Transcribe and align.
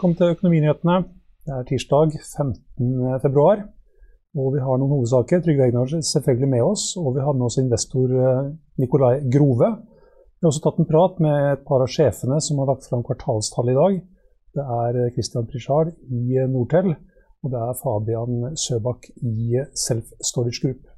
velkommen 0.00 0.16
til 0.16 0.32
Økonominyhetene. 0.32 0.94
Det 1.44 1.52
er 1.52 1.64
tirsdag 1.68 2.14
15. 2.16 3.18
februar, 3.20 3.58
og 4.32 4.54
vi 4.54 4.60
har 4.64 4.78
noen 4.80 4.94
hovedsaker. 4.94 5.42
Trygve 5.44 5.66
Egnar 5.66 5.90
er 5.92 6.04
selvfølgelig 6.08 6.48
med 6.48 6.62
oss, 6.64 6.84
og 6.96 7.18
vi 7.18 7.24
har 7.26 7.34
med 7.36 7.44
oss 7.44 7.58
investor 7.60 8.14
eh, 8.16 8.46
Nikolai 8.80 9.18
Grove. 9.28 9.68
Vi 9.68 10.46
har 10.46 10.48
også 10.48 10.62
tatt 10.64 10.78
en 10.80 10.88
prat 10.88 11.18
med 11.20 11.50
et 11.50 11.66
par 11.68 11.84
av 11.84 11.92
sjefene 11.92 12.38
som 12.40 12.62
har 12.62 12.70
lagt 12.70 12.88
fram 12.88 13.02
kvartalstall 13.04 13.68
i 13.68 13.74
dag. 13.76 13.98
Det 14.56 14.64
er 14.78 14.96
eh, 15.02 15.10
Christian 15.18 15.50
Prichard 15.50 15.90
i 16.08 16.46
Nortel, 16.48 16.94
og 17.44 17.52
det 17.52 17.60
er 17.60 17.76
Fabian 17.82 18.54
Søbakk 18.56 19.04
i 19.20 19.66
Self 19.82 20.14
Storage 20.24 20.62
Group. 20.62 20.88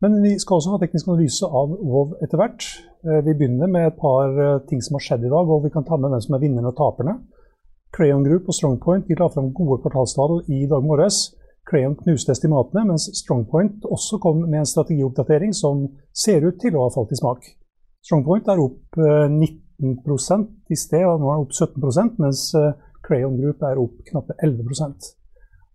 Men 0.00 0.16
vi 0.24 0.38
skal 0.40 0.56
også 0.56 0.72
ha 0.72 0.80
teknisk 0.80 1.10
analyse 1.10 1.44
av 1.44 1.76
Vov 1.76 2.16
etter 2.24 2.40
hvert. 2.40 2.64
Eh, 3.04 3.20
vi 3.28 3.36
begynner 3.36 3.68
med 3.68 3.90
et 3.90 4.00
par 4.00 4.64
ting 4.72 4.80
som 4.80 4.96
har 4.96 5.04
skjedd 5.04 5.28
i 5.28 5.34
dag, 5.36 5.52
og 5.52 5.68
vi 5.68 5.72
kan 5.76 5.84
ta 5.84 6.00
med 6.00 6.14
hvem 6.14 6.24
som 6.24 6.38
er 6.38 6.42
vinnerne 6.46 6.72
og 6.72 6.80
taperne. 6.80 7.18
Crayon 7.90 8.22
Group 8.22 8.48
og 8.48 8.54
Strongpoint 8.54 9.08
la 9.18 9.28
fram 9.32 9.50
gode 9.54 9.80
kvartalstall 9.82 10.44
i 10.48 10.62
dag 10.70 10.84
morges. 10.86 11.32
Crayon 11.66 11.96
knuste 11.98 12.32
estimatene, 12.34 12.84
mens 12.86 13.08
Strongpoint 13.18 13.84
også 13.84 14.18
kom 14.22 14.44
med 14.46 14.62
en 14.62 14.68
strategioppdatering 14.68 15.54
som 15.54 15.88
ser 16.14 16.46
ut 16.46 16.60
til 16.62 16.76
å 16.76 16.86
ha 16.86 16.92
falt 16.94 17.12
i 17.14 17.18
smak. 17.18 17.48
Strongpoint 18.06 18.48
er 18.48 18.62
opp 18.62 19.00
19 19.00 19.40
eh, 19.80 20.44
i 20.70 20.78
sted, 20.78 21.04
og 21.06 21.20
nå 21.20 21.32
er 21.32 21.40
den 21.40 21.46
opp 21.46 21.56
17% 21.56 22.22
mens 22.22 22.44
eh, 22.58 22.76
Crayon 23.06 23.38
Group 23.40 23.64
er 23.66 23.80
opp 23.82 23.98
knappe 24.06 24.36
11% 24.38 25.10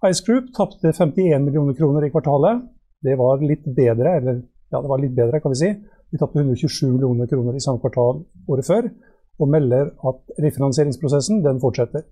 Ice 0.05 0.21
Group 0.25 0.51
tapte 0.55 0.91
51 0.93 1.43
millioner 1.43 1.73
kroner 1.73 2.05
i 2.05 2.11
kvartalet. 2.13 2.61
Det 3.01 3.15
var 3.17 3.41
litt 3.41 3.65
bedre, 3.65 4.17
eller 4.19 4.39
ja, 4.71 4.79
det 4.79 4.89
var 4.91 5.01
litt 5.01 5.15
bedre, 5.17 5.39
kan 5.41 5.53
vi 5.53 5.61
si. 5.61 5.71
De 6.11 6.19
tapte 6.21 6.39
127 6.39 6.91
millioner 6.91 7.27
kroner 7.29 7.57
i 7.57 7.63
samme 7.63 7.81
kvartal 7.81 8.21
året 8.51 8.67
før 8.67 8.89
og 9.39 9.49
melder 9.51 9.89
at 10.09 10.37
refinansieringsprosessen 10.43 11.41
den 11.43 11.59
fortsetter. 11.63 12.05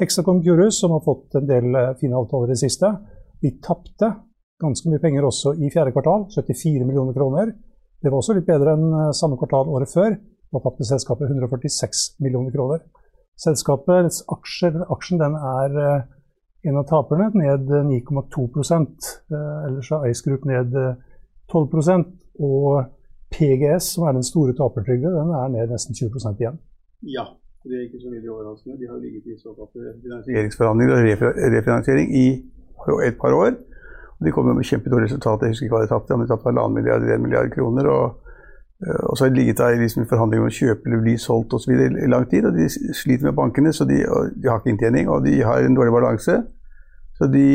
Hexacom 0.00 0.42
Curus, 0.42 0.80
som 0.80 0.90
har 0.90 1.04
fått 1.04 1.36
en 1.38 1.46
del 1.46 1.74
eh, 1.78 1.92
fine 2.00 2.18
avtaler 2.18 2.50
i 2.50 2.54
det 2.54 2.62
siste, 2.64 2.90
de 3.42 3.52
tapte 3.62 4.10
ganske 4.62 4.90
mye 4.90 5.02
penger 5.02 5.26
også 5.26 5.54
i 5.60 5.70
fjerde 5.70 5.92
kvartal, 5.94 6.26
74 6.34 6.86
millioner 6.86 7.14
kroner. 7.14 7.52
Det 8.02 8.10
var 8.10 8.18
også 8.18 8.34
litt 8.38 8.48
bedre 8.48 8.74
enn 8.74 8.88
eh, 8.90 9.12
samme 9.14 9.38
kvartal 9.38 9.70
året 9.70 9.92
før. 9.92 10.16
Da 10.54 10.62
tapte 10.64 10.86
selskapet 10.88 11.30
146 11.30 12.04
millioner 12.24 12.54
kroner. 12.54 12.82
Selskapets 13.38 14.22
aksjer, 14.30 14.82
aksjen 14.94 15.22
den 15.22 15.38
er 15.38 15.78
eh, 15.84 16.10
en 16.64 16.80
av 16.80 16.88
taperne, 16.88 17.28
ned 17.36 17.68
9,2% 17.68 19.08
Ellers 19.28 19.90
er 19.92 20.06
Ice 20.08 20.24
Group 20.24 20.46
ned 20.48 20.72
12% 21.52 22.06
og 22.40 22.86
PGS, 23.34 23.84
som 23.94 24.06
er 24.08 24.12
den 24.18 24.26
store 24.32 24.52
tapertrygde, 24.60 25.10
den 25.18 25.30
er 25.40 25.48
ned 25.54 25.72
nesten 25.74 25.96
20% 25.98 26.40
igjen. 26.40 26.58
Ja, 27.16 27.26
det 27.64 27.76
er 27.76 27.84
ikke 27.86 28.00
så 28.00 28.10
veldig 28.14 28.30
overraskende. 28.30 28.78
De 28.80 28.88
har 28.90 28.98
ligget 29.04 29.24
i 29.26 29.38
såkalte 29.44 29.94
finansieringsforhandlinger 30.06 30.94
og 30.96 31.02
refinansiering 31.56 32.08
i 32.24 32.26
et 33.08 33.16
par 33.22 33.32
år. 33.32 33.52
Og 34.18 34.26
de 34.26 34.32
kommer 34.32 34.52
med 34.54 34.64
kjempedårlige 34.64 35.04
resultater. 35.04 35.46
Jeg 35.46 35.52
husker 35.52 35.66
ikke 35.66 35.76
hva 35.76 35.84
de 35.84 35.92
tapte, 35.92 36.18
de 36.20 36.28
tapte 36.28 36.48
halvannen 36.48 36.76
milliard 36.78 37.02
eller 37.02 37.14
en 37.16 37.24
milliard 37.26 37.50
kroner. 37.56 37.88
Og, 37.96 38.04
eh, 38.86 39.04
og, 39.08 39.16
så 39.16 39.24
har 39.24 39.30
de 39.30 39.38
ligget 39.40 39.58
der 39.58 39.68
i 39.68 39.80
liksom 39.82 40.06
forhandlinger 40.12 40.44
om 40.44 40.52
å 40.52 40.58
kjøpe 40.60 40.88
eller 40.88 41.02
bli 41.06 41.16
solgt 41.26 41.56
osv. 41.56 41.72
i 41.72 42.10
lang 42.14 42.28
tid. 42.30 42.48
Og 42.48 42.58
de 42.58 42.68
sliter 43.00 43.30
med 43.30 43.38
bankene, 43.40 43.72
så 43.72 43.88
de, 43.88 44.02
de 44.40 44.50
har 44.50 44.60
ikke 44.60 44.74
inntjening, 44.74 45.08
og 45.08 45.24
de 45.26 45.34
har 45.42 45.64
en 45.64 45.78
dårlig 45.78 45.96
balanse. 45.96 46.36
Så 47.14 47.28
de 47.30 47.46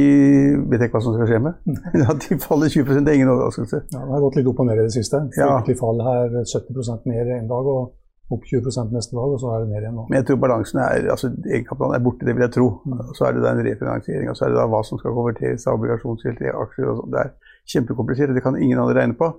vet 0.72 0.86
ikke 0.86 0.96
hva 0.96 1.03
som 1.03 1.16
skal 1.18 1.28
skje 1.28 1.40
med. 1.44 1.58
de 2.24 2.38
faller 2.40 2.72
20 2.72 3.02
det 3.03 3.12
er 3.12 3.18
ingen 3.20 3.31
overraskelse. 3.34 3.81
Ja, 3.92 4.03
Det 4.06 4.14
har 4.16 4.24
gått 4.24 4.38
litt 4.40 4.52
opp 4.52 4.62
og 4.64 4.70
ned 4.70 4.80
i 4.80 4.86
det 4.88 4.94
siste. 4.96 5.20
Fryktelig 5.36 5.75
ja. 5.75 5.80
fall 5.81 6.03
her 6.06 6.38
70% 6.47 7.09
ned 7.12 7.34
en 7.36 7.50
dag 7.52 7.72
og 7.74 7.96
opp 8.30 8.46
20% 8.46 8.94
neste 8.94 9.18
dag, 9.18 9.31
og 9.34 9.40
så 9.42 9.52
er 9.52 9.64
det 9.64 9.72
ned 9.72 9.84
igjen 9.84 9.96
nå. 9.98 10.06
Men 10.09 10.19
jeg 10.19 10.28
tror 10.30 10.40
balansen 10.44 10.80
er 10.84 11.08
altså 11.09 11.31
egenkapitalen 11.34 11.98
er 11.98 12.03
borte, 12.06 12.28
det 12.28 12.36
vil 12.38 12.46
jeg 12.46 12.53
tro. 12.56 12.68
Mm. 12.86 13.00
Så 13.18 13.25
er 13.25 13.36
det 13.36 13.44
da 13.44 13.53
en 13.56 13.64
refinansiering, 13.66 14.30
og 14.30 14.38
så 14.38 14.46
er 14.46 14.53
det 14.53 14.59
da 14.59 14.68
hva 14.69 14.81
som 14.86 15.02
skal 15.02 15.16
konverteres 15.18 15.66
av 15.66 15.80
obligasjonsgjeld 15.80 16.38
til 16.38 16.59
aksjer 16.64 16.92
og 16.92 17.00
sånn. 17.00 17.16
Det 17.16 17.24
er 17.24 17.56
kjempekomplisert, 17.74 18.36
det 18.38 18.46
kan 18.46 18.59
ingen 18.59 18.81
andre 18.81 19.00
regne 19.02 19.18
på. 19.18 19.31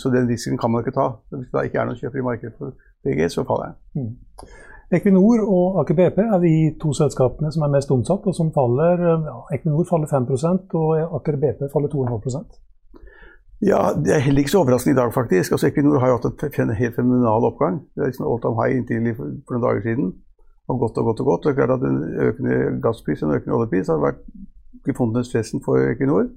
Så 0.00 0.12
den 0.12 0.28
risikoen 0.28 0.60
kan 0.60 0.72
man 0.72 0.84
ikke 0.84 0.96
ta. 0.96 1.08
Hvis 1.32 1.48
det 1.48 1.56
da 1.56 1.64
ikke 1.68 1.80
er 1.80 1.88
noen 1.88 2.00
kjøper 2.00 2.20
i 2.20 2.28
markedet 2.28 2.54
for 2.60 2.76
BG, 3.04 3.26
så 3.32 3.44
faller 3.48 3.72
jeg. 3.72 4.04
Mm. 4.04 4.12
Equinor 4.94 5.42
og 5.42 5.80
Aker 5.82 5.96
BP 5.98 6.18
er 6.24 6.38
de 6.42 6.54
to 6.82 6.92
selskapene 6.96 7.50
som 7.52 7.64
er 7.66 7.72
mest 7.72 7.90
omsatt, 7.90 8.26
og 8.26 8.36
som 8.36 8.52
faller 8.54 9.00
ja, 9.02 9.38
Equinor 9.56 9.86
faller 9.88 10.10
5 10.10 10.28
og 10.74 11.16
Aker 11.18 11.40
BP 11.42 11.66
faller 11.72 11.92
2,5% 11.92 12.60
ja, 13.62 13.80
Det 14.04 14.14
er 14.14 14.24
heller 14.24 14.38
ikke 14.42 14.50
så 14.50 14.58
overraskende 14.58 14.94
i 14.94 15.00
dag, 15.00 15.12
faktisk. 15.14 15.52
Altså, 15.52 15.66
Equinor 15.66 15.98
har 15.98 16.08
jo 16.08 16.18
hatt 16.18 16.58
en 16.60 16.70
helt 16.70 16.94
fenomenal 16.94 17.44
oppgang. 17.48 17.80
Det 17.94 18.02
er 18.02 18.10
liksom 18.10 18.26
all 18.26 18.40
time 18.42 18.58
high 18.60 18.76
inntil 18.76 19.14
for, 19.16 19.30
noen 19.54 19.64
dager 19.66 19.82
siden. 19.86 20.10
Og 20.68 20.80
godt 20.80 20.98
og 20.98 21.04
godt 21.04 21.20
og 21.20 21.26
godt. 21.26 21.46
Er 21.46 21.56
klart 21.58 21.76
at 21.76 21.86
En 21.88 22.00
økende 22.28 22.80
gasspris 22.82 23.22
og 23.22 23.30
en 23.30 23.36
økende 23.36 23.56
oljepris 23.56 23.88
har 23.88 24.02
vært 24.02 24.20
gefunnet 24.86 25.26
stressen 25.26 25.62
for 25.64 25.80
Equinor. 25.92 26.28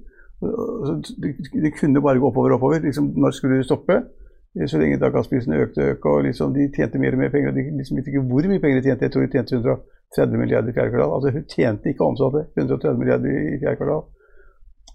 Det 1.62 1.72
kunne 1.80 2.02
bare 2.02 2.18
gå 2.18 2.26
oppover 2.26 2.50
og 2.50 2.54
oppover. 2.54 2.78
Liksom, 2.78 3.12
når 3.16 3.30
skulle 3.30 3.56
det 3.56 3.64
stoppe? 3.64 4.02
Så 4.66 4.78
lenge 4.80 4.98
da 4.98 5.10
gassprisene 5.14 5.60
økte, 5.64 5.92
økte 5.94 6.10
og 6.10 6.24
liksom 6.26 6.54
de 6.54 6.68
tjente 6.74 6.98
mer 6.98 7.14
og 7.14 7.22
mer 7.22 7.32
penger. 7.32 7.50
og 7.50 7.56
De 7.56 7.64
liksom 7.78 7.98
visste 7.98 8.10
ikke 8.12 8.26
hvor 8.30 8.48
mye 8.50 8.62
penger 8.62 8.80
de 8.80 8.88
tjente. 8.88 9.04
Jeg 9.04 9.12
tror 9.14 9.26
de 9.26 9.32
tjente 9.32 9.56
130 9.56 10.40
milliarder 10.40 10.70
i 10.70 10.76
fjerde 10.76 10.92
kvartal. 10.94 11.14
Altså 11.16 11.32
hun 11.34 11.44
tjente 11.54 11.92
ikke 11.92 12.06
omsatte 12.06 12.46
130 12.56 12.98
milliarder 12.98 13.28
i 13.28 13.58
fjerde 13.62 13.76
kvartal. 13.80 14.06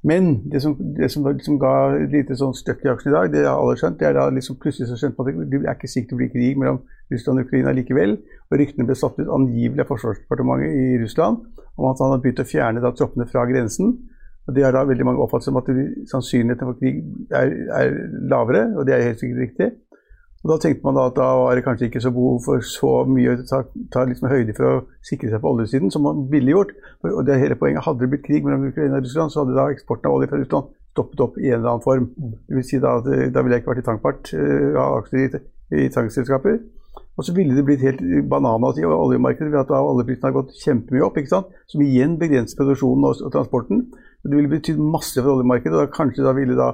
Men 0.03 0.51
det 0.51 0.61
som, 0.61 0.73
det 0.97 1.07
som 1.11 1.27
liksom 1.27 1.59
ga 1.61 1.73
et 1.95 2.11
lite 2.11 2.35
sånn 2.35 2.55
støkk 2.57 2.81
i 2.83 2.89
aksjen 2.91 3.13
i 3.13 3.15
dag, 3.15 3.29
det 3.31 3.45
har 3.47 3.55
alle 3.55 3.77
skjønt, 3.79 4.01
det 4.01 4.09
er 4.09 4.17
da 4.17 4.25
liksom 4.35 4.57
plutselig 4.59 4.89
så 4.89 4.97
skjønt 4.99 5.21
at 5.21 5.29
det 5.31 5.61
er 5.61 5.77
ikke 5.77 5.87
sikkert 5.87 6.11
det 6.11 6.17
blir 6.19 6.31
krig 6.33 6.59
mellom 6.59 6.81
Russland 7.13 7.39
og 7.39 7.47
Ukraina 7.47 7.71
likevel. 7.77 8.17
Og 8.49 8.57
ryktene 8.59 8.87
ble 8.89 8.97
satt 8.99 9.21
ut 9.21 9.31
angivelig 9.31 9.85
av 9.85 9.93
Forsvarsdepartementet 9.93 10.75
i 10.75 10.97
Russland 11.05 11.45
om 11.77 11.87
at 11.87 12.03
han 12.03 12.11
hadde 12.11 12.25
begynt 12.25 12.43
å 12.43 12.49
fjerne 12.49 12.83
da 12.83 12.91
troppene 12.91 13.29
fra 13.31 13.45
grensen. 13.47 13.95
Og 14.47 14.55
Det 14.55 14.63
har 14.65 14.75
da 14.75 14.83
veldig 14.83 15.05
mange 15.07 15.23
oppfattet 15.23 15.47
som 15.47 15.57
at 15.61 15.69
sannsynligheten 16.11 16.67
for 16.67 16.79
krig 16.79 16.99
er, 17.31 17.53
er, 17.79 17.93
lavere, 18.27 18.65
og 18.75 18.87
det 18.87 18.95
er 18.95 19.07
helt 19.07 19.21
sikkert 19.21 19.43
riktig. 19.45 19.69
Og 20.43 20.51
Da 20.51 20.57
tenkte 20.59 20.83
man 20.83 20.97
da 20.97 21.05
at 21.07 21.15
da 21.15 21.27
var 21.39 21.55
det 21.55 21.63
kanskje 21.63 21.87
ikke 21.87 22.01
så 22.03 22.11
behov 22.11 22.41
for 22.43 22.65
så 22.67 22.91
mye 23.07 23.37
å 23.37 23.45
ta, 23.47 23.61
ta 23.93 24.03
liksom 24.03 24.27
høyde 24.27 24.55
for 24.57 24.67
å 24.67 24.81
sikre 25.07 25.31
seg 25.31 25.39
på 25.39 25.53
oljesiden, 25.53 25.91
som 25.93 26.03
man 26.03 26.25
ville 26.31 26.51
gjort. 26.51 26.75
Og 27.07 27.23
det 27.25 27.39
hele 27.39 27.55
poenget 27.55 27.85
Hadde 27.87 28.03
det 28.03 28.11
blitt 28.11 28.25
krig 28.27 28.43
mellom 28.43 28.67
Ukraina 28.67 28.99
og 28.99 29.07
Russland, 29.07 29.31
så 29.31 29.45
hadde 29.45 29.55
da 29.55 29.69
eksporten 29.71 30.11
av 30.11 30.17
olje 30.17 30.31
fra 30.31 30.41
Russland 30.41 30.73
stoppet 30.93 31.23
opp 31.25 31.39
i 31.39 31.49
en 31.49 31.61
eller 31.61 31.71
annen 31.71 31.85
form. 31.87 32.09
Det 32.47 32.57
vil 32.59 32.67
si 32.67 32.79
da, 32.83 32.97
at 32.99 33.07
da 33.33 33.41
ville 33.41 33.55
jeg 33.55 33.63
ikke 33.63 33.71
vært 33.71 33.81
i 33.81 33.87
tankpart 33.87 34.33
uh, 34.35 34.75
av 34.83 34.97
aksjer 34.99 35.23
i, 35.23 35.43
i 35.85 35.89
tankselskaper. 35.93 36.59
Og 37.17 37.27
så 37.27 37.33
ville 37.35 37.53
det 37.53 37.65
blitt 37.67 37.83
helt 37.85 38.01
bananas 38.29 38.79
i 38.81 38.85
oljemarkedet 38.87 39.51
ved 39.51 39.59
at 39.59 39.73
oljeprisen 39.77 40.25
har 40.25 40.33
gått 40.33 40.55
kjempemye 40.63 41.05
opp, 41.05 41.19
ikke 41.19 41.33
sant? 41.35 41.51
som 41.69 41.83
igjen 41.85 42.17
begrenser 42.21 42.57
produksjonen 42.57 43.05
og, 43.09 43.21
transporten. 43.35 43.85
Det 44.23 44.33
ville 44.33 44.49
betydd 44.49 44.81
masse 44.81 45.19
for 45.19 45.35
oljemarkedet. 45.35 45.75
og 45.75 45.85
da, 45.85 45.91
Kanskje 45.93 46.25
da 46.25 46.33
ville 46.33 46.57
da 46.57 46.71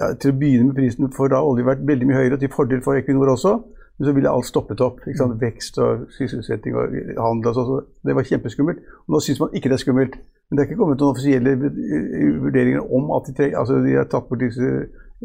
ja, 0.00 0.12
til 0.16 0.32
å 0.32 0.38
begynne 0.40 0.70
med 0.70 0.78
prisen 0.78 1.12
for 1.12 1.32
da 1.32 1.42
olje 1.44 1.66
vært 1.68 1.84
veldig 1.88 2.08
mye 2.08 2.20
høyere, 2.22 2.40
til 2.40 2.52
fordel 2.54 2.80
for 2.84 2.96
Equinor 2.96 3.34
også. 3.34 3.58
Men 3.98 4.08
så 4.08 4.14
ville 4.16 4.30
alt 4.32 4.48
stoppet 4.48 4.80
opp. 4.80 5.02
ikke 5.04 5.20
sant? 5.20 5.36
Vekst 5.40 5.78
og 5.84 6.06
sysselsetting 6.16 6.78
og 6.78 6.96
handel 7.20 7.52
og 7.52 7.58
sånn. 7.58 7.68
så 7.68 8.08
Det 8.08 8.16
var 8.16 8.28
kjempeskummelt. 8.30 8.80
Og 9.04 9.14
nå 9.14 9.20
syns 9.20 9.42
man 9.42 9.52
ikke 9.52 9.68
det 9.68 9.76
er 9.76 9.84
skummelt. 9.84 10.16
Men 10.48 10.56
det 10.56 10.64
er 10.64 10.70
ikke 10.70 10.80
kommet 10.80 11.00
noen 11.00 11.12
offisielle 11.12 11.52
eh, 11.52 12.32
vurderinger 12.40 12.88
om 12.92 13.12
at 13.18 13.28
de, 13.28 13.36
tre, 13.36 13.52
altså 13.56 13.78
de 13.84 13.94
har 13.98 14.08
tatt 14.08 14.28
bort 14.28 14.40
disse 14.40 14.72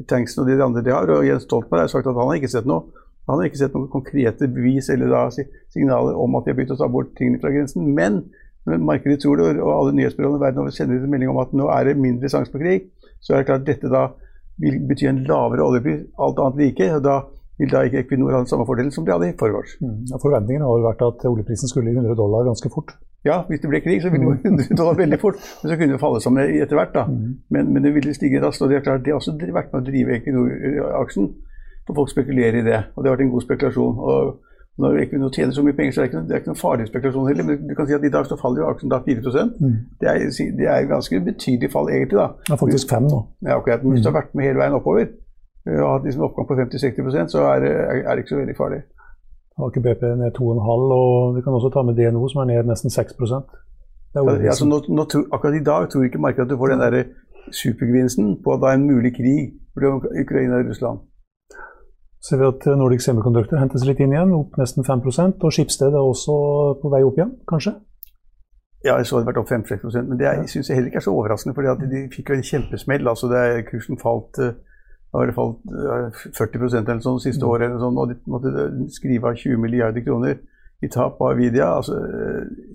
tanksene 0.07 0.44
og 0.44 0.51
de 0.51 0.63
andre 0.68 0.83
de 0.83 0.94
har. 0.94 1.15
Og 1.15 1.25
Jens 1.27 1.47
Stoltenberg 1.47 1.85
har 1.85 1.94
sagt 1.95 2.12
at 2.12 2.19
han 2.19 2.30
har 2.30 2.41
ikke 2.41 2.51
sett 2.51 2.69
noe. 2.69 3.06
Han 3.27 3.39
har 3.39 3.50
ikke 3.50 3.59
sett 3.59 3.75
noen 3.75 3.89
konkrete 3.91 4.47
bevis 4.51 4.89
eller 4.94 5.31
signaler 5.35 6.15
om 6.15 6.38
at 6.38 6.45
de 6.45 6.53
har 6.53 6.59
begynt 6.59 6.75
å 6.75 6.79
ta 6.79 6.88
bort 6.91 7.12
tingene 7.18 7.41
fra 7.41 7.51
grensen. 7.51 7.89
Men 7.97 8.24
markedet 8.68 9.21
tror 9.24 9.39
det, 9.39 9.50
og 9.63 9.71
alle 9.74 9.95
nyhetsbyråene 9.97 10.41
verden 10.41 10.63
over 10.63 10.75
sender 10.75 11.00
ut 11.00 11.09
melding 11.12 11.31
om 11.31 11.41
at 11.44 11.56
nå 11.56 11.68
er 11.71 11.89
det 11.89 11.97
mindre 12.00 12.31
sjanse 12.31 12.51
for 12.51 12.63
krig, 12.63 12.88
så 13.24 13.33
er 13.33 13.44
det 13.44 13.50
klart 13.50 13.63
at 13.63 13.69
dette 13.71 13.91
da 13.91 14.07
vil 14.62 14.79
bety 14.89 15.09
en 15.09 15.25
lavere 15.27 15.65
oljepris, 15.65 16.06
alt 16.24 16.39
annet 16.44 16.63
like. 16.63 16.88
og 16.95 17.03
da 17.06 17.18
vil 17.57 17.71
da 17.74 17.83
ikke 17.88 18.03
Equinor 18.03 18.35
ha 18.35 18.41
den 18.44 18.50
samme 18.50 18.65
fordelen 18.69 18.94
som 18.94 19.06
de 19.06 19.13
hadde 19.13 19.31
i 19.31 19.35
forgårs. 19.38 19.77
Mm. 19.81 20.06
Forventningen 20.21 20.65
har 20.65 20.83
vært 20.85 21.03
at 21.07 21.25
oljeprisen 21.30 21.71
skulle 21.71 21.91
i 21.91 21.97
100 21.97 22.18
dollar 22.18 22.45
ganske 22.45 22.69
fort. 22.73 22.94
Ja, 23.25 23.41
hvis 23.47 23.63
det 23.63 23.71
ble 23.71 23.81
krig, 23.81 24.01
så 24.03 24.12
ville 24.13 24.30
det 24.30 24.44
gå 24.44 24.51
100 24.51 24.77
dollar 24.77 25.00
veldig 25.00 25.19
fort. 25.21 25.41
Men 25.63 25.71
så 25.71 25.77
kunne 25.80 25.95
det 25.95 26.01
falle 26.03 26.21
sammen 26.23 26.53
etter 26.62 26.77
hvert. 26.77 26.94
da. 26.94 27.07
Mm. 27.09 27.31
Men, 27.50 27.71
men, 27.73 27.83
det 27.83 27.94
ville 27.95 28.13
stige 28.13 28.41
raskt. 28.44 28.62
og 28.62 28.69
det 28.69 28.83
har 28.85 29.18
også 29.18 29.35
vært 29.41 29.73
med 29.73 29.81
å 29.81 29.85
drive 29.89 30.19
Equinor-aksjen. 30.19 31.31
For 31.87 31.95
folk 31.95 32.11
spekulerer 32.11 32.59
i 32.59 32.65
det. 32.65 32.83
Og 32.95 33.03
det 33.03 33.09
har 33.09 33.17
vært 33.17 33.25
en 33.25 33.33
god 33.35 33.47
spekulasjon. 33.47 33.99
og 33.99 34.35
når 34.77 34.97
Equinor 35.01 35.29
tjener 35.33 35.53
så 35.53 35.63
mye 35.65 35.73
penger, 35.73 35.91
så 35.91 36.01
er 36.01 36.05
det 36.05 36.11
ikke, 36.11 36.19
det 36.27 36.33
er 36.33 36.41
ikke 36.41 36.51
noen 36.51 36.59
farlig 36.59 36.87
spekulasjon 36.87 37.27
heller. 37.27 37.45
Men 37.47 37.69
du 37.69 37.75
kan 37.75 37.87
si 37.87 37.93
at 37.97 38.03
i 38.05 38.11
dag 38.13 38.25
så 38.29 38.35
faller 38.41 38.61
jo 38.61 38.67
aksjen 38.69 38.91
da 38.91 38.99
4 39.05 39.21
mm. 39.59 39.77
det, 40.01 40.09
er, 40.09 40.17
det 40.59 40.67
er 40.73 40.89
ganske 40.91 41.21
betydelig 41.29 41.71
fall 41.73 41.89
egentlig. 41.89 42.19
da. 42.19 42.27
Det 42.47 42.53
er 42.53 42.59
faktisk 42.61 42.91
5 42.91 43.07
nå. 43.07 43.21
Ja, 43.47 43.55
akkurat. 43.57 43.83
Men 43.83 43.95
hvis 43.95 44.03
du 44.05 44.09
har 44.11 44.19
vært 44.19 44.35
med 44.35 44.45
hele 44.45 44.61
veien 44.61 44.77
oppover, 44.77 45.07
og 45.67 45.89
hatt 45.93 46.05
liksom 46.05 46.27
oppgang 46.27 46.47
på 46.47 46.55
50-60% 46.61 47.33
så 47.33 47.41
er, 47.53 47.65
er, 47.65 48.11
det 48.11 48.23
ikke 48.23 48.35
så 48.35 48.41
veldig 48.41 48.57
farlig. 48.57 48.81
Aker 49.65 49.81
BP 49.81 50.03
ned 50.21 50.37
2,5, 50.37 50.45
og 50.99 51.35
vi 51.35 51.41
kan 51.41 51.57
også 51.57 51.71
ta 51.73 51.81
med 51.81 51.97
DNO 51.97 52.29
som 52.29 52.43
er 52.43 52.51
ned 52.51 52.69
nesten 52.69 52.93
6 52.93 53.17
ja, 54.15 54.21
altså 54.49 54.65
nå, 54.65 54.79
nå, 54.89 55.03
Akkurat 55.33 55.55
i 55.55 55.63
dag 55.63 55.89
tror 55.89 56.03
ikke 56.03 56.21
markedet 56.21 56.45
at 56.45 56.51
du 56.51 56.57
får 56.57 56.67
den 56.67 56.79
der 56.79 57.03
supergevinsten 57.51 58.37
på 58.43 58.53
at 58.53 58.61
da 58.63 58.73
en 58.73 58.87
mulig 58.87 59.11
krig 59.17 59.53
mellom 59.75 60.05
Ukraina 60.23 60.61
og 60.61 60.69
Russland. 60.69 60.99
Ser 62.27 62.41
vi 62.41 62.47
at 62.50 62.65
Nordic 62.75 63.06
Semiconductor 63.06 63.62
hentes 63.62 63.85
litt 63.88 64.01
inn 64.03 64.12
igjen, 64.12 64.33
opp 64.35 64.57
nesten 64.59 64.83
5% 64.83 65.45
og 65.47 65.53
Skipsted 65.56 65.95
er 65.95 66.03
også 66.03 66.33
på 66.81 66.91
vei 66.91 67.03
opp 67.07 67.19
igjen, 67.19 67.38
kanskje? 67.47 67.77
Ja, 68.83 68.97
jeg 69.00 69.07
så 69.07 69.19
det 69.19 69.29
vært 69.29 69.39
opp 69.41 69.50
5-6 69.50 69.85
men 70.06 70.19
det 70.19 70.33
syns 70.51 70.69
jeg 70.69 70.77
heller 70.77 70.91
ikke 70.91 71.00
er 71.00 71.06
så 71.07 71.13
overraskende. 71.15 71.56
for 71.56 71.85
de 71.88 72.01
fikk 72.13 72.29
jo 72.29 72.35
en 72.35 72.50
kjempesmell. 72.50 73.07
altså 73.07 73.29
det, 73.31 73.65
Kursen 73.71 73.97
falt 73.97 74.39
uh, 74.44 74.53
det 75.15 75.35
falt 75.35 75.63
40% 76.38 76.91
eller 76.91 77.01
sånn 77.01 77.19
siste 77.24 77.45
mm. 77.45 77.50
året, 77.50 77.69
eller 77.69 77.79
sånt, 77.81 77.97
og 77.97 78.12
de 78.12 78.18
måtte 78.30 78.91
skrive 78.94 79.31
av 79.31 79.39
20 79.39 79.63
milliarder 79.63 80.03
kroner 80.06 80.38
i 80.83 80.89
tap 80.94 81.21
av 81.21 81.31
Avidia. 81.31 81.71
Altså 81.80 81.95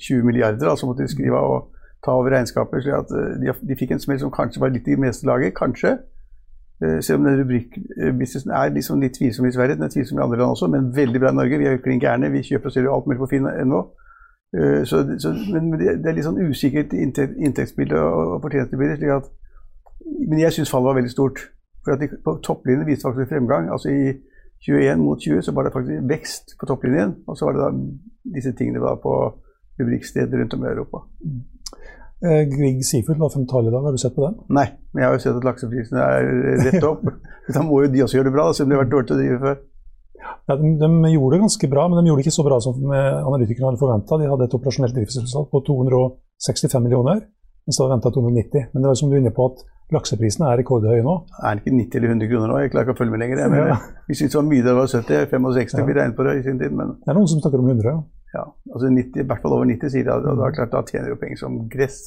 20 0.00 0.18
eh, 0.18 0.24
milliarder 0.26 0.72
altså 0.72 0.88
måtte 0.88 1.04
de 1.04 1.12
skrive 1.12 1.38
av 1.38 1.50
og 1.58 1.68
ta 2.04 2.16
over 2.18 2.34
regnskapet. 2.34 2.82
slik 2.82 2.98
at 2.98 3.12
eh, 3.14 3.36
de, 3.42 3.54
de 3.68 3.78
fikk 3.78 3.94
en 3.94 4.02
smell 4.02 4.18
som 4.22 4.32
kanskje 4.34 4.64
var 4.64 4.74
litt 4.74 4.88
i 4.88 4.98
meste 4.98 5.28
laget. 5.28 5.54
Kanskje. 5.58 5.98
Eh, 6.82 7.00
selv 7.02 7.18
om 7.18 7.24
den 7.24 7.40
rubrikkbusinessen 7.40 8.50
er 8.50 8.74
liksom 8.74 9.00
litt 9.00 9.14
tvilsom 9.18 9.46
i 9.46 9.52
Sverige, 9.54 9.76
den 9.78 9.86
er 9.86 9.92
tvilsom 9.94 10.18
i 10.18 10.22
andre 10.22 10.38
land 10.38 10.50
også, 10.56 10.68
men 10.72 10.96
veldig 10.96 11.20
bra 11.20 11.30
i 11.30 11.38
Norge. 11.38 11.58
Vi 11.58 11.68
er 11.70 11.82
klin 11.84 12.00
gærne. 12.00 12.32
Vi 12.32 12.42
kjøper 12.42 12.70
og 12.70 12.72
selger 12.72 12.94
alt 12.94 13.06
mulig 13.06 13.20
på 13.22 13.30
finn.no. 13.34 13.82
Så, 14.84 14.98
så, 15.18 15.30
men 15.48 15.70
det 15.80 16.04
er 16.04 16.12
litt 16.12 16.26
sånn 16.26 16.42
usikkert 16.44 16.90
inntektsbilde 16.92 17.96
og 17.96 18.42
fortjenestebilde. 18.42 18.98
slik 18.98 19.14
at 19.14 19.30
Men 20.28 20.42
jeg 20.42 20.52
syns 20.52 20.70
fallet 20.70 20.90
var 20.90 20.98
veldig 20.98 21.12
stort. 21.12 21.40
For 21.84 21.94
at 21.94 22.02
de, 22.02 22.10
på 22.24 22.34
Topplinjen 22.44 22.86
viste 22.86 23.08
faktisk 23.08 23.32
fremgang. 23.32 23.70
altså 23.72 23.88
I 23.88 24.12
21 24.66 24.98
mot 25.02 25.20
20 25.20 25.42
så 25.42 25.52
var 25.52 25.66
det 25.66 25.72
faktisk 25.72 26.04
vekst 26.08 26.54
på 26.60 26.66
topplinjen. 26.66 27.16
Og 27.26 27.38
så 27.38 27.44
var 27.44 27.56
det 27.56 27.62
da 27.64 27.70
disse 28.36 28.52
tingene 28.58 28.80
var 28.80 29.00
på 29.02 29.14
rubrikksteder 29.80 30.38
rundt 30.38 30.54
om 30.54 30.64
i 30.64 30.68
Europa. 30.68 31.02
Eh, 32.22 32.44
Grieg 32.46 32.84
Seafood 32.86 33.18
var 33.18 33.32
tall 33.50 33.66
i 33.66 33.72
dag, 33.74 33.82
har 33.82 33.92
du 33.92 33.98
sett 33.98 34.14
på 34.14 34.22
den? 34.22 34.38
Nei, 34.54 34.68
men 34.92 35.02
jeg 35.02 35.08
har 35.08 35.16
jo 35.16 35.22
sett 35.24 35.38
at 35.40 35.46
lakseprisene 35.46 36.06
er 36.06 36.28
rett 36.68 36.86
opp. 36.86 37.02
da 37.56 37.64
må 37.66 37.82
jo 37.82 37.90
de 37.90 38.04
også 38.04 38.18
gjøre 38.18 38.30
det 38.30 38.34
bra, 38.36 38.44
siden 38.54 38.70
det 38.70 38.76
de 38.76 38.78
har 38.78 38.84
vært 38.84 38.92
dårlige 38.94 39.10
til 39.10 39.16
å 39.16 39.22
drive 39.22 39.38
før. 39.42 39.60
Ja, 40.22 40.56
de, 40.60 40.70
de, 40.78 40.90
gjorde 41.10 41.34
det 41.34 41.42
ganske 41.42 41.70
bra, 41.72 41.88
men 41.90 41.98
de 41.98 42.12
gjorde 42.12 42.22
det 42.22 42.26
ikke 42.28 42.38
så 42.38 42.46
bra 42.46 42.58
som 42.62 42.94
analytikerne 42.94 43.72
hadde 43.72 43.82
forventa. 43.82 44.18
De 44.20 44.30
hadde 44.30 44.46
et 44.46 44.54
operasjonelt 44.58 44.94
driftsresultat 44.94 45.50
på 45.50 45.62
265 45.66 46.84
millioner, 46.86 47.24
mens 47.66 47.78
det 47.78 47.82
var 47.82 47.94
venta 47.96 48.14
290. 48.14 48.68
Men 48.70 48.84
det 48.84 48.92
var 48.92 49.00
som 49.00 49.10
du 49.10 49.16
er 49.16 49.22
inne 49.24 49.34
på 49.34 49.48
at 49.50 49.64
Lakseprisene 49.92 50.48
er 50.48 50.58
rekordhøye 50.62 51.04
nå. 51.04 51.14
Er 51.42 51.58
det 51.58 51.62
ikke 51.62 51.76
90 51.76 51.98
eller 51.98 52.14
100 52.14 52.30
kroner 52.30 52.50
nå? 52.50 52.58
Jeg 52.62 52.72
klarer 52.72 52.88
ikke 52.88 52.96
å 52.96 53.00
følge 53.02 53.14
med 53.14 53.22
lenger. 53.22 53.44
Men 53.52 53.70
ja. 53.72 53.76
Vi 54.08 54.16
syntes 54.16 54.34
det 54.34 54.40
var 54.40 54.48
mye 54.48 54.64
da 54.64 54.72
det 54.72 54.78
var 54.78 54.90
70, 54.92 55.30
65 55.32 55.78
ja. 55.82 55.86
vi 55.88 55.96
regnet 55.98 56.18
på 56.18 56.26
det 56.26 56.34
i 56.38 56.42
sin 56.46 56.60
tid. 56.62 56.74
Men... 56.78 56.96
Det 57.02 57.12
er 57.12 57.18
noen 57.18 57.30
som 57.30 57.42
snakker 57.44 57.62
om 57.62 57.68
100. 57.68 57.94
Ja, 58.32 58.46
altså 58.72 58.88
90, 58.88 59.20
i 59.20 59.26
hvert 59.28 59.44
fall 59.44 59.54
over 59.58 59.68
90 59.68 59.92
sier 59.92 60.08
de, 60.08 60.14
og 60.16 60.40
da, 60.40 60.50
klart, 60.56 60.72
da 60.72 60.80
tjener 60.88 61.12
jo 61.12 61.18
penger 61.20 61.42
som 61.42 61.58
gress. 61.72 61.98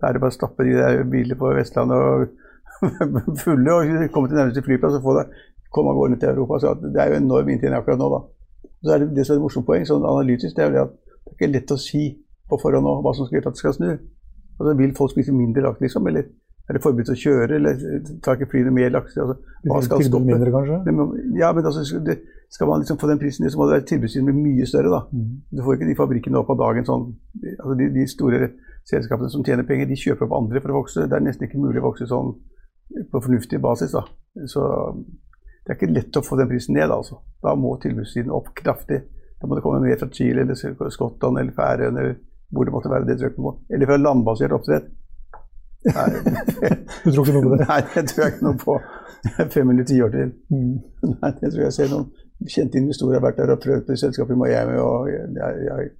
Da 0.00 0.08
er 0.08 0.16
det 0.16 0.22
bare 0.24 0.34
å 0.34 0.38
stappe 0.38 0.66
de 0.66 0.74
der 0.74 1.04
bilene 1.06 1.38
på 1.38 1.52
Vestlandet 1.54 2.02
og 2.02 3.38
fulle 3.44 3.76
og 3.76 3.92
komme 4.14 4.30
til 4.30 4.40
nærmeste 4.40 4.64
flyplass 4.66 4.98
og 4.98 5.06
få 5.06 5.14
det, 5.20 5.28
komme 5.70 5.92
av 5.92 6.00
gårde 6.00 6.18
til 6.18 6.32
Europa. 6.32 6.58
Så 6.64 6.74
det 6.82 6.98
er 6.98 7.12
jo 7.12 7.20
enorm 7.20 7.52
inntjening 7.54 7.78
akkurat 7.78 8.02
nå, 8.02 8.10
da. 8.10 8.22
Så 8.82 8.96
er 8.96 9.04
det, 9.04 9.12
det 9.14 9.26
som 9.28 9.36
er 9.36 9.38
et 9.38 9.44
morsomt 9.44 9.68
poeng, 9.68 9.86
sånn 9.86 10.08
analytisk, 10.08 10.56
det 10.56 10.66
er 10.66 10.74
jo 10.74 10.86
at 10.88 10.98
det 10.98 11.30
er 11.30 11.36
ikke 11.36 11.52
lett 11.54 11.74
å 11.76 11.78
si 11.78 12.02
på 12.50 12.58
forhånd 12.58 12.88
nå 12.88 12.96
hva 13.04 13.14
som 13.14 13.28
skal 13.28 13.38
gjøre 13.38 13.52
at 13.52 13.58
det 13.60 13.62
skal 13.62 13.76
snu. 13.76 13.90
Altså, 14.58 14.74
vil 14.82 14.96
folk 14.98 15.14
spise 15.14 15.34
mindre 15.36 15.62
laks, 15.68 15.80
liksom? 15.84 16.10
Eller 16.10 16.26
er 16.68 16.76
det 16.76 16.82
forbudt 16.84 17.10
å 17.10 17.18
kjøre, 17.18 17.56
eller 17.58 17.80
tar 18.22 18.38
ikke 18.38 18.52
flyene 18.52 18.72
mer 18.74 18.92
laks? 18.94 19.16
Altså, 19.18 19.34
hva 19.66 19.80
skal 19.82 20.04
stoppe? 20.06 20.28
Mindre, 20.28 20.52
kanskje? 20.54 20.78
Ja, 21.38 21.50
men 21.56 21.66
altså, 21.66 22.00
det, 22.06 22.20
skal 22.52 22.68
man 22.68 22.82
liksom 22.82 22.98
få 23.00 23.08
den 23.10 23.18
prisen, 23.18 23.48
så 23.50 23.58
må 23.58 23.66
det 23.66 23.78
være 23.78 23.88
tilbudssiden 23.88 24.36
mye 24.36 24.66
større. 24.68 24.92
da. 24.92 25.00
Mm. 25.10 25.40
Du 25.50 25.62
får 25.64 25.78
ikke 25.78 25.88
de 25.88 25.96
fabrikkene 25.98 26.38
opp 26.38 26.52
av 26.52 26.60
dagen 26.60 26.86
sånn 26.86 27.08
altså 27.56 27.76
de, 27.80 27.88
de, 27.94 28.06
store 28.10 28.50
selskapene 28.88 29.30
som 29.32 29.44
tjener 29.46 29.66
penger, 29.66 29.88
de 29.88 29.96
kjøper 29.98 30.26
opp 30.26 30.36
andre 30.36 30.60
for 30.60 30.74
å 30.74 30.82
vokse. 30.82 31.06
Det 31.08 31.16
er 31.16 31.24
nesten 31.24 31.48
ikke 31.48 31.62
mulig 31.62 31.80
å 31.80 31.86
vokse 31.88 32.08
sånn 32.10 32.34
på 33.10 33.22
fornuftig 33.24 33.60
basis. 33.62 33.96
da. 33.96 34.04
Så 34.52 34.66
det 35.64 35.72
er 35.72 35.78
ikke 35.78 35.92
lett 35.94 36.18
å 36.18 36.24
få 36.26 36.36
den 36.38 36.50
prisen 36.50 36.76
ned, 36.76 36.90
altså. 36.90 37.22
Da 37.42 37.54
må 37.58 37.74
tilbudssiden 37.82 38.34
opp 38.34 38.52
kraftig. 38.58 39.00
Da 39.40 39.48
må 39.48 39.56
det 39.56 39.64
komme 39.64 39.80
mer 39.82 39.98
fra 39.98 40.10
Chile 40.12 40.44
eller 40.44 40.90
Skottland 40.94 41.40
eller 41.40 41.56
Færøyene 41.56 42.04
eller 42.04 42.18
hvor 42.52 42.68
det 42.68 42.74
måtte 42.74 42.90
være. 42.92 43.08
det 43.08 43.16
trykket 43.18 43.40
på. 43.40 43.54
Eller 43.72 43.88
fra 43.88 43.96
landbasert 43.96 44.52
oppdrett. 44.52 44.92
Nei, 45.82 46.08
du 47.04 47.08
tror 47.10 47.24
ikke 47.26 47.36
noe 47.36 47.44
på 47.46 47.54
det? 47.54 47.68
Nei, 47.68 47.78
det 47.94 48.04
tror 48.10 48.24
jeg 48.24 48.34
ikke 48.34 48.46
noe 48.46 48.58
på. 48.60 48.76
Fem 49.54 49.70
eller 49.72 49.86
ti 49.86 49.96
år 50.02 50.12
til. 50.14 50.34
Mm. 50.52 50.74
Nei, 51.14 51.32
jeg 51.42 51.54
tror 51.54 51.64
jeg 51.64 51.76
ser 51.78 51.90
noen 51.92 52.10
kjente 52.50 52.80
investorer 52.80 53.18
har 53.18 53.24
vært 53.24 53.38
der 53.38 53.54
og 53.54 53.62
prøvd 53.62 53.86
på 53.86 53.96
selskapet 53.98 54.34
i 54.34 54.38
Miami. 54.38 54.76
og 54.82 55.08
jeg, 55.10 55.64
jeg. 55.68 55.90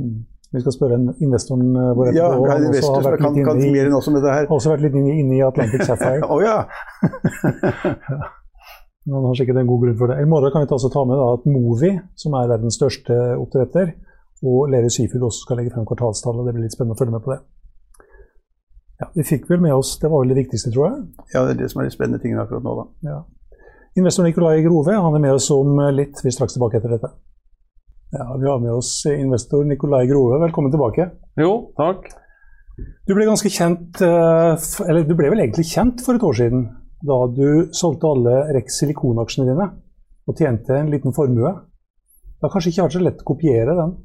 Mm. 0.00 0.18
Vi 0.52 0.62
skal 0.62 0.72
spørre 0.72 0.96
investoren 1.20 1.76
eh, 1.76 1.90
vår 1.96 2.10
etterpå. 2.10 2.46
Ja, 2.48 2.52
han 2.54 2.66
investor, 2.70 2.94
har 2.96 3.06
vært 3.10 3.24
kan, 3.24 3.34
kan 3.44 3.58
mer 3.60 3.88
enn 3.90 3.96
også 3.98 4.14
med 4.14 4.22
dette 4.24 4.36
her. 4.38 4.50
også 4.56 4.72
vært 4.72 4.84
litt 4.86 4.96
inne, 4.96 5.16
inne 5.20 5.36
i 5.36 5.42
Atlantic 5.44 5.84
Sapphire. 5.88 6.24
oh, 6.24 6.40
ja. 6.40 6.62
ja. 8.12 8.20
Han 9.08 9.24
har 9.24 9.36
sikkert 9.36 9.60
en 9.60 9.68
god 9.68 9.84
grunn 9.84 9.98
for 10.00 10.12
det. 10.12 10.18
I 10.20 10.28
morgen 10.28 10.52
kan 10.52 10.64
vi 10.64 10.68
ta 10.68 11.04
med 11.08 11.20
da, 11.20 11.28
at 11.36 11.44
Movi, 11.48 11.92
som 12.16 12.34
er 12.36 12.48
verdens 12.50 12.76
største 12.80 13.16
oppdretter, 13.40 13.92
og 14.48 14.68
Lerøy 14.72 14.90
Seafood 14.92 15.28
også 15.28 15.46
skal 15.46 15.60
legge 15.60 15.72
frem 15.74 15.86
kvartalstallet. 15.88 16.46
Det 16.46 16.54
blir 16.56 16.66
litt 16.66 16.76
spennende 16.76 16.96
å 16.96 17.00
følge 17.00 17.16
med 17.16 17.24
på 17.24 17.32
det. 17.32 17.38
Ja, 18.98 19.08
Vi 19.14 19.22
fikk 19.22 19.48
vel 19.50 19.60
med 19.62 19.74
oss 19.74 19.92
Det 20.02 20.10
var 20.10 20.24
vel 20.24 20.32
det 20.34 20.40
viktigste, 20.42 20.72
tror 20.74 20.88
jeg? 20.88 21.02
Ja, 21.34 21.44
det 21.46 21.54
er 21.54 21.60
det 21.62 21.70
som 21.72 21.82
er 21.82 21.88
de 21.88 21.94
spennende 21.94 22.20
tingene 22.22 22.42
akkurat 22.42 22.64
nå, 22.66 22.74
da. 22.80 22.86
Ja. 23.10 23.18
Investor 23.98 24.26
Nikolai 24.26 24.62
Grove 24.62 24.94
han 24.94 25.14
er 25.14 25.22
med 25.22 25.34
oss 25.34 25.48
om 25.50 25.78
litt. 25.94 26.20
Vi 26.22 26.30
er 26.30 26.34
straks 26.34 26.54
tilbake 26.54 26.78
etter 26.78 26.92
dette. 26.94 27.10
Ja, 28.14 28.26
Vi 28.40 28.46
har 28.48 28.60
med 28.62 28.72
oss 28.72 28.92
investor 29.10 29.64
Nikolai 29.66 30.06
Grove. 30.06 30.38
Velkommen 30.44 30.72
tilbake. 30.72 31.10
Jo, 31.40 31.72
takk. 31.76 32.06
Du 33.08 33.14
ble 33.16 33.26
ganske 33.26 33.50
kjent, 33.50 33.98
eh, 34.04 34.66
eller 34.86 35.06
du 35.06 35.14
ble 35.18 35.32
vel 35.32 35.42
egentlig 35.42 35.66
kjent 35.72 36.04
for 36.04 36.14
et 36.14 36.22
år 36.22 36.36
siden, 36.38 36.68
da 37.02 37.18
du 37.34 37.72
solgte 37.74 38.06
alle 38.06 38.36
Rex 38.54 38.78
silikonaksjene 38.78 39.48
dine 39.50 39.66
og 40.28 40.36
tjente 40.38 40.76
en 40.76 40.92
liten 40.92 41.14
formue. 41.16 41.50
Det 42.38 42.46
har 42.46 42.52
kanskje 42.54 42.70
ikke 42.70 42.86
vært 42.86 42.96
så 42.98 43.02
lett 43.02 43.24
å 43.24 43.28
kopiere 43.32 43.74
den? 43.74 43.96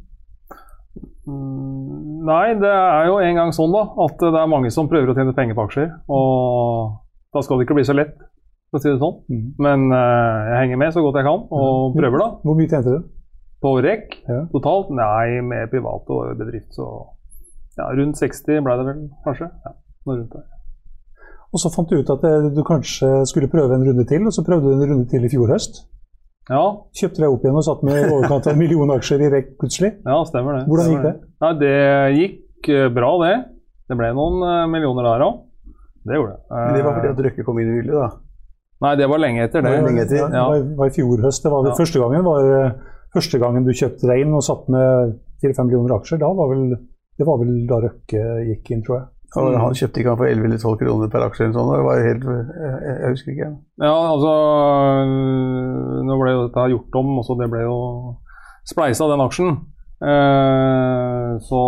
Mm, 0.99 2.25
nei, 2.27 2.53
det 2.59 2.69
er 2.69 3.07
jo 3.07 3.17
en 3.23 3.39
gang 3.39 3.53
sånn 3.55 3.73
da, 3.73 3.85
at 4.05 4.19
det 4.21 4.41
er 4.41 4.51
mange 4.51 4.71
som 4.73 4.89
prøver 4.91 5.11
å 5.11 5.15
tjene 5.17 5.35
penger 5.37 5.57
på 5.57 5.65
aksjer. 5.67 5.89
Og 6.11 6.93
da 7.33 7.43
skal 7.43 7.59
det 7.59 7.67
ikke 7.67 7.77
bli 7.79 7.87
så 7.87 7.95
lett, 7.97 8.15
for 8.69 8.79
å 8.79 8.83
si 8.83 8.91
det 8.91 9.01
sånn. 9.01 9.19
Mm. 9.31 9.45
Men 9.65 9.87
uh, 9.93 10.51
jeg 10.51 10.61
henger 10.65 10.81
med 10.83 10.95
så 10.95 11.03
godt 11.05 11.19
jeg 11.21 11.29
kan, 11.29 11.45
og 11.49 11.97
prøver, 11.97 12.21
da. 12.21 12.29
Hvor 12.43 12.59
mye 12.59 12.69
tjente 12.69 12.95
du? 12.97 13.11
På 13.63 13.77
REC 13.79 14.17
ja. 14.27 14.41
totalt? 14.51 14.91
Nei, 14.91 15.39
med 15.45 15.71
privat 15.71 16.09
og 16.11 16.33
bedrift 16.35 16.75
så 16.75 16.89
ja, 17.77 17.87
rundt 17.95 18.19
60 18.19 18.59
ble 18.65 18.75
det 18.77 18.89
vel, 18.89 19.05
kanskje. 19.23 19.47
Ja, 19.63 19.71
noe 20.05 20.19
rundt 20.19 20.35
der. 20.35 20.49
Og 21.53 21.61
så 21.61 21.69
fant 21.73 21.89
du 21.89 21.99
ut 22.01 22.09
at 22.09 22.23
eh, 22.25 22.49
du 22.53 22.61
kanskje 22.65 23.09
skulle 23.29 23.49
prøve 23.49 23.77
en 23.77 23.85
runde 23.85 24.05
til, 24.09 24.25
og 24.25 24.33
så 24.33 24.43
prøvde 24.45 24.71
du 24.71 24.83
en 24.83 24.91
runde 24.93 25.07
til 25.09 25.25
i 25.25 25.31
fjor 25.31 25.53
høst. 25.53 25.83
Ja. 26.51 26.63
Kjøpte 26.97 27.23
deg 27.23 27.31
opp 27.31 27.45
igjen 27.45 27.59
og 27.59 27.65
satt 27.65 27.83
med 27.87 28.01
i 28.01 28.03
overkant 28.09 28.49
av 28.49 28.53
en 28.53 28.59
million 28.59 28.91
aksjer 28.97 29.23
i 29.23 29.29
REC 29.31 29.53
plutselig? 29.61 29.93
Ja, 30.03 30.19
stemmer 30.27 30.59
det. 30.59 30.65
Hvordan 30.67 30.91
gikk 30.91 31.05
det? 31.05 31.13
Nei, 31.45 31.51
det 31.61 31.75
gikk 32.17 32.69
eh, 32.73 32.89
bra, 32.93 33.11
det. 33.23 33.33
Det 33.87 33.97
ble 33.99 34.11
noen 34.17 34.43
uh, 34.43 34.65
millioner 34.71 35.07
der 35.07 35.25
òg. 35.25 35.41
Det 36.03 36.19
gjorde 36.19 36.35
det. 36.35 36.41
Men 36.51 36.75
det 36.75 36.83
var 36.83 36.97
fordi 36.97 37.11
at 37.13 37.21
Røkke 37.27 37.45
kom 37.47 37.59
inn 37.61 37.71
i 37.71 37.77
bildet, 37.79 37.95
da? 37.95 38.09
Nei, 38.83 38.95
det 38.99 39.07
var 39.07 39.21
lenge 39.23 39.45
etter 39.45 39.63
det. 39.63 39.71
Var 39.71 39.85
lenge 39.87 40.03
etter? 40.03 40.19
Ja, 40.19 40.27
det 40.31 40.41
var, 40.49 40.65
var 40.81 40.89
i 40.89 40.95
fjor 40.97 41.21
høst. 41.23 41.45
Det 41.45 41.51
var 41.53 41.63
det 41.63 41.71
Ja. 41.71 41.77
Første 41.79 42.01
gangen 42.01 42.25
var 42.27 42.49
eh, 42.51 42.73
første 43.15 43.39
gangen 43.39 43.67
du 43.67 43.71
kjøpte 43.71 44.09
deg 44.09 44.23
inn 44.25 44.35
og 44.35 44.43
satt 44.43 44.67
med 44.73 45.13
4-5 45.43 45.69
millioner 45.69 45.95
aksjer. 45.95 46.19
Da 46.19 46.31
var 46.35 46.51
vel, 46.51 46.73
det 47.19 47.27
var 47.29 47.39
vel 47.39 47.53
da 47.69 47.79
Røkke 47.85 48.23
gikk 48.49 48.73
inn, 48.75 48.83
tror 48.83 48.99
jeg. 48.99 49.07
Og 49.41 49.55
han 49.57 49.77
kjøpte 49.77 50.01
ikke 50.01 50.11
han 50.11 50.19
for 50.19 50.29
11 50.29 50.45
eller 50.45 50.59
12 50.61 50.79
kroner 50.81 51.11
per 51.13 51.23
aksje 51.25 51.45
eller 51.45 51.55
sånn. 51.57 51.71
Det 51.73 51.85
var 51.87 52.01
helt, 52.05 52.25
jeg, 52.29 52.81
jeg 52.89 53.13
husker 53.15 53.33
ikke. 53.33 53.51
Ja, 53.81 53.93
altså 54.13 54.33
Nå 56.05 56.17
ble 56.19 56.33
jo 56.35 56.43
dette 56.47 56.65
gjort 56.73 56.99
om, 57.01 57.13
og 57.17 57.25
så 57.25 57.37
det 57.39 57.47
ble 57.49 57.63
jo 57.65 57.77
spleisa, 58.69 59.07
den 59.09 59.23
aksjen. 59.23 59.55
Eh, 60.03 61.31
så 61.47 61.63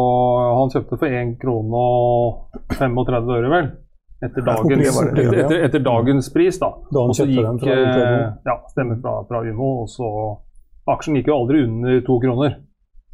han 0.60 0.72
kjøpte 0.74 1.00
for 1.00 1.18
1 1.24 1.36
krone 1.42 1.82
og 1.82 2.78
35 2.78 3.34
øre, 3.40 3.50
vel. 3.54 3.74
Etter 4.26 4.46
dagens, 4.46 5.00
det 5.16 5.26
etter, 5.26 5.40
etter, 5.44 5.58
etter 5.68 5.84
dagens 5.84 6.30
pris, 6.34 6.58
da. 6.62 6.70
Da 6.94 7.04
han 7.04 7.18
kjøpte 7.18 7.48
den 7.50 7.60
fra 7.62 7.80
Umo? 7.82 8.22
Ja, 8.48 8.56
stemmer 8.72 9.02
fra, 9.02 9.16
fra 9.30 9.42
Umo. 9.46 9.72
Og 9.84 9.92
så 9.92 10.12
Aksjen 10.86 11.18
gikk 11.18 11.32
jo 11.32 11.40
aldri 11.40 11.64
under 11.66 12.02
to 12.06 12.16
kroner. 12.22 12.58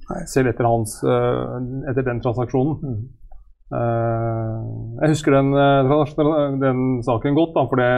Nei. 0.10 0.22
Selv 0.28 0.52
etter, 0.52 0.68
hans, 0.68 0.98
eh, 1.08 1.60
etter 1.88 2.04
den 2.04 2.20
transaksjonen. 2.24 2.80
Mm. 2.84 3.02
Eh, 3.72 4.56
jeg 5.02 5.14
husker 5.14 5.38
den, 5.38 5.54
eh, 5.56 6.58
den 6.60 6.84
saken 7.08 7.38
godt, 7.38 7.56
da, 7.56 7.66
for 7.70 7.80
det, 7.80 7.94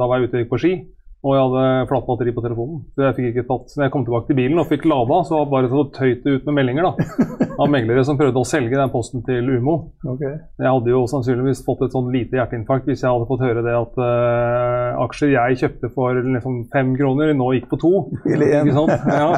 da 0.00 0.08
var 0.08 0.18
jeg 0.18 0.28
ute 0.28 0.36
og 0.36 0.44
gikk 0.44 0.52
på 0.56 0.62
ski. 0.64 0.74
Og 1.22 1.36
jeg 1.36 1.42
hadde 1.46 1.86
flatt 1.86 2.06
batteri 2.08 2.32
på 2.34 2.42
telefonen. 2.42 2.78
Så 2.96 3.04
jeg 3.04 3.14
fikk 3.14 3.26
ikke 3.30 3.44
tatt, 3.46 3.74
når 3.76 3.84
jeg 3.84 3.92
kom 3.94 4.04
tilbake 4.08 4.26
til 4.26 4.36
bilen 4.40 4.58
og 4.58 4.66
fikk 4.66 4.88
lada, 4.90 5.20
så 5.22 5.36
var 5.38 5.44
det 5.44 5.52
bare 5.52 5.68
så 5.70 5.82
tøyt 5.94 6.24
det 6.24 6.32
ut 6.34 6.48
med 6.48 6.56
meldinger 6.56 6.88
da, 6.88 7.06
av 7.62 7.68
meglere 7.70 8.02
som 8.08 8.18
prøvde 8.18 8.42
å 8.42 8.48
selge 8.48 8.74
den 8.74 8.90
posten 8.90 9.22
til 9.28 9.52
Umo. 9.54 9.76
Okay. 10.02 10.32
Jeg 10.58 10.66
hadde 10.66 10.90
jo 10.90 11.04
sannsynligvis 11.12 11.62
fått 11.62 11.84
et 11.86 11.94
sånn 11.94 12.10
lite 12.10 12.40
hjerteinfarkt 12.40 12.90
hvis 12.90 13.04
jeg 13.04 13.14
hadde 13.14 13.28
fått 13.30 13.44
høre 13.46 13.62
det 13.62 13.76
at 13.78 14.02
uh, 14.02 14.98
aksjer 15.04 15.30
jeg 15.36 15.60
kjøpte 15.62 15.92
for 15.94 16.18
liksom 16.18 16.64
fem 16.74 16.90
kroner, 16.98 17.30
nå 17.38 17.52
gikk 17.54 17.70
på 17.70 17.78
to. 17.84 17.92
Eller 18.26 18.72
sant? 18.74 19.06
Ja. 19.06 19.30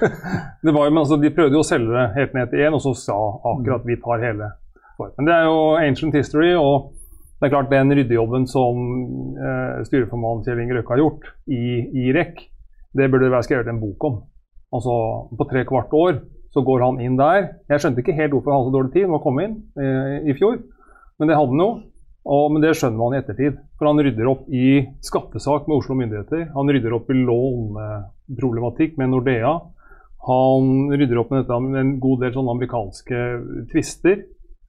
det 0.66 0.74
var 0.74 0.90
jo, 0.90 0.96
men 0.96 1.04
altså, 1.04 1.20
de 1.22 1.30
prøvde 1.36 1.60
jo 1.60 1.62
å 1.62 1.70
selge 1.70 1.94
det 1.94 2.08
helt 2.18 2.34
ned 2.34 2.50
til 2.50 2.66
én, 2.66 2.74
og 2.74 2.82
så 2.82 2.96
sa 2.98 3.20
akkurat 3.54 3.86
vi 3.86 4.00
tar 4.02 4.26
hele. 4.26 4.50
For. 5.00 5.12
Men 5.16 5.28
det 5.28 5.36
er 5.36 5.48
jo 5.48 5.60
ancient 5.80 6.16
history, 6.16 6.52
og 6.54 6.92
det 7.40 7.48
er 7.48 7.54
klart 7.54 7.72
den 7.72 7.92
ryddejobben 7.96 8.44
som 8.50 8.80
eh, 9.40 9.80
styreformann 9.88 10.42
Kjell 10.44 10.60
Inge 10.60 10.76
Røkke 10.76 10.92
har 10.92 11.00
gjort 11.00 11.30
i, 11.48 11.62
i 11.88 12.10
REC, 12.12 12.42
det 12.92 13.06
burde 13.08 13.28
det 13.28 13.32
være 13.32 13.46
skrevet 13.46 13.70
en 13.70 13.80
bok 13.80 14.04
om. 14.04 14.18
Altså 14.76 14.94
på 15.38 15.46
tre 15.48 15.64
kvart 15.66 15.94
år 15.96 16.18
så 16.52 16.62
går 16.66 16.82
han 16.84 16.98
inn 17.00 17.16
der. 17.18 17.46
Jeg 17.70 17.82
skjønte 17.82 18.02
ikke 18.02 18.16
helt 18.18 18.34
hvorfor 18.34 18.52
han 18.52 18.60
hadde 18.60 18.70
så 18.70 18.76
dårlig 18.76 18.92
tid 18.94 19.06
med 19.06 19.18
å 19.20 19.24
komme 19.24 19.46
inn 19.46 19.56
eh, 19.80 20.16
i 20.28 20.36
fjor, 20.36 20.58
men 21.18 21.30
det 21.30 21.38
hadde 21.38 21.54
han 21.54 21.64
jo. 21.64 21.70
Og, 22.30 22.50
men 22.52 22.60
det 22.60 22.74
skjønner 22.76 23.00
man 23.00 23.14
i 23.16 23.20
ettertid. 23.22 23.56
For 23.80 23.88
han 23.88 24.02
rydder 24.04 24.28
opp 24.28 24.42
i 24.52 24.82
skattesak 25.06 25.64
med 25.70 25.78
Oslo 25.78 25.96
myndigheter. 25.96 26.50
Han 26.52 26.68
rydder 26.68 26.92
opp 26.98 27.08
i 27.08 27.16
låneproblematikk 27.16 28.98
med 29.00 29.14
Nordea. 29.14 29.54
Han 30.28 30.90
rydder 30.92 31.22
opp 31.22 31.32
med 31.32 31.46
dette 31.46 31.60
med 31.64 31.80
en 31.80 31.94
god 32.02 32.26
del 32.26 32.34
sånne 32.34 32.54
amerikanske 32.58 33.22
tvister 33.72 34.20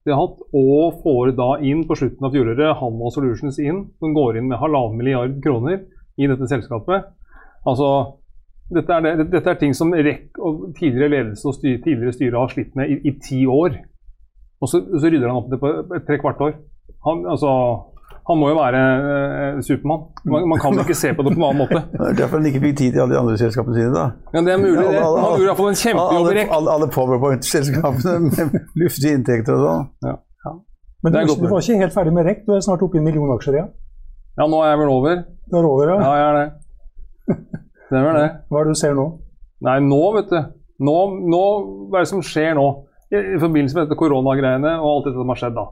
de 0.02 0.10
har 0.10 0.18
hatt, 0.18 0.40
og 0.58 1.02
får 1.04 1.34
da 1.38 1.48
inn 1.62 1.84
på 1.86 1.96
slutten 1.98 2.26
av 2.26 2.34
fjoråret 2.34 2.78
Hanwha 2.80 3.12
Solutions 3.14 3.60
inn, 3.62 3.84
som 4.02 4.16
går 4.16 4.40
inn 4.40 4.48
med 4.50 4.58
halvannen 4.58 4.98
milliard 4.98 5.36
kroner 5.44 5.84
i 6.18 6.28
dette 6.30 6.48
selskapet. 6.50 7.06
Altså, 7.68 7.88
dette 8.74 8.96
er, 8.96 9.20
det, 9.20 9.28
dette 9.30 9.52
er 9.52 9.60
ting 9.60 9.76
som 9.76 9.94
REC 9.94 10.40
og 10.42 10.72
tidligere 10.78 11.12
ledelse 11.14 11.46
og 11.48 11.54
styr, 11.58 11.78
tidligere 11.84 12.16
styre 12.16 12.42
har 12.42 12.50
slitt 12.50 12.74
med 12.78 12.90
i, 12.90 12.98
i 13.12 13.14
ti 13.22 13.44
år. 13.46 13.78
Og 14.62 14.70
så, 14.70 14.82
så 14.82 15.06
rydder 15.06 15.28
han 15.28 15.38
opp 15.38 15.50
det 15.52 15.60
på 15.62 15.72
tre 16.08 16.18
kvart 16.22 16.42
år. 16.42 16.58
Han, 17.06 17.24
altså, 17.30 17.52
han 18.28 18.38
må 18.38 18.48
jo 18.52 18.56
være 18.58 18.80
eh, 19.12 19.60
Supermann. 19.66 20.02
Man, 20.30 20.44
man 20.52 20.60
kan 20.62 20.76
ikke 20.78 20.94
se 20.94 21.10
på 21.16 21.24
det 21.26 21.32
på 21.34 21.40
en 21.40 21.46
annen 21.48 21.60
måte. 21.64 21.80
Det 21.90 22.08
er 22.12 22.18
derfor 22.20 22.38
han 22.38 22.46
ikke 22.52 22.60
fikk 22.62 22.76
tid 22.78 22.94
til 22.94 23.02
alle 23.02 23.16
de 23.16 23.20
andre 23.20 23.38
selskapene 23.40 23.74
sine. 23.78 23.90
da. 23.96 24.04
Ja, 24.34 24.42
det 24.46 24.52
er 24.54 24.60
mulig, 24.62 24.76
det. 24.78 25.00
Han 25.02 25.24
gjorde 25.24 25.42
i 25.42 25.48
hvert 25.48 25.60
fall 25.62 25.70
en 25.72 25.80
kjempejobb 25.82 26.28
i 26.28 26.30
alle, 26.30 26.44
alle, 26.58 26.76
alle 26.76 26.88
Powerpoint-selskapene 26.94 28.14
med 28.28 28.58
luftige 28.84 29.16
inntekter 29.18 29.58
og 29.58 29.64
sånn. 29.66 30.20
Men 31.02 31.10
du, 31.10 31.16
Det 31.16 31.18
er 31.18 31.30
godt 31.32 31.40
du 31.42 31.48
var 31.50 31.64
ikke 31.66 31.80
helt 31.82 31.94
ferdig 31.96 32.12
med 32.14 32.26
rekk? 32.28 32.44
Du 32.46 32.52
er 32.54 32.60
snart 32.62 32.82
oppe 32.86 32.94
i 32.94 33.00
en 33.02 33.06
million 33.08 33.30
aksjer 33.34 33.56
igjen. 33.58 33.70
Ja, 34.38 34.46
nå 34.46 34.60
er 34.62 34.68
jeg 34.70 34.78
vel 34.84 34.92
over. 34.92 35.16
Du 35.50 35.56
er 35.58 35.66
over, 35.66 35.90
ja. 35.90 35.96
Ja, 35.98 36.12
jeg 36.20 36.28
er 36.28 36.36
det. 36.38 36.46
Stemmer 37.88 38.18
det. 38.20 38.28
Hva 38.48 38.60
er 38.60 38.68
det 38.68 38.76
du 38.76 38.78
ser 38.80 38.94
nå? 38.96 39.06
Nei, 39.66 39.74
nå, 39.82 39.98
vet 40.14 40.30
du. 40.30 40.38
Nå, 40.86 40.94
nå, 41.34 41.42
hva 41.90 41.98
er 42.00 42.06
det 42.06 42.10
som 42.12 42.22
skjer 42.24 42.54
nå? 42.58 42.68
I, 43.12 43.18
i 43.34 43.40
forbindelse 43.42 43.76
med 43.76 43.88
dette 43.90 43.98
koronagreiene 43.98 44.76
og 44.78 44.86
alt 44.92 45.08
dette 45.10 45.18
som 45.18 45.34
har 45.34 45.40
skjedd, 45.42 45.58
da. 45.58 45.66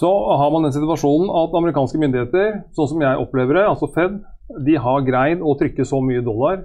Så 0.00 0.08
har 0.40 0.50
man 0.52 0.64
den 0.64 0.72
situasjonen 0.72 1.28
at 1.42 1.56
amerikanske 1.58 1.98
myndigheter, 2.00 2.62
sånn 2.76 2.88
som 2.88 3.02
jeg 3.04 3.20
opplever 3.20 3.58
det, 3.58 3.64
altså 3.68 3.90
Fed, 3.92 4.20
de 4.64 4.76
har 4.80 5.04
greid 5.06 5.42
å 5.44 5.52
trykke 5.60 5.84
så 5.86 6.00
mye 6.02 6.22
dollar 6.24 6.62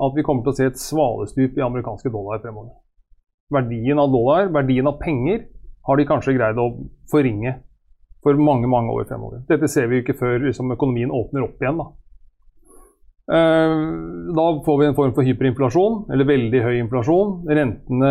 at 0.00 0.14
vi 0.16 0.24
kommer 0.24 0.46
til 0.46 0.54
å 0.54 0.56
se 0.56 0.68
et 0.70 0.80
svalestup 0.80 1.58
i 1.58 1.64
amerikanske 1.64 2.12
dollar 2.12 2.40
fremover. 2.40 2.72
Verdien 3.52 4.00
av 4.00 4.08
dollar, 4.14 4.48
verdien 4.54 4.88
av 4.88 4.96
penger, 5.02 5.44
har 5.86 5.98
de 5.98 6.06
kanskje 6.08 6.36
greid 6.38 6.60
å 6.60 6.70
forringe 7.10 7.58
for 8.24 8.36
mange 8.40 8.68
mange 8.70 8.94
år 8.94 9.08
fremover. 9.08 9.42
Dette 9.48 9.68
ser 9.68 9.88
vi 9.90 10.00
ikke 10.00 10.16
før 10.16 10.46
liksom, 10.46 10.72
økonomien 10.72 11.12
åpner 11.12 11.44
opp 11.46 11.60
igjen. 11.60 11.80
da. 11.80 11.88
Eh, 13.30 13.76
Da 14.30 14.44
får 14.62 14.76
vi 14.78 14.86
en 14.86 14.94
form 14.94 15.12
for 15.14 15.26
hyperinflasjon, 15.26 16.04
eller 16.12 16.24
veldig 16.24 16.60
høy 16.62 16.76
inflasjon. 16.84 17.30
Rentene 17.50 18.10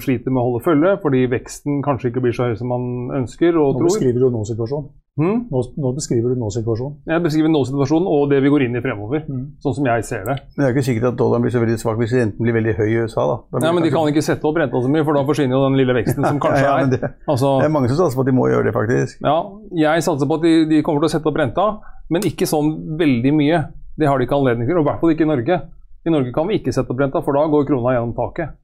sliter 0.00 0.32
med 0.32 0.40
å 0.40 0.46
holde 0.46 0.62
følge, 0.64 0.94
fordi 1.02 1.26
veksten 1.28 1.82
kanskje 1.84 2.08
ikke 2.10 2.22
blir 2.24 2.32
så 2.32 2.46
høy 2.48 2.54
som 2.56 2.68
man 2.72 2.86
ønsker 3.20 3.52
og 3.60 3.74
Nå 3.76 3.82
tror. 3.82 3.88
beskriver 3.90 4.20
du 4.24 4.30
nå-situasjonen. 4.32 4.88
Hmm? 5.18 5.40
Nå, 5.50 5.60
nå 5.76 5.92
beskriver 5.98 6.32
du 6.32 6.40
nå-situasjonen. 6.40 6.94
Jeg 7.10 7.22
beskriver 7.24 7.50
nå-situasjonen 7.52 8.06
og 8.08 8.30
det 8.30 8.38
vi 8.44 8.48
går 8.54 8.64
inn 8.64 8.76
i 8.76 8.80
fremover, 8.80 9.24
Mm. 9.28 9.44
sånn 9.60 9.74
som 9.74 9.84
jeg 9.84 10.04
ser 10.04 10.24
det. 10.24 10.36
Men 10.56 10.56
det 10.56 10.64
er 10.68 10.72
ikke 10.78 10.86
sikkert 10.88 11.08
at 11.12 11.16
dollaren 11.20 11.42
blir 11.42 11.50
så 11.52 11.60
veldig 11.60 11.78
svak 11.84 11.98
hvis 11.98 12.12
renten 12.16 12.38
blir 12.40 12.54
veldig 12.54 12.74
høy 12.78 12.88
i 12.88 12.96
USA. 13.04 13.26
da. 13.26 13.58
da 13.60 13.66
Ja, 13.66 13.72
men 13.72 13.82
De 13.82 13.90
kan 13.90 14.06
ikke 14.08 14.22
sette 14.24 14.44
opp 14.48 14.56
renta 14.56 14.72
så 14.80 14.88
mye, 14.88 15.04
for 15.04 15.12
da 15.12 15.24
forsvinner 15.24 15.52
jo 15.58 15.68
den 15.68 15.76
lille 15.76 15.92
veksten 16.00 16.24
som 16.24 16.38
kanskje 16.44 16.62
ja, 16.64 16.76
men 16.80 16.92
er. 16.94 16.96
det, 16.96 17.10
Altså, 17.28 17.58
det 17.60 17.66
er 17.66 17.74
mange 17.76 17.88
som 17.88 17.98
satser 17.98 18.16
på 18.16 18.20
at 18.24 18.26
de 18.26 18.32
må 18.32 18.48
gjøre 18.48 18.64
det, 18.64 18.74
faktisk. 18.74 19.20
Ja, 19.20 19.42
jeg 19.74 20.02
satser 20.06 20.26
på 20.26 20.34
at 20.38 20.42
de, 20.42 20.64
de 20.70 20.82
kommer 20.82 21.00
til 21.02 21.10
å 21.10 21.14
sette 21.18 21.26
opp 21.28 21.36
renta, 21.36 21.80
men 22.08 22.22
ikke 22.22 22.46
sånn 22.48 22.96
veldig 22.96 23.34
mye. 23.34 23.64
Det 23.98 24.06
har 24.06 24.18
de 24.18 24.28
ikke 24.28 24.38
anledning 24.38 24.68
til, 24.68 24.78
og 24.78 24.86
i 24.86 24.88
hvert 24.88 25.02
fall 25.02 25.14
ikke 25.14 25.26
i 25.26 25.32
Norge. 25.32 25.60
I 26.06 26.14
Norge 26.14 26.32
kan 26.34 26.46
vi 26.48 26.60
ikke 26.60 26.74
sette 26.74 26.94
opp 26.94 27.00
renta, 27.02 27.22
for 27.24 27.36
da 27.36 27.48
går 27.50 27.66
krona 27.68 27.96
gjennom 27.96 28.14
taket. 28.16 28.54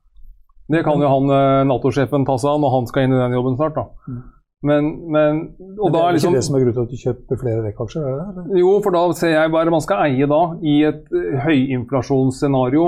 Det 0.71 0.81
kan 0.87 1.03
jo 1.03 1.11
han 1.11 1.33
eh, 1.35 1.65
Nato-sjefen 1.69 2.25
ta 2.25 2.39
seg 2.41 2.55
av 2.55 2.63
når 2.63 2.73
han 2.73 2.87
skal 2.89 3.05
inn 3.05 3.17
i 3.17 3.21
den 3.21 3.35
jobben 3.37 3.59
snart. 3.59 3.77
da. 3.77 4.15
Men, 4.65 4.87
men 5.13 5.41
og 5.77 5.91
Men 5.91 5.93
det 5.93 6.01
er 6.01 6.15
liksom, 6.17 6.33
ikke 6.33 6.41
det 6.41 6.45
som 6.47 6.55
er 6.57 6.63
grunnen 6.63 6.77
til 6.77 6.85
at 6.87 6.93
du 6.93 7.03
kjøper 7.03 7.41
flere 7.43 7.65
REC-aksjer? 7.67 8.05
er? 8.09 8.47
Jo, 8.63 8.71
for 8.85 8.97
da 8.97 9.03
ser 9.19 9.35
jeg 9.35 9.51
hva 9.53 9.65
man 9.75 9.85
skal 9.85 10.07
eie 10.07 10.29
da, 10.31 10.41
i 10.65 10.77
et 10.89 11.11
eh, 11.13 11.35
høyinflasjonsscenario 11.45 12.87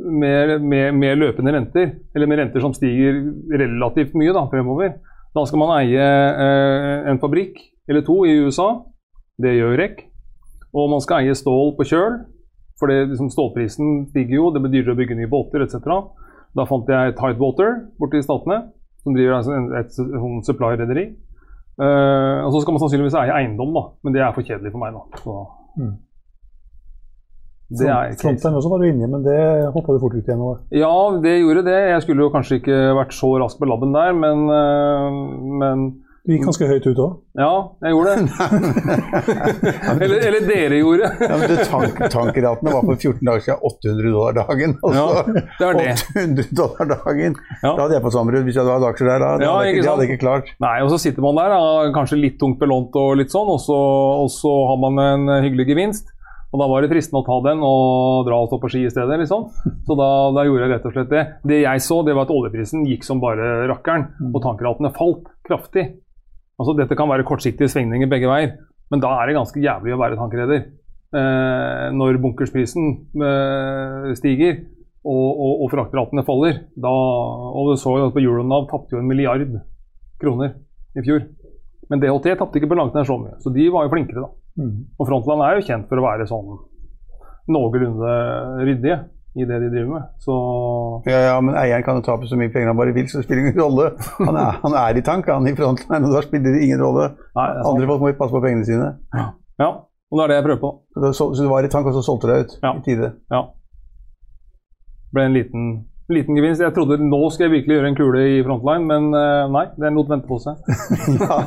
med, 0.00 0.54
med, 0.62 0.94
med 1.00 1.18
løpende 1.18 1.56
renter, 1.56 1.96
eller 2.14 2.30
med 2.30 2.44
renter 2.44 2.62
som 2.62 2.76
stiger 2.76 3.18
relativt 3.50 4.14
mye 4.18 4.36
da, 4.36 4.44
fremover. 4.52 4.94
Da 5.34 5.44
skal 5.46 5.62
man 5.64 5.74
eie 5.80 6.06
eh, 6.46 7.10
en 7.10 7.18
fabrikk 7.22 7.58
eller 7.90 8.06
to 8.06 8.20
i 8.28 8.36
USA. 8.44 8.70
Det 9.40 9.56
gjør 9.56 9.78
REC. 9.82 10.06
Og 10.74 10.90
man 10.92 11.00
skal 11.02 11.24
eie 11.24 11.34
stål 11.34 11.72
på 11.78 11.86
kjøl, 11.90 12.20
for 12.78 12.86
det, 12.90 13.08
liksom, 13.10 13.30
stålprisen 13.32 14.06
stiger 14.10 14.36
jo. 14.38 14.50
Det 14.54 14.62
blir 14.62 14.72
dyrere 14.76 14.94
å 14.94 14.98
bygge 15.00 15.16
nye 15.18 15.30
båter 15.30 15.64
etc. 15.66 15.80
Da 16.56 16.64
fant 16.66 16.88
jeg 16.88 17.16
Tidewater 17.18 17.74
borte 18.00 18.18
i 18.18 18.22
Statene, 18.24 18.60
som 19.02 19.14
driver 19.16 19.34
altså 19.38 19.52
en- 19.56 19.72
et, 19.80 19.90
et 19.98 20.46
supply-rederi. 20.46 21.08
Uh, 21.80 22.44
og 22.44 22.52
så 22.52 22.60
skal 22.62 22.74
man 22.76 22.80
sannsynligvis 22.82 23.14
eie 23.16 23.32
eiendom, 23.32 23.70
da, 23.72 23.82
men 24.04 24.12
det 24.12 24.20
er 24.20 24.32
for 24.36 24.42
kjedelig 24.44 24.72
for 24.74 24.82
meg. 24.82 24.92
da. 24.92 25.20
Så. 25.22 25.36
Mm. 25.80 25.94
Det 27.70 27.86
er. 27.86 28.14
Frontline 28.18 28.58
også 28.58 28.70
var 28.72 28.80
du 28.82 28.86
inne 28.88 29.06
men 29.06 29.22
det 29.22 29.36
hoppa 29.72 29.94
du 29.94 30.00
fort 30.02 30.14
ut 30.18 30.26
igjen. 30.26 30.40
over. 30.42 30.58
Ja, 30.74 30.90
det 31.22 31.36
gjorde 31.38 31.62
det. 31.68 31.76
Jeg 31.92 32.02
skulle 32.02 32.24
jo 32.26 32.32
kanskje 32.34 32.58
ikke 32.58 32.78
vært 32.98 33.14
så 33.14 33.30
rask 33.38 33.60
på 33.60 33.68
labben 33.70 33.92
der, 33.94 34.10
men, 34.12 34.42
eh, 34.50 35.20
men 35.62 35.84
du 36.26 36.32
gikk 36.34 36.44
ganske 36.44 36.66
høyt 36.68 36.86
ut 36.90 36.98
òg. 37.00 37.12
ja, 37.40 37.50
jeg 37.86 37.94
gjorde 37.94 38.12
det. 38.16 38.24
eller, 40.04 40.16
eller 40.28 40.44
dere 40.48 40.80
gjorde. 40.80 41.08
Ja, 41.24 41.36
men 41.40 41.48
det 41.52 41.64
tank, 41.70 41.96
Tankratene 42.12 42.74
var 42.74 42.84
for 42.86 42.96
14 43.00 43.24
dager 43.26 43.44
siden 43.46 43.64
800 43.70 44.12
dollar 44.14 44.36
dagen. 44.40 44.76
Ja, 44.84 45.06
Altså, 45.10 45.34
det 45.34 45.66
er 45.70 45.78
det. 45.80 45.96
800 46.12 46.46
dollar 46.60 46.90
dagen! 46.92 47.38
Ja. 47.62 47.72
Da 47.72 47.80
hadde 47.86 47.96
jeg 47.98 48.04
fått 48.06 48.16
sammenbrudd 48.18 48.46
hvis 48.48 48.58
jeg 48.60 48.64
hadde 48.66 48.76
hatt 48.78 48.88
aksjer 48.92 49.10
der. 49.12 49.24
Da. 49.24 49.30
Det 49.40 49.48
Ja, 49.48 49.56
hadde 49.56 49.72
ikke, 49.72 49.82
det 49.86 49.90
hadde 49.94 50.06
jeg 50.06 50.12
ikke 50.14 50.24
klart. 50.26 50.54
Nei, 50.66 50.76
og 50.84 50.92
så 50.92 51.00
sitter 51.06 51.24
man 51.26 51.40
der, 51.40 51.56
da, 51.56 51.90
kanskje 51.96 52.20
litt 52.20 52.38
tungt 52.42 52.60
belånt 52.62 52.96
og 53.00 53.16
litt 53.20 53.32
sånn, 53.34 53.50
og 53.56 53.60
så, 53.64 53.78
og 54.24 54.30
så 54.34 54.54
har 54.70 54.80
man 54.84 55.00
en 55.08 55.36
hyggelig 55.44 55.70
gevinst. 55.72 56.12
Og 56.50 56.58
da 56.58 56.66
var 56.66 56.82
det 56.82 56.88
fristende 56.90 57.20
å 57.22 57.26
ta 57.28 57.36
den 57.44 57.60
og 57.62 58.24
dra 58.26 58.40
og 58.42 58.48
stå 58.50 58.56
på 58.58 58.68
ski 58.72 58.80
i 58.82 58.90
stedet, 58.90 59.20
liksom. 59.22 59.44
Så 59.86 59.94
da, 59.94 60.08
da 60.34 60.42
gjorde 60.48 60.64
jeg 60.66 60.72
rett 60.72 60.86
og 60.88 60.94
slett 60.96 61.12
det. 61.12 61.20
Det 61.46 61.60
jeg 61.62 61.82
så, 61.86 62.00
det 62.02 62.16
var 62.18 62.26
at 62.26 62.32
oljeprisen 62.34 62.82
gikk 62.90 63.06
som 63.06 63.20
bare 63.22 63.68
rakkeren, 63.70 64.08
og 64.32 64.40
tankratene 64.42 64.90
falt 64.96 65.28
kraftig. 65.46 65.84
Altså 66.60 66.74
Dette 66.76 66.96
kan 66.98 67.08
være 67.08 67.24
kortsiktige 67.24 67.70
svingninger 67.72 68.10
begge 68.10 68.28
veier, 68.28 68.52
men 68.92 69.00
da 69.00 69.14
er 69.16 69.30
det 69.30 69.38
ganske 69.38 69.62
jævlig 69.62 69.94
å 69.96 70.00
være 70.00 70.18
tankreder. 70.18 70.66
Eh, 71.10 71.86
når 71.96 72.20
bunkersprisen 72.22 72.90
eh, 73.18 74.10
stiger 74.18 74.60
og, 75.02 75.28
og, 75.30 75.54
og 75.64 75.70
fraktratene 75.72 76.24
faller. 76.26 76.60
Da, 76.78 76.90
og 76.90 77.72
du 77.72 77.80
så 77.80 77.96
jo 77.96 78.10
at 78.10 78.14
på 78.14 78.22
Euronav 78.22 78.68
tapte 78.70 78.94
jo 78.94 79.00
en 79.00 79.08
milliard 79.10 79.56
kroner 80.20 80.52
i 80.94 81.04
fjor. 81.06 81.24
Men 81.90 82.02
DHT 82.02 82.36
tapte 82.38 82.60
ikke 82.60 82.70
på 82.70 82.78
langt 82.78 82.94
nær 82.94 83.08
så 83.08 83.16
mye, 83.18 83.38
så 83.42 83.50
de 83.54 83.66
var 83.72 83.86
jo 83.86 83.94
flinkere, 83.94 84.26
da. 84.26 84.30
Mm. 84.60 84.76
Og 85.00 85.08
Frontland 85.08 85.42
er 85.46 85.56
jo 85.56 85.66
kjent 85.66 85.88
for 85.90 85.98
å 85.98 86.04
være 86.04 86.28
sånn 86.28 86.52
noenlunde 87.50 88.12
ryddige 88.68 89.00
i 89.36 89.44
det 89.46 89.60
de 89.62 89.68
driver 89.70 89.90
med. 89.94 90.02
Så 90.18 90.34
Ja, 91.06 91.18
ja, 91.28 91.36
men 91.40 91.54
eieren 91.54 91.84
kan 91.86 92.00
jo 92.00 92.02
tape 92.02 92.26
så 92.26 92.36
mye 92.36 92.50
penger 92.50 92.72
han 92.72 92.76
bare 92.80 92.92
vil, 92.96 93.06
så 93.08 93.18
det 93.20 93.24
spiller 93.28 93.44
ingen 93.46 93.60
rolle. 93.62 93.90
Han 94.18 94.36
er, 94.36 94.58
han 94.64 94.74
er 94.74 94.98
i 94.98 95.02
tank, 95.06 95.28
han 95.30 95.46
i 95.46 95.54
frontline, 95.54 96.02
og 96.08 96.16
da 96.16 96.22
spiller 96.26 96.56
det 96.56 96.62
ingen 96.66 96.82
rolle. 96.82 97.12
nei. 97.38 97.46
Andre 97.62 97.86
folk 97.86 98.00
må 98.02 98.12
passe 98.18 98.34
på 98.34 98.42
pengene 98.42 98.66
sine. 98.66 98.88
Ja, 99.60 99.70
og 100.10 100.18
det 100.18 100.24
er 100.24 100.28
det 100.32 100.36
jeg 100.40 100.44
prøver 100.48 100.60
på. 100.64 100.70
Så, 101.14 101.30
så 101.34 101.42
du 101.44 101.48
var 101.48 101.62
i 101.64 101.70
tank, 101.70 101.86
og 101.86 101.94
så 101.94 102.02
solgte 102.02 102.26
du 102.26 102.32
deg 102.34 102.44
ut 102.48 102.58
Ja. 102.62 102.72
i 102.74 102.82
tide. 102.88 103.12
Ja. 103.30 103.42
Ble 105.14 105.24
en 105.26 105.34
liten, 105.34 105.64
liten 106.14 106.36
gevinst. 106.38 106.62
Jeg 106.62 106.74
trodde 106.76 106.98
nå 107.02 107.20
skal 107.32 107.46
jeg 107.46 107.54
virkelig 107.54 107.76
gjøre 107.76 107.90
en 107.92 107.98
kule 107.98 108.24
i 108.34 108.42
Frontline, 108.46 108.86
men 108.88 109.08
eh, 109.16 109.46
nei, 109.54 109.64
den 109.80 109.96
lot 109.98 110.10
vente 110.12 110.28
på 110.28 110.38
seg. 110.42 110.60
ja. 111.22 111.38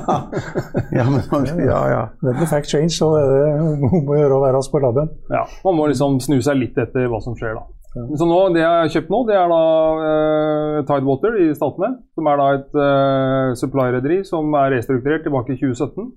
ja, 0.99 1.05
men 1.09 1.47
ja, 1.61 1.81
ja. 1.91 2.03
Det 2.23 2.35
the 2.39 2.49
fact 2.49 2.71
change, 2.71 2.95
så 2.95 3.11
er 3.19 3.31
det 3.31 3.45
om 3.61 4.09
å 4.09 4.17
gjøre 4.17 4.39
å 4.39 4.43
være 4.43 4.65
på 4.71 4.83
labben. 4.83 5.13
Ja, 5.33 5.45
Man 5.65 5.79
må 5.79 5.87
liksom 5.91 6.19
snu 6.23 6.39
seg 6.43 6.59
litt 6.59 6.77
etter 6.79 7.09
hva 7.11 7.21
som 7.23 7.37
skjer, 7.37 7.57
da. 7.59 7.67
Så 7.93 8.25
nå, 8.25 8.37
Det 8.55 8.61
jeg 8.63 8.69
har 8.69 8.89
kjøpt 8.89 9.11
nå, 9.13 9.19
det 9.29 9.35
er 9.37 9.51
da 9.51 9.63
uh, 10.01 10.77
Tidewater 10.87 11.35
i 11.43 11.49
Statene. 11.53 11.91
Som 12.17 12.29
er 12.29 12.39
da 12.41 12.47
et 12.57 12.77
uh, 12.77 13.53
supply-rederi 13.59 14.23
som 14.25 14.49
er 14.57 14.79
restrukturert 14.79 15.27
tilbake 15.27 15.53
i 15.53 15.59
2017. 15.61 16.07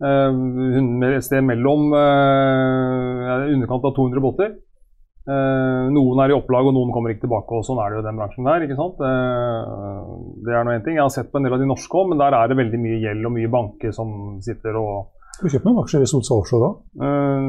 Uh, 0.00 1.08
et 1.08 1.24
sted 1.24 1.44
mellom 1.44 1.94
uh, 1.96 3.46
underkant 3.48 3.88
av 3.88 3.96
200 3.96 4.24
båter. 4.26 4.52
Eh, 5.30 5.84
noen 5.94 6.20
er 6.24 6.32
i 6.32 6.34
opplag, 6.34 6.66
og 6.66 6.74
noen 6.74 6.90
kommer 6.94 7.12
ikke 7.14 7.26
tilbake. 7.28 7.54
og 7.54 7.62
Sånn 7.68 7.78
er 7.82 7.92
det 7.92 8.00
jo 8.00 8.02
i 8.02 8.08
den 8.08 8.18
bransjen 8.18 8.48
der. 8.48 8.64
ikke 8.66 8.78
sant? 8.80 8.98
Eh, 8.98 10.10
det 10.46 10.56
er 10.58 10.66
nå 10.66 10.74
en 10.74 10.84
ting. 10.86 10.96
Jeg 10.98 11.04
har 11.06 11.14
sett 11.14 11.30
på 11.30 11.38
en 11.38 11.46
del 11.46 11.54
av 11.54 11.62
de 11.62 11.68
norske 11.70 11.94
òg, 12.02 12.10
men 12.10 12.18
der 12.22 12.34
er 12.34 12.50
det 12.50 12.58
veldig 12.58 12.80
mye 12.82 13.00
gjeld 13.04 13.28
og 13.30 13.34
mye 13.38 13.50
banker 13.52 13.94
som 13.94 14.38
sitter 14.42 14.78
og 14.80 15.08
Skal 15.40 15.46
Du 15.48 15.52
kjøpe 15.54 15.70
noen 15.70 15.78
aksjer 15.84 16.02
i 16.04 16.08
Solstad 16.10 16.36
Offshore 16.42 16.66
da? 16.66 16.70
Eh, 17.06 17.44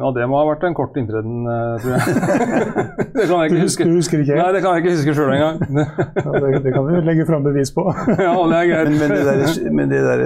ja, 0.00 0.08
det 0.16 0.24
må 0.30 0.38
ha 0.40 0.46
vært 0.48 0.64
en 0.66 0.74
kort 0.74 0.96
inntreden, 0.98 1.44
tror 1.82 1.92
jeg. 1.94 2.14
det 3.18 3.26
kan 3.28 3.42
jeg 3.44 3.50
ikke 3.52 3.66
huske. 3.68 3.86
du 3.86 3.92
husker 4.00 4.22
ikke? 4.24 4.38
Nei, 4.40 4.48
det 4.56 4.62
kan 4.64 4.74
jeg 4.74 4.82
ikke 4.82 4.94
huske 4.96 5.14
sjøl 5.18 5.34
engang. 5.36 5.60
Ja, 6.24 6.32
det, 6.40 6.62
det 6.64 6.72
kan 6.74 6.88
vi 6.88 7.02
legge 7.06 7.26
fram 7.28 7.44
bevis 7.46 7.70
på. 7.76 7.84
ja, 8.26 8.32
det 8.34 8.58
er 8.62 8.70
greit. 8.72 8.90
Men, 8.96 8.98
men 9.04 9.12
det 9.14 9.26
der, 9.28 9.70
men 9.78 9.92
det 9.92 10.00
der 10.08 10.24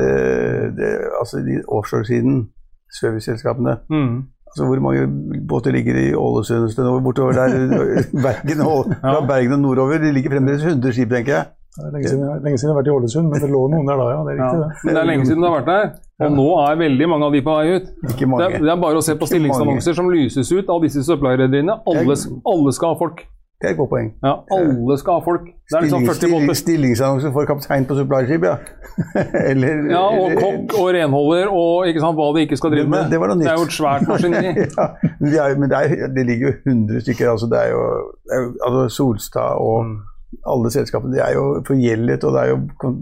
det, 0.78 0.92
Altså, 1.20 1.42
de 1.44 1.58
offshore-siden, 1.68 2.38
serviceselskapene 3.00 3.76
Mm. 3.90 4.16
Altså, 4.54 4.68
Hvor 4.70 4.80
mange 4.86 5.08
båter 5.50 5.72
ligger 5.74 5.96
i 5.98 6.12
Ålesund 6.14 6.78
og 6.78 7.02
bortover 7.02 7.32
der? 7.34 7.50
Bergen 8.26 8.60
og, 8.62 8.92
fra 9.02 9.20
Bergen 9.26 9.52
og 9.58 9.60
nordover. 9.64 9.98
Det 9.98 10.12
ligger 10.14 10.30
fremdeles 10.36 10.62
100 10.62 10.92
skip, 10.94 11.10
tenker 11.10 11.32
jeg. 11.34 11.44
Det 11.74 11.82
er 11.88 11.90
lenge 11.96 12.06
siden, 12.06 12.26
lenge 12.44 12.58
siden 12.60 12.68
jeg 12.70 12.74
har 12.74 12.78
vært 12.78 12.86
i 12.86 12.94
Ålesund, 12.94 13.30
men 13.32 13.40
det 13.42 13.48
lå 13.50 13.62
noen 13.72 13.88
der 13.90 13.98
da, 13.98 14.04
ja. 14.14 14.20
Det 14.22 14.30
er 14.30 14.36
Ja. 14.38 14.46
riktig, 14.46 14.60
det. 14.62 14.84
Men 14.84 14.94
det 14.94 15.00
er 15.02 15.08
lenge 15.10 15.24
siden 15.26 15.40
du 15.42 15.46
har 15.48 15.54
vært 15.58 15.70
der, 15.72 15.88
og 16.22 16.32
nå 16.38 16.44
er 16.70 16.76
veldig 16.84 17.08
mange 17.10 17.24
av 17.26 17.32
de 17.34 17.40
på 17.42 17.56
vei 17.58 17.72
ut. 17.74 17.88
Ikke 18.12 18.18
Det 18.20 18.28
mange. 18.30 18.44
er, 18.46 18.58
det 18.62 18.70
er 18.70 18.80
bare 18.84 19.00
å 19.00 19.02
se 19.02 19.16
på 19.18 19.26
stillingsannonser 19.26 19.96
som 19.98 20.10
lyses 20.14 20.52
ut 20.54 20.70
av 20.70 20.78
disse 20.86 21.02
supply-rederiene. 21.02 21.74
Alle, 21.90 22.14
alle 22.46 22.72
skal 22.78 22.94
ha 22.94 22.98
folk. 23.02 23.24
Det 23.60 23.68
er 23.68 23.72
et 23.72 23.78
godt 23.78 23.90
poeng. 23.90 24.08
Ja, 24.22 24.32
alle 24.52 24.96
skal 25.00 25.12
ha 25.18 25.20
folk. 25.24 25.44
Det 25.70 25.76
er 25.78 25.84
liksom 25.86 26.02
40 26.04 26.14
stilling, 26.18 26.48
stillingsannonse 26.58 27.30
for 27.32 27.46
kaptein 27.48 27.86
på 27.88 27.96
supplyskip, 27.96 28.42
ja. 28.44 28.56
eller, 29.50 29.84
Ja, 29.94 30.02
og 30.20 30.34
kokk 30.40 30.74
og 30.80 30.88
renholder 30.96 31.48
og 31.54 31.86
ikke 31.88 32.02
sant, 32.02 32.18
hva 32.18 32.26
de 32.36 32.42
ikke 32.44 32.58
skal 32.60 32.74
drive 32.74 32.88
med. 32.90 33.04
Det- 33.06 33.10
det 33.14 33.20
var 33.22 33.30
noe 33.32 33.38
nytt. 33.40 33.48
er 33.52 33.60
jo 33.60 33.68
et 33.68 33.76
svært 33.78 34.04
maskineri. 34.10 34.52
ja, 34.68 34.88
men 35.20 35.30
det, 35.30 35.38
er, 35.44 35.54
men 35.62 35.70
det, 35.70 35.78
er, 35.78 36.08
det 36.18 36.26
ligger 36.28 36.50
jo 36.50 36.54
100 36.66 37.00
stykker. 37.06 37.30
Altså, 37.30 37.46
det 37.52 37.58
er 37.62 37.70
jo, 37.72 37.84
det 38.26 38.32
er 38.36 38.42
jo 38.42 38.50
altså 38.66 38.88
Solstad 38.98 39.62
og 39.62 39.84
Mm. 39.84 40.00
alle 40.50 40.70
selskapene 40.74 41.14
de 41.14 41.20
er 41.22 41.32
jo 41.36 41.42
forgjeldet, 41.66 42.24
og 42.26 42.32
det 42.34 42.40
er 42.42 42.48
jo, 42.50 42.56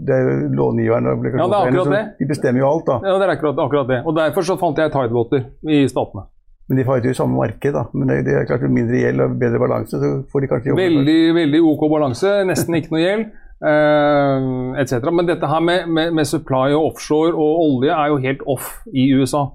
det 0.05 0.13
er 0.15 0.21
jo 0.21 0.33
långiverne 0.53 1.09
og 1.09 1.23
Ja, 1.25 1.31
det 1.31 1.57
er 1.57 1.65
akkurat 1.65 1.89
det. 1.97 2.03
De 2.19 2.27
bestemmer 2.29 2.59
jo 2.61 2.67
alt, 2.69 2.85
da. 2.85 2.99
Ja, 3.09 3.15
det 3.17 3.25
er 3.25 3.31
akkurat, 3.35 3.57
akkurat 3.65 3.87
det. 3.89 3.97
Og 4.05 4.15
Derfor 4.15 4.41
så 4.45 4.55
fant 4.61 4.77
jeg 4.77 4.91
Tidewater 4.93 5.41
i 5.67 5.87
Statene. 5.89 6.27
Men 6.73 6.79
de 6.81 6.85
fighter 6.87 7.11
jo 7.11 7.13
i 7.13 7.17
samme 7.17 7.37
marked, 7.37 7.75
da. 7.75 7.83
Men 7.93 8.09
det, 8.25 8.33
er 8.33 8.47
klart 8.49 8.63
mindre 8.65 8.97
gjeld 8.97 9.21
og 9.21 9.33
bedre 9.37 9.59
balanse, 9.61 9.99
så 10.01 10.07
får 10.33 10.41
de 10.41 10.47
kanskje 10.49 10.71
jobbe. 10.71 10.81
Veldig, 10.81 11.17
veldig 11.37 11.59
OK 11.69 11.83
balanse, 11.91 12.31
nesten 12.49 12.79
ikke 12.79 12.95
noe 12.95 13.01
gjeld. 13.03 13.27
Uh, 13.63 14.73
etc. 14.81 15.05
Men 15.13 15.29
dette 15.29 15.47
her 15.47 15.61
med, 15.61 15.85
med, 15.85 16.15
med 16.17 16.25
supply 16.25 16.73
og 16.73 16.87
offshore 16.89 17.37
og 17.37 17.61
olje 17.67 17.93
er 17.93 18.09
jo 18.09 18.17
helt 18.25 18.41
off 18.49 18.71
i 18.89 19.05
USA. 19.13 19.45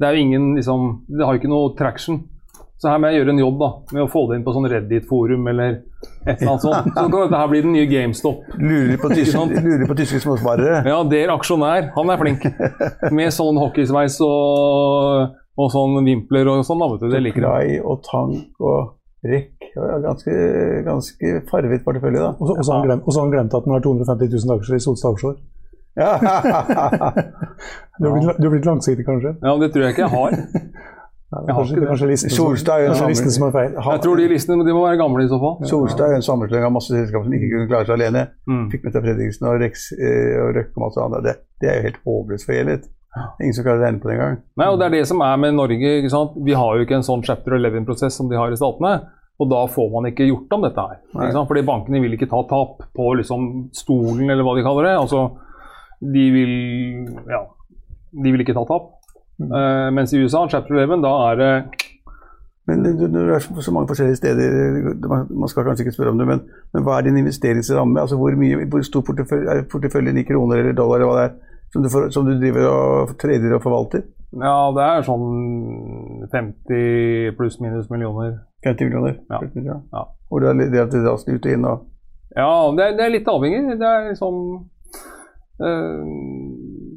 Det 0.00 0.08
er 0.08 0.16
jo 0.16 0.24
ingen 0.24 0.46
liksom 0.56 0.86
Det 1.12 1.22
har 1.22 1.36
jo 1.36 1.42
ikke 1.42 1.52
noe 1.52 1.74
traction. 1.76 2.22
Så 2.80 2.88
her 2.90 2.98
må 2.98 3.12
jeg 3.12 3.20
gjøre 3.20 3.36
en 3.36 3.42
jobb 3.44 3.60
da, 3.60 3.68
med 3.92 4.02
å 4.06 4.08
få 4.10 4.24
det 4.30 4.40
inn 4.40 4.46
på 4.48 4.56
sånn 4.56 4.64
Reddit-forum 4.72 5.44
eller 5.52 5.76
et 6.24 6.40
eller 6.40 6.54
annet 6.54 6.64
sånt. 6.64 6.88
Så 6.88 7.04
kan 7.04 7.12
dette 7.12 7.42
her 7.42 7.52
bli 7.52 7.60
den 7.68 7.76
nye 7.76 7.90
GameStop. 7.92 8.48
Lurer 8.58 8.96
på 8.98 9.12
tyske, 9.12 9.44
på 9.92 9.98
tyske 10.00 10.18
småsparere. 10.24 10.80
Ja, 10.88 10.96
der 11.12 11.36
aksjonær, 11.36 11.92
han 11.94 12.10
er 12.10 12.18
flink. 12.24 12.48
Med 13.14 13.30
sånn 13.36 13.60
hockeysveis 13.60 14.16
og, 14.26 15.36
og 15.62 15.70
sånn 15.74 15.98
vimpler 16.06 16.50
og 16.50 16.64
sånn. 16.66 16.82
da, 16.82 16.90
vet 16.92 17.04
du, 17.04 17.08
Det 17.12 17.22
liker 17.22 17.46
jeg. 17.46 17.48
Rai 17.48 17.80
og 17.80 18.02
tank 18.06 18.60
og 18.60 18.94
rekk. 19.24 19.68
Ja, 19.72 19.98
Ganske, 20.04 20.32
ganske 20.84 21.32
farvet 21.48 21.84
portefølje, 21.86 22.20
da. 22.20 22.34
Og 22.36 22.64
så 22.66 22.74
har 22.74 22.90
han 22.90 23.00
han 23.00 23.32
glemt 23.32 23.54
at 23.56 23.64
den 23.64 23.76
har 23.76 23.84
250 23.84 24.34
000 24.34 24.56
aksjer 24.58 24.76
i 24.76 24.84
Solstad 24.84 25.14
Offshore. 25.14 25.38
Ja. 25.96 26.16
Du 28.00 28.08
har 28.08 28.14
blitt, 28.16 28.38
du 28.40 28.46
har 28.48 28.50
blitt 28.54 28.64
langsiktig, 28.66 29.04
kanskje? 29.06 29.36
Ja, 29.44 29.52
Det 29.60 29.68
tror 29.72 29.84
jeg 29.84 29.94
ikke 29.94 30.02
jeg 30.02 30.10
har. 30.10 30.32
Jeg 31.32 31.54
har 31.54 31.56
kanskje, 31.56 31.76
ikke 31.76 31.88
kanskje 31.88 32.06
listen, 32.10 32.30
som, 32.32 32.46
Solstad 32.48 32.82
er 32.82 32.90
en 32.92 33.08
listen 33.08 33.32
som 33.32 33.44
er 33.46 33.52
feil. 33.54 33.76
Jeg 33.76 34.00
tror 34.04 34.18
de 34.20 34.24
listene 34.28 34.64
de 34.66 34.74
må 34.76 34.82
være 34.84 34.98
gamle 35.00 35.24
i 35.24 35.28
så 35.30 35.38
fall. 35.40 35.54
Solstad 35.68 36.10
er 36.10 36.18
en 36.18 36.26
sammenslutning 36.26 36.66
av 36.66 36.74
masse 36.74 36.92
selskaper 36.92 37.28
som 37.28 37.36
ikke 37.38 37.50
kunne 37.52 37.68
klare 37.70 37.88
seg 37.88 37.94
alene. 37.96 38.24
Mm. 38.50 38.66
Fikk 38.72 38.84
med 38.84 38.96
seg 38.96 39.06
Fredriksen 39.06 39.48
og 39.48 39.62
Rex 39.62 39.86
eh, 39.96 40.34
og 40.42 40.50
Røkke 40.58 40.76
og 40.76 40.82
masse 40.84 41.04
andre. 41.06 41.22
Det, 41.28 41.34
det 41.62 41.70
er 41.70 41.78
jo 41.78 41.86
helt 41.86 42.02
håpløst 42.08 42.48
forgjeldet. 42.50 42.90
Ingen 43.12 43.52
som 43.52 43.64
klarer 43.66 43.82
å 43.82 43.84
regne 43.84 44.00
på 44.00 44.08
det 44.08 44.14
engang. 44.16 44.38
Nei, 44.56 44.68
og 44.72 44.78
Det 44.80 44.86
er 44.86 44.94
det 44.96 45.08
som 45.10 45.20
er 45.20 45.40
med 45.40 45.56
Norge. 45.58 45.96
ikke 45.98 46.12
sant? 46.12 46.36
Vi 46.46 46.54
har 46.56 46.76
jo 46.78 46.86
ikke 46.86 46.96
en 46.96 47.04
sånn 47.04 47.24
chapter 47.26 47.58
11-prosess 47.58 48.16
som 48.16 48.30
de 48.30 48.38
har 48.40 48.52
i 48.52 48.56
statene. 48.56 48.94
Og 49.40 49.48
da 49.50 49.62
får 49.68 49.88
man 49.92 50.08
ikke 50.08 50.28
gjort 50.28 50.54
om 50.54 50.64
dette 50.64 50.86
her. 50.86 51.00
Ikke 51.12 51.34
sant? 51.34 51.48
Fordi 51.50 51.64
bankene 51.66 52.00
vil 52.04 52.16
ikke 52.16 52.30
ta 52.30 52.40
tap 52.48 52.84
på 52.96 53.08
liksom 53.18 53.48
stolen, 53.76 54.30
eller 54.30 54.46
hva 54.46 54.54
de 54.56 54.64
kaller 54.64 54.88
det. 54.88 54.96
Altså, 55.00 55.24
de 56.02 56.24
vil 56.34 56.54
ja, 57.28 57.42
de 58.12 58.32
vil 58.32 58.44
ikke 58.44 58.56
ta 58.56 58.64
tap. 58.68 58.90
Eh, 59.42 59.88
mens 59.96 60.12
i 60.12 60.20
USA, 60.22 60.46
chapter 60.48 60.76
11, 60.78 61.02
da 61.02 61.12
er 61.30 61.40
det 61.40 61.52
Men 62.68 62.84
det, 62.84 63.08
du 63.10 63.18
er 63.34 63.40
så 63.42 63.72
mange 63.74 63.88
forskjellige 63.90 64.20
steder, 64.20 64.52
man, 65.10 65.24
man 65.34 65.50
skal 65.50 65.64
kanskje 65.66 65.82
ikke 65.82 65.96
spørre 65.96 66.12
om 66.14 66.20
det, 66.20 66.28
men, 66.28 66.44
men 66.70 66.84
hva 66.86 66.98
er 66.98 67.08
din 67.08 67.18
investeringsramme? 67.18 67.98
Altså 68.00 68.16
Hvor, 68.20 68.36
mye, 68.38 68.68
hvor 68.70 68.84
stor 68.86 69.02
portefølje, 69.02 69.50
er 69.50 69.64
porteføljen 69.72 70.20
i 70.20 70.26
kroner 70.28 70.62
eller 70.62 70.76
dollar 70.78 71.00
eller 71.02 71.10
hva 71.10 71.16
det 71.18 71.24
er, 71.24 71.51
som 71.72 71.84
du, 71.84 71.88
for, 71.92 72.10
som 72.12 72.26
du 72.26 72.34
driver 72.36 72.68
og 72.68 73.14
trader 73.20 73.56
og 73.56 73.62
forvalter? 73.64 74.04
Ja, 74.32 74.56
det 74.72 74.84
er 74.84 75.04
sånn 75.04 76.26
50 76.32 77.34
pluss 77.36 77.58
minus 77.60 77.88
millioner. 77.92 78.38
50 78.64 78.88
millioner? 78.88 79.16
Ja. 79.28 79.40
ja. 79.60 79.78
Ja. 79.92 80.04
Hvor 80.28 80.44
det 80.44 80.52
er 80.52 80.86
det 80.88 81.02
raskt 81.04 81.28
ut 81.28 81.48
og 81.48 81.52
inn 81.52 81.66
og 81.68 81.88
Ja, 82.32 82.52
det 82.76 82.84
er, 82.84 82.94
det 82.96 83.04
er 83.04 83.12
litt 83.12 83.28
avhengig. 83.28 83.76
Det 83.80 83.88
er 83.88 84.06
liksom 84.08 84.38
øh, 85.60 86.06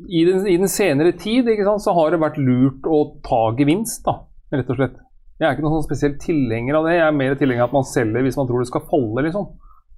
i, 0.07 0.21
den, 0.27 0.45
I 0.47 0.55
den 0.61 0.71
senere 0.71 1.15
tid 1.19 1.49
sant, 1.65 1.83
så 1.83 1.95
har 1.97 2.13
det 2.13 2.21
vært 2.23 2.39
lurt 2.39 2.87
å 2.87 3.01
ta 3.25 3.41
gevinst, 3.57 4.05
da, 4.07 4.21
rett 4.55 4.71
og 4.71 4.79
slett. 4.79 5.01
Jeg 5.35 5.49
er 5.49 5.57
ikke 5.57 5.65
noen 5.65 5.81
sånn 5.81 5.89
spesiell 5.89 6.15
tilhenger 6.21 6.77
av 6.79 6.87
det. 6.87 6.95
Jeg 6.95 7.07
er 7.09 7.17
mer 7.19 7.35
tilhenger 7.35 7.65
av 7.65 7.73
at 7.73 7.79
man 7.81 7.87
selger 7.89 8.23
hvis 8.23 8.37
man 8.39 8.47
tror 8.47 8.63
det 8.63 8.69
skal 8.69 8.85
falle, 8.87 9.25
liksom. 9.25 9.49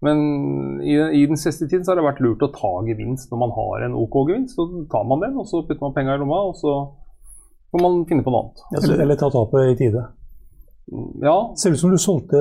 Men 0.05 0.81
i, 0.86 0.93
i 0.93 1.23
den 1.25 1.39
siste 1.41 1.65
tiden 1.65 1.86
så 1.86 1.91
har 1.91 1.99
det 1.99 2.05
vært 2.05 2.21
lurt 2.21 2.43
å 2.45 2.51
ta 2.53 2.73
gevinst 2.86 3.31
når 3.31 3.39
man 3.41 3.53
har 3.55 3.86
en 3.88 3.95
OK 3.97 4.19
gevinst. 4.29 4.53
Så 4.57 4.67
tar 4.91 5.07
man 5.10 5.23
den, 5.25 5.38
og 5.41 5.47
så 5.49 5.63
putter 5.65 5.81
man 5.81 5.95
penga 5.95 6.17
i 6.17 6.21
lomma, 6.21 6.43
og 6.51 6.60
så 6.60 6.75
får 7.73 7.81
man 7.81 8.03
finne 8.10 8.25
på 8.25 8.33
noe 8.33 8.45
annet. 8.45 8.67
Eller, 8.77 9.01
eller 9.05 9.19
ta 9.19 9.31
tapet 9.33 9.71
i 9.73 9.79
tide. 9.79 10.05
Ja, 11.21 11.38
Ser 11.60 11.73
ut 11.73 11.81
som 11.81 11.91
du 11.91 11.97
solgte 11.99 12.38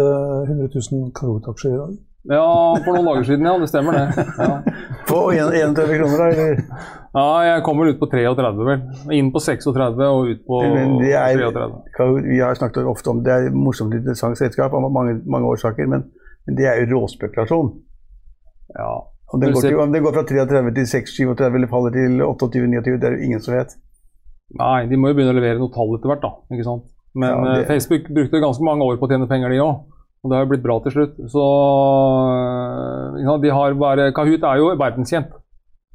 100 0.46 0.68
000 0.68 1.08
Kahoot-aksjer 1.16 1.72
i 1.72 1.78
dag. 1.80 1.96
ja, 2.30 2.44
for 2.84 2.94
noen 2.94 3.08
dager 3.08 3.24
siden, 3.26 3.48
ja. 3.48 3.56
Det 3.58 3.70
stemmer, 3.72 3.96
det. 3.96 4.26
Ja. 4.38 4.76
På 5.08 5.24
31 5.32 5.74
kroner, 5.74 6.20
da? 6.20 6.28
Eller? 6.28 6.62
Ja, 7.16 7.26
jeg 7.46 7.64
kommer 7.64 7.88
ut 7.88 7.98
på 7.98 8.06
33, 8.12 8.52
vel. 8.68 8.80
Inn 9.16 9.30
på 9.32 9.40
36 9.40 10.02
og 10.04 10.26
ut 10.28 10.40
på 10.44 10.58
Men 10.60 10.98
det 11.00 11.14
er, 11.16 11.38
33. 11.38 12.08
Vi 12.26 12.40
har 12.42 12.58
snakket 12.58 12.90
ofte 12.90 13.14
om 13.14 13.22
det 13.24 13.32
er 13.32 13.46
et 13.48 13.56
morsomt 13.56 13.94
interessant 13.96 14.36
selskap 14.36 14.74
av 14.76 14.84
mange, 14.92 15.14
mange 15.24 15.48
årsaker, 15.54 15.88
men, 15.88 16.04
men 16.46 16.56
det 16.58 16.66
er 16.70 16.80
jo 16.82 16.86
råspekulasjon. 17.00 17.72
Ja. 18.78 18.92
Om 19.34 19.40
det 19.42 19.52
går 19.54 19.62
til, 19.66 19.78
om 19.82 19.92
det 19.92 20.02
går 20.04 20.12
fra 20.14 20.22
33 20.22 20.74
til 20.76 20.86
6-37 21.34 21.56
eller 21.58 21.66
faller 21.70 21.90
til 21.96 22.20
28-29, 22.22 22.98
det 23.02 23.08
er 23.08 23.16
jo 23.16 23.24
ingen 23.26 23.40
som 23.42 23.56
vet. 23.56 23.74
Nei, 24.54 24.86
de 24.86 24.96
må 24.96 25.10
jo 25.10 25.16
begynne 25.18 25.34
å 25.34 25.38
levere 25.40 25.58
noe 25.58 25.72
tall 25.74 25.96
etter 25.96 26.12
hvert, 26.12 26.22
da. 26.22 26.30
ikke 26.54 26.66
sant? 26.68 26.84
Men 27.16 27.30
Ja, 27.32 27.54
det- 27.56 27.64
eh, 27.64 27.68
Facebook 27.72 28.06
brukte 28.14 28.40
ganske 28.40 28.62
mange 28.62 28.86
år 28.86 28.98
på 29.00 29.08
å 29.08 29.10
tjene 29.10 29.26
penger, 29.28 29.50
de 29.50 29.58
òg. 29.64 29.82
Og 30.22 30.30
det 30.30 30.36
har 30.36 30.44
jo 30.46 30.50
blitt 30.50 30.62
bra 30.62 30.78
til 30.80 30.92
slutt. 30.92 31.16
Så 31.30 31.42
ja, 33.24 33.36
de 33.42 33.50
har 33.50 33.74
bare 33.74 34.12
Kahoot 34.16 34.42
er 34.46 34.56
jo 34.60 34.70
verdenskjent. 34.76 35.32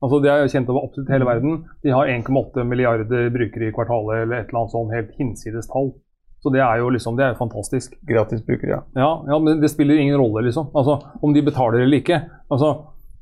Altså, 0.01 0.19
De 0.23 0.29
er 0.29 0.47
kjent 0.49 0.69
over 0.69 0.87
absolutt 0.87 1.09
hele 1.13 1.25
verden. 1.25 1.63
De 1.83 1.91
har 1.93 2.07
1,8 2.09 2.63
milliarder 2.65 3.29
brukere 3.29 3.67
i 3.69 3.71
kvartalet 3.75 4.23
eller 4.23 4.39
et 4.41 4.47
eller 4.49 4.59
annet 4.63 4.73
sånn 4.73 4.93
helt 4.95 5.11
hinsides 5.19 5.67
tall. 5.69 5.91
Så 6.41 6.49
det 6.53 6.61
er 6.65 6.79
jo 6.81 6.89
liksom, 6.89 7.17
det 7.17 7.23
er 7.25 7.33
jo 7.35 7.39
fantastisk. 7.43 7.93
Gratisbrukere, 8.09 8.69
ja. 8.73 8.79
Ja, 8.97 9.09
ja, 9.29 9.37
men 9.39 9.59
det 9.61 9.69
spiller 9.69 9.99
ingen 10.01 10.17
rolle, 10.17 10.41
liksom. 10.47 10.71
Altså, 10.73 10.99
Om 11.21 11.33
de 11.35 11.41
betaler 11.45 11.83
eller 11.85 11.97
ikke. 12.01 12.21
Altså, 12.49 12.71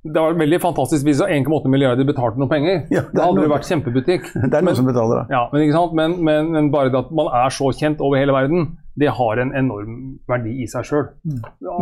Det 0.04 0.16
var 0.16 0.32
veldig 0.40 0.62
fantastisk 0.64 1.04
hvis 1.04 1.20
1,8 1.20 1.68
milliarder 1.68 2.06
betalte 2.08 2.40
noen 2.40 2.48
penger. 2.50 2.86
Ja, 2.90 3.02
det 3.04 3.18
det 3.18 3.24
hadde 3.26 3.42
jo 3.44 3.50
vært 3.52 3.68
kjempebutikk. 3.68 4.30
Det 4.48 4.56
er 4.56 4.64
noen 4.64 4.78
som 4.78 4.86
betaler, 4.88 5.26
da. 5.26 5.26
Ja, 5.36 5.42
men, 5.52 5.66
ikke 5.66 5.76
sant? 5.76 5.94
Men, 6.00 6.16
men, 6.24 6.52
men 6.56 6.70
bare 6.72 6.88
det 6.94 7.02
at 7.02 7.12
man 7.12 7.28
er 7.28 7.50
så 7.52 7.68
kjent 7.76 8.00
over 8.00 8.16
hele 8.22 8.32
verden, 8.32 8.78
det 8.96 9.12
har 9.20 9.42
en 9.44 9.52
enorm 9.60 9.98
verdi 10.32 10.54
i 10.64 10.68
seg 10.72 10.88
sjøl. 10.88 11.10
Ja, 11.60 11.76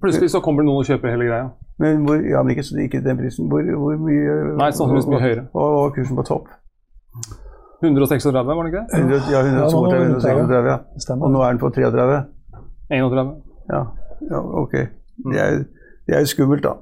plutselig 0.00 0.30
så 0.32 0.40
kommer 0.40 0.64
det 0.64 0.70
noen 0.70 0.80
og 0.80 0.88
kjøper 0.88 1.12
hele 1.12 1.28
greia. 1.28 1.50
Men 1.84 2.06
hvor, 2.08 2.24
ja, 2.24 2.40
men 2.42 2.56
ikke, 2.56 2.64
så- 2.64 2.80
ikke 2.80 3.04
den 3.04 3.20
prisen. 3.20 3.52
Hvor, 3.52 3.60
hvor 3.84 4.00
mye 4.00 4.56
Nei, 4.56 4.70
sannsynligvis 4.72 5.12
mye 5.12 5.20
høyere. 5.26 5.44
Og, 5.52 5.78
og 5.84 5.94
kursen 6.00 6.16
på 6.16 6.24
topp? 6.32 6.48
136, 7.82 8.46
var 8.46 8.62
det 8.62 8.72
ikke 8.72 8.82
det? 8.82 8.98
100, 8.98 9.32
ja, 9.32 9.40
132, 9.40 10.02
136, 10.02 10.70
ja. 10.70 10.76
Stemmer. 11.04 11.26
Og 11.26 11.32
nå 11.34 11.42
er 11.42 11.54
den 11.54 11.60
på 11.62 11.70
33? 11.74 12.18
31. 12.90 13.32
Ja, 13.72 13.82
ja 14.30 14.40
ok. 14.62 14.72
Det 15.32 15.40
er, 15.44 15.58
det 16.06 16.16
er 16.16 16.24
jo 16.24 16.30
skummelt, 16.34 16.62
da. 16.64 16.72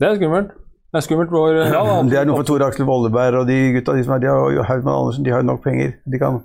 Det 0.00 0.08
er 0.08 0.14
skummelt. 0.20 0.54
Det 0.92 1.00
er 1.00 1.00
skummelt 1.00 1.30
hvor 1.30 1.48
ja, 1.52 1.64
da, 1.72 1.96
Det 2.10 2.18
er 2.18 2.28
noe 2.28 2.38
for 2.38 2.48
Tore 2.48 2.68
Aksel 2.70 2.86
Volleberg 2.88 3.40
og 3.40 3.48
de 3.48 3.56
gutta 3.74 3.96
de 3.96 4.04
som 4.04 4.14
er, 4.16 4.22
de 4.22 4.30
har, 4.30 4.50
jo 4.54 4.62
Haugmann 4.62 5.00
Andersen, 5.00 5.24
de 5.24 5.30
har 5.34 5.42
jo 5.42 5.48
nok 5.50 5.62
penger. 5.64 5.92
De 6.12 6.18
kan, 6.22 6.38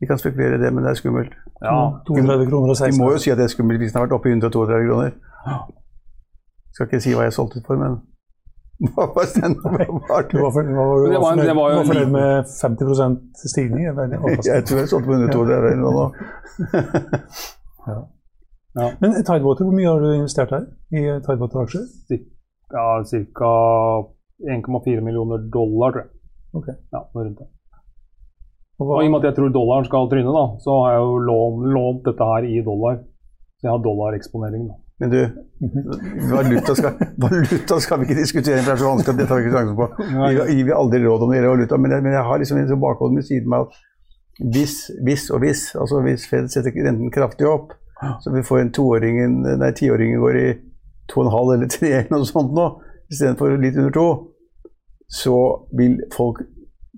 de 0.00 0.06
kan 0.06 0.18
spekulere 0.18 0.56
i 0.58 0.62
det, 0.62 0.72
men 0.72 0.84
det 0.84 0.90
er 0.90 1.00
skummelt. 1.00 1.34
ja. 1.64 1.74
32 2.06 2.46
kroner 2.50 2.68
og 2.70 2.76
De 2.86 2.98
må 2.98 3.10
jo 3.12 3.18
si 3.18 3.30
at 3.30 3.38
det 3.38 3.44
er 3.44 3.52
skummelt 3.56 3.82
hvis 3.82 3.92
den 3.92 4.00
har 4.00 4.06
vært 4.06 4.16
oppe 4.16 4.28
i 4.28 4.32
132 4.32 4.88
kroner. 4.88 5.10
Skal 6.74 6.86
ikke 6.86 7.00
si 7.00 7.14
hva 7.14 7.26
jeg 7.26 7.36
solgte 7.36 7.62
for, 7.66 7.76
men 7.78 7.98
Hva 8.82 9.06
var 9.14 9.28
den? 9.34 9.54
Hva 9.62 9.70
var 10.08 10.26
Du 10.30 10.38
var, 10.42 10.50
for, 10.50 10.62
var, 10.76 11.04
det 11.12 11.20
var 11.22 11.36
det 11.38 11.56
var 11.56 11.74
jo 11.74 11.82
fornøyd 11.88 12.10
med 12.10 12.48
50 12.50 13.48
stigning? 13.52 13.84
Jeg 13.86 14.64
tror. 14.66 14.80
Jeg 14.80 14.88
solgte 14.90 15.06
på 15.06 15.14
132 15.14 15.54
eller 15.58 15.76
noe 15.84 16.06
ja. 17.94 18.88
Men 19.00 19.14
Tidewater, 19.22 19.64
hvor 19.68 19.76
mye 19.76 19.86
har 19.86 20.02
du 20.02 20.08
investert 20.12 20.50
her 20.50 20.66
i 20.90 21.04
Tidewater-aksjer? 21.22 21.84
ja 22.74 22.86
ca. 23.38 23.52
1,4 24.50 25.00
millioner 25.06 25.44
dollar, 25.54 25.94
tror 25.94 26.02
jeg. 26.02 26.10
Ok. 26.58 26.68
Ja, 26.90 27.04
noe 27.14 27.24
rundt 27.24 27.38
det. 27.38 27.46
Og 28.82 28.88
Og 28.90 29.04
I 29.04 29.06
og 29.06 29.12
med 29.14 29.20
at 29.22 29.28
jeg 29.30 29.36
tror 29.36 29.52
dollaren 29.54 29.86
skal 29.86 30.08
tryne, 30.10 30.32
da, 30.34 30.44
så 30.64 30.78
har 30.82 30.96
jeg 30.96 31.04
jo 31.06 31.18
lånt, 31.28 31.68
lånt 31.76 32.08
dette 32.08 32.26
her 32.32 32.46
i 32.50 32.56
dollar. 32.66 32.98
Så 33.58 33.68
jeg 33.68 33.72
har 33.76 33.84
dollareksponering. 33.84 34.66
da. 34.70 34.76
Men 35.02 35.10
du, 35.10 35.20
valuta 36.30 36.74
skal, 36.78 36.92
valuta 37.18 37.80
skal 37.82 37.98
vi 38.00 38.06
ikke 38.06 38.20
diskutere, 38.20 38.60
for 38.60 38.68
det 38.68 38.74
er 38.76 38.82
så 38.82 38.90
vanskelig 38.92 39.14
at 39.14 39.20
det 39.20 39.26
tar 39.30 39.40
vi 39.40 39.48
ikke 39.48 39.56
sjansen 39.56 39.78
på. 39.78 39.88
Vi 39.98 40.58
gir 40.58 40.68
vi 40.68 40.76
aldri 40.76 41.00
råd 41.02 41.24
om 41.24 41.32
det 41.32 41.40
gjelder 41.40 41.54
valuta, 41.56 41.78
men 41.82 41.94
jeg, 41.96 42.04
men 42.06 42.14
jeg 42.14 42.28
har 42.28 42.42
liksom 42.42 42.60
en 42.60 42.68
sånn 42.70 42.84
bakhold 42.84 43.18
ved 43.18 43.26
siden 43.26 43.56
av 43.56 43.66
at 43.66 43.80
hvis, 44.54 44.76
hvis 45.06 45.28
og 45.30 45.42
hvis, 45.44 45.64
altså 45.78 46.00
hvis 46.02 46.28
Fed 46.30 46.46
setter 46.50 46.74
renten 46.86 47.10
kraftig 47.14 47.46
opp, 47.50 47.74
så 48.22 48.32
vi 48.34 48.42
får 48.46 48.60
en 48.60 48.72
toåringen, 48.74 49.36
nei, 49.60 49.72
tiåringen 49.78 50.22
går 50.22 50.38
i 50.40 50.46
to 51.10 51.20
og 51.20 51.26
en 51.26 51.34
halv 51.34 51.52
eller 51.54 51.70
tre 51.70 51.90
eller 52.00 52.14
noe 52.14 52.28
sånt 52.28 52.54
nå, 52.54 52.68
istedenfor 53.12 53.58
litt 53.62 53.78
under 53.78 53.94
to, 53.94 54.08
så 55.10 55.36
vil 55.78 55.98
folk 56.14 56.42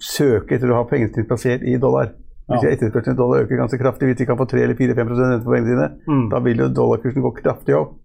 søke 0.03 0.57
etter 0.57 0.73
å 0.73 0.81
ha 0.81 0.87
pengene 0.89 1.13
sine 1.13 1.29
plassert 1.29 1.65
i 1.65 1.77
dollar. 1.81 2.13
Hvis 2.47 2.63
Ja. 2.63 2.71
etterspørselen 2.71 3.17
i 3.17 3.19
dollar 3.19 3.43
øker 3.43 3.57
ganske 3.59 3.79
kraftig, 3.81 4.07
hvis 4.07 4.19
de 4.19 4.27
kan 4.27 4.37
få 4.39 4.47
3 4.47 4.63
eller 4.63 4.75
4-5% 4.79 5.19
rente 5.33 5.45
på 5.45 5.51
pengene 5.51 5.67
sine, 5.73 5.89
Mm. 6.07 6.29
da 6.31 6.39
vil 6.41 6.57
jo 6.63 6.69
dollarkursen 6.69 7.23
gå 7.23 7.33
kraftig 7.43 7.75
opp. 7.75 7.97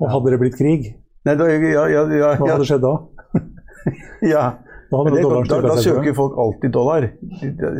og 0.00 0.10
hadde 0.10 0.30
det 0.30 0.40
blitt 0.40 0.56
krig, 0.58 0.94
Nei, 1.26 1.34
da, 1.34 1.44
ja, 1.48 1.86
ja, 1.88 2.04
ja, 2.06 2.34
hva 2.36 2.50
hadde 2.52 2.66
skjedd 2.68 2.82
da? 2.82 2.92
ja. 4.22 4.44
Da 4.92 5.02
det, 5.10 5.22
da, 5.50 5.60
da 5.64 5.74
søker 5.82 6.14
folk 6.14 6.36
alltid 6.38 6.70
dollar. 6.70 7.08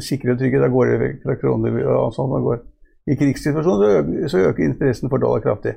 Sikre 0.02 0.32
og 0.34 0.38
trygge. 0.40 0.58
Da 0.58 0.66
går 0.66 0.86
det 0.90 0.96
vekk 0.98 1.20
fra 1.22 1.36
kroner 1.38 1.76
og 1.86 2.10
sånn. 2.16 2.32
går. 2.42 2.58
I 3.06 3.14
krigssituasjonen 3.14 3.78
så 3.78 3.90
øker, 4.00 4.28
så 4.32 4.40
øker 4.50 4.64
interessen 4.66 5.08
for 5.12 5.18
dollar 5.22 5.38
kraftig. 5.44 5.76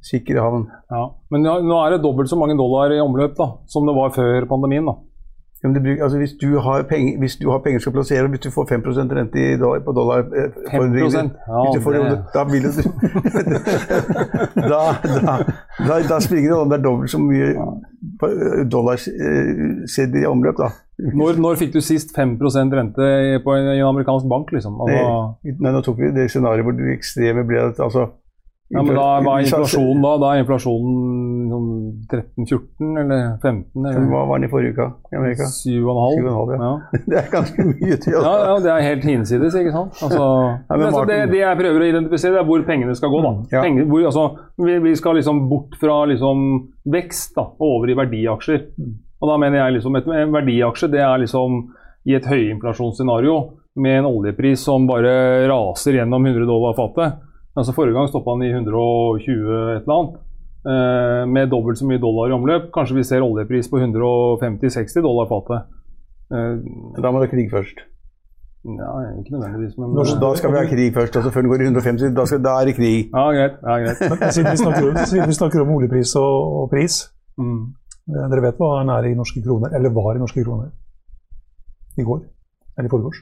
Sikker 0.00 0.40
havn. 0.40 0.64
Ja. 0.90 1.10
Men 1.30 1.42
nå 1.44 1.76
er 1.84 1.90
det 1.98 2.02
dobbelt 2.02 2.30
så 2.32 2.38
mange 2.40 2.56
dollar 2.56 2.88
i 2.96 3.02
omløp 3.04 3.36
da, 3.36 3.50
som 3.68 3.84
det 3.84 3.94
var 3.94 4.08
før 4.16 4.46
pandemien. 4.48 4.86
da. 4.88 4.94
Ja, 5.62 5.68
men 5.68 5.82
bruker, 5.82 6.02
altså 6.02 6.18
hvis, 6.18 6.32
du 6.42 6.58
har 6.58 6.82
penger, 6.90 7.18
hvis 7.22 7.36
du 7.38 7.50
har 7.50 7.58
penger 7.62 7.78
skal 7.78 7.92
plassere, 7.92 8.26
hvis 8.28 8.40
du 8.40 8.50
får 8.50 8.64
5% 8.72 9.12
rente 9.18 9.38
i 9.38 9.56
dollar, 9.60 9.78
på 9.86 9.92
dollar 9.94 10.18
eh, 10.18 10.24
5 10.72 10.92
din, 10.92 11.30
Ja, 11.46 11.80
får, 11.84 11.92
det- 11.92 12.18
Da 12.34 12.44
vil 12.50 12.62
du 12.66 12.70
da, 14.72 14.80
da, 15.04 15.36
da, 15.88 15.94
da 16.08 16.18
springer 16.20 16.50
det 16.50 16.58
om 16.58 16.68
det 16.72 16.78
er 16.78 16.82
dobbelt 16.88 17.10
så 17.10 17.18
mye 17.22 17.54
dollarsedler 18.72 20.22
i 20.22 20.26
omløp, 20.26 20.56
da. 20.58 20.68
Når, 21.02 21.38
når 21.42 21.54
fikk 21.58 21.72
du 21.74 21.80
sist 21.82 22.12
5% 22.18 22.74
rente 22.78 23.06
på 23.44 23.54
en, 23.56 23.64
i 23.72 23.78
en 23.80 23.86
amerikansk 23.88 24.26
bank? 24.30 24.52
liksom? 24.54 24.76
Altså, 24.84 25.00
Nei, 25.62 25.72
nå 25.74 25.80
tok 25.82 25.98
vi 25.98 26.10
det 26.14 26.28
scenarioet 26.30 26.64
hvor 26.66 26.72
det 26.78 26.92
ekstreme 26.94 27.42
ble 27.48 27.58
at 27.70 27.80
altså 27.82 28.02
ja, 28.72 28.82
men 28.82 28.96
da, 28.96 29.06
Hva 29.24 29.34
er 29.38 29.44
inflasjonen 29.46 30.02
da? 30.04 30.12
Da 30.22 30.28
er 30.32 30.42
inflasjonen 30.42 31.50
sånn 31.52 31.66
13-14 32.12 33.00
eller 33.02 33.24
15 33.42 33.86
eller 33.90 34.06
Hva 34.08 34.22
var 34.30 34.40
den 34.40 34.48
i 34.48 34.50
forrige 34.52 34.72
uke 34.74 34.86
i 35.12 35.18
Amerika? 35.20 35.48
7,5? 35.52 36.16
7,5, 36.22 36.54
ja. 36.54 36.60
ja. 36.62 37.00
Det 37.12 37.18
er 37.20 37.28
ganske 37.34 37.66
mye 37.68 37.98
til. 38.00 38.16
Ja, 38.16 38.22
Altså. 38.22 38.32
ja, 38.48 38.56
det 38.64 38.72
er 38.72 38.86
helt 38.88 39.06
hinsides, 39.10 39.58
ikke 39.60 39.74
sant. 39.76 40.00
Altså, 40.06 40.26
men 40.72 40.86
altså, 40.88 41.04
det, 41.10 41.18
det 41.34 41.40
jeg 41.42 41.60
prøver 41.60 41.84
å 41.84 41.90
identifisere, 41.92 42.40
er 42.40 42.48
hvor 42.48 42.64
pengene 42.68 42.96
skal 42.98 43.12
gå. 43.12 43.22
da. 43.26 43.32
Ja. 43.52 43.62
Penger, 43.66 43.88
hvor, 43.92 44.04
altså, 44.10 44.26
vi, 44.64 44.78
vi 44.88 44.94
skal 44.98 45.18
liksom 45.20 45.44
bort 45.52 45.76
fra 45.80 45.98
liksom 46.10 46.46
vekst 46.96 47.36
da, 47.38 47.48
og 47.58 47.66
over 47.76 47.92
i 47.92 47.98
verdiaksjer. 47.98 48.64
Og 49.22 49.30
da 49.30 49.36
mener 49.38 49.60
jeg 49.60 49.76
liksom 49.76 49.96
et, 50.00 50.08
En 50.18 50.32
verdiaksje 50.34 50.88
det 50.90 51.02
er 51.04 51.20
liksom 51.22 51.60
i 52.10 52.16
et 52.18 52.24
høyinflasjonsscenario 52.26 53.36
med 53.82 54.00
en 54.00 54.08
oljepris 54.08 54.64
som 54.66 54.88
bare 54.88 55.46
raser 55.48 55.96
gjennom 56.00 56.26
100 56.26 56.48
dollar 56.48 56.74
fatet. 56.76 57.20
Altså 57.56 57.72
Forrige 57.76 57.92
gang 57.94 58.08
stoppa 58.08 58.30
han 58.34 58.42
i 58.46 58.50
120 58.52 59.76
et 59.76 59.82
eller 59.82 59.96
annet. 59.98 60.20
Eh, 60.72 61.22
med 61.28 61.50
dobbelt 61.50 61.78
så 61.78 61.84
mye 61.88 61.98
dollar 62.00 62.30
i 62.30 62.36
omløp. 62.36 62.70
Kanskje 62.72 62.94
vi 62.96 63.02
ser 63.04 63.20
oljepris 63.26 63.68
på 63.68 63.80
150-60 63.82 65.02
dollar 65.04 65.26
fatet. 65.28 65.66
Eh, 66.32 67.02
Da 67.02 67.10
må 67.10 67.20
det 67.20 67.30
krig 67.30 67.50
først. 67.50 67.78
ja, 68.64 68.90
ikke 69.20 69.32
nødvendigvis, 69.34 69.74
men 69.78 69.90
Når- 69.90 70.20
Da 70.22 70.34
skal 70.38 70.50
vi 70.52 70.56
ha 70.58 70.64
krig 70.70 70.94
først, 70.94 71.16
altså 71.16 71.30
før 71.34 71.40
den 71.42 71.50
går 71.50 71.60
i 71.60 71.66
150, 71.66 72.14
da, 72.14 72.24
skal, 72.24 72.42
da 72.42 72.52
er 72.60 72.64
det 72.66 72.74
krig. 72.76 73.10
Ja, 73.12 73.24
greit. 73.36 73.54
Ja, 73.62 73.74
greit. 73.82 74.32
Siden 74.34 74.50
vi 74.52 74.56
snakker, 74.56 74.88
om- 74.90 74.96
siden 75.10 75.26
vi 75.28 75.34
snakker 75.40 75.60
om 75.60 75.68
oljepris 75.76 76.14
og, 76.16 76.62
og 76.62 76.70
pris, 76.70 77.10
Mm. 77.38 77.74
eh, 78.08 78.28
dere 78.30 78.42
vet 78.42 78.56
hva 78.58 78.80
den 78.80 78.88
er 78.90 79.02
i 79.10 79.14
norske 79.14 79.42
kroner, 79.44 79.68
eller 79.76 79.90
var 79.90 80.14
i 80.14 80.18
norske 80.18 80.44
kroner 80.44 80.70
i 81.98 82.02
går? 82.04 82.20
Eller 82.78 82.86
i 82.88 82.92
forgårs? 82.94 83.18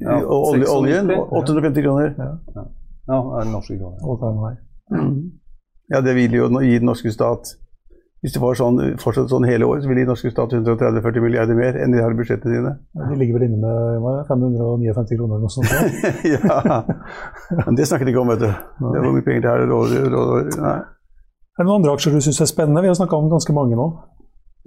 Ja, 0.00 0.18
oljen 0.24 1.10
850 1.10 1.82
kroner. 1.84 2.14
Ja, 2.18 2.62
det 3.10 3.40
er 3.40 3.50
norske 3.50 3.78
her. 4.46 4.60
Ja, 5.90 6.00
det 6.06 6.14
vil 6.14 6.36
jo 6.38 6.46
gi 6.62 6.78
den 6.78 6.88
norske 6.90 7.10
stat 7.14 7.56
Hvis 8.20 8.34
det 8.34 8.40
var 8.42 8.56
sånn, 8.58 8.76
fortsatt 9.00 9.30
sånn 9.32 9.46
hele 9.48 9.64
året, 9.64 9.80
så 9.82 9.88
vil 9.88 9.96
gi 9.96 10.04
den 10.04 10.10
norske 10.12 10.30
stat 10.30 10.52
130-40 10.52 11.22
milliarder 11.24 11.56
mer 11.56 11.78
enn 11.80 11.94
de 11.94 12.02
har 12.04 12.12
i 12.12 12.18
budsjettene 12.18 12.52
sine. 12.52 12.72
De 13.08 13.16
ligger 13.16 13.38
vel 13.38 13.46
inne 13.46 13.60
med 13.62 14.02
hva 14.04 14.12
er 14.12 14.18
det, 14.18 14.26
559 14.28 15.16
kroner 15.16 15.38
eller 15.38 15.46
noe 15.46 15.54
sånt. 15.54 15.70
ja. 16.34 16.40
ja. 16.68 17.62
Men 17.64 17.78
det 17.78 17.86
snakker 17.88 18.04
de 18.04 18.12
ikke 18.12 18.20
om, 18.20 18.32
vet 18.34 18.42
du. 18.42 18.50
Det 18.50 18.92
er 18.92 19.06
hvor 19.06 19.16
mye 19.16 19.24
penger 19.24 19.46
det 19.46 19.54
er. 19.54 19.64
Råd, 19.72 19.96
råd, 20.12 20.58
nei. 20.60 20.76
Er 21.56 21.64
det 21.64 21.68
noen 21.70 21.80
andre 21.80 21.96
aksjer 21.96 22.12
du 22.12 22.20
syns 22.24 22.44
er 22.44 22.52
spennende? 22.52 22.84
Vi 22.84 22.92
har 22.92 23.00
snakka 23.00 23.16
om 23.16 23.32
ganske 23.32 23.56
mange 23.56 23.80
nå. 23.80 23.88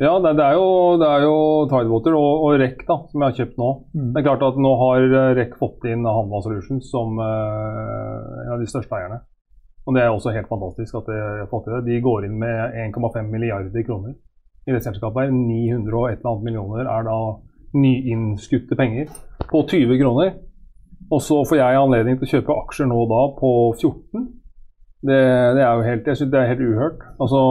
Ja, 0.02 0.16
det, 0.18 0.32
det, 0.40 0.46
er 0.46 0.58
jo, 0.58 0.70
det 0.98 1.06
er 1.06 1.24
jo 1.28 1.36
Tidewater 1.70 2.16
og, 2.18 2.46
og 2.48 2.56
REC 2.58 2.80
da, 2.88 2.96
som 3.12 3.22
jeg 3.22 3.30
har 3.30 3.38
kjøpt 3.38 3.60
nå. 3.62 3.70
Mm. 3.94 4.08
Det 4.10 4.22
er 4.22 4.26
klart 4.26 4.46
at 4.48 4.58
Nå 4.66 4.72
har 4.80 5.04
eh, 5.06 5.34
REC 5.38 5.54
fått 5.60 5.86
inn 5.86 6.08
Hanva 6.08 6.42
Solutions 6.42 6.90
som 6.90 7.20
eh, 7.22 8.40
en 8.48 8.56
av 8.56 8.64
de 8.64 8.70
største 8.72 8.98
eierne. 8.98 9.20
Og 9.86 9.94
Det 9.94 10.02
er 10.02 10.10
også 10.10 10.34
helt 10.34 10.50
fantastisk 10.50 10.98
at 10.98 11.12
de 11.12 11.18
har 11.20 11.50
fått 11.52 11.68
til 11.68 11.76
det. 11.78 11.84
De 11.92 12.02
går 12.02 12.26
inn 12.26 12.40
med 12.42 12.78
1,5 12.88 13.30
milliarder 13.30 13.86
kroner 13.86 14.16
i 14.66 14.74
det 14.74 14.82
selskapet. 14.82 15.28
her. 15.28 15.36
900 15.36 16.00
og 16.00 16.08
et 16.10 16.18
eller 16.18 16.32
annet 16.32 16.48
millioner 16.48 16.90
er 16.90 17.06
da 17.10 17.18
nyinnskutte 17.74 18.78
penger 18.80 19.12
på 19.50 19.62
20 19.70 20.00
kroner. 20.02 20.34
Og 21.12 21.22
så 21.22 21.42
får 21.46 21.60
jeg 21.60 21.78
anledning 21.78 22.18
til 22.18 22.26
å 22.26 22.32
kjøpe 22.38 22.58
aksjer 22.64 22.90
nå 22.90 23.04
da 23.12 23.22
på 23.38 23.52
14. 23.76 24.26
Det, 25.04 25.20
det 25.60 25.64
er 25.68 25.74
jo 25.76 25.86
helt, 25.86 26.08
jeg 26.08 26.18
synes 26.18 26.32
det 26.32 26.40
er 26.40 26.52
helt 26.54 26.64
uhørt. 26.64 27.04
Altså, 27.20 27.42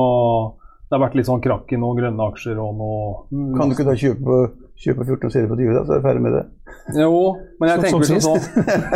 det 0.93 0.99
har 0.99 1.07
vært 1.07 1.15
litt 1.17 1.25
sånn 1.25 1.41
krakk 1.41 1.71
i 1.73 1.79
noen 1.81 1.97
grønne 1.97 2.25
aksjer 2.29 2.59
og 2.61 2.75
noe 2.77 3.55
Kan 3.57 3.71
du 3.71 3.73
ikke 3.73 3.87
da 3.87 3.95
kjøpe, 3.97 4.41
kjøpe 4.77 5.07
14 5.07 5.25
og 5.25 5.33
selge 5.33 5.49
på 5.49 5.57
20, 5.57 5.71
da, 5.73 5.85
så 5.89 5.95
er 5.95 6.03
du 6.03 6.05
ferdig 6.05 6.25
med 6.27 6.35
det? 6.37 6.43
Jo, 6.99 7.21
men 7.63 7.71
jeg 7.71 7.81
tenker 7.87 8.13
vel 8.13 8.21
sånn 8.27 8.43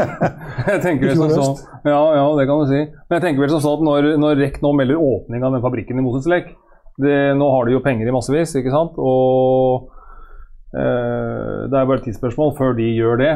Jeg 0.75 0.83
tenker 0.85 1.09
vel 1.09 1.33
sånn 1.33 1.57
Ja, 1.89 2.03
ja, 2.19 2.27
det 2.37 2.47
kan 2.51 2.61
du 2.61 2.69
si. 2.69 2.83
Men 2.85 3.17
jeg 3.17 3.25
tenker 3.25 3.47
vel 3.47 3.55
sånn 3.55 3.65
at 3.71 3.87
når, 3.89 4.11
når 4.21 4.37
REC 4.43 4.61
nå 4.61 4.75
melder 4.77 5.01
åpning 5.09 5.49
av 5.49 5.57
den 5.57 5.65
fabrikken 5.65 6.03
i 6.03 6.05
Moses 6.05 6.29
Lek 6.29 6.53
Nå 7.01 7.49
har 7.55 7.65
de 7.65 7.79
jo 7.79 7.83
penger 7.85 8.09
i 8.09 8.13
massevis, 8.13 8.53
ikke 8.61 8.77
sant? 8.77 9.01
Og 9.01 9.89
eh, 10.77 11.65
det 11.69 11.81
er 11.81 11.89
bare 11.89 12.01
et 12.03 12.07
tidsspørsmål 12.11 12.55
før 12.61 12.77
de 12.77 12.87
gjør 12.93 13.21
det. 13.21 13.35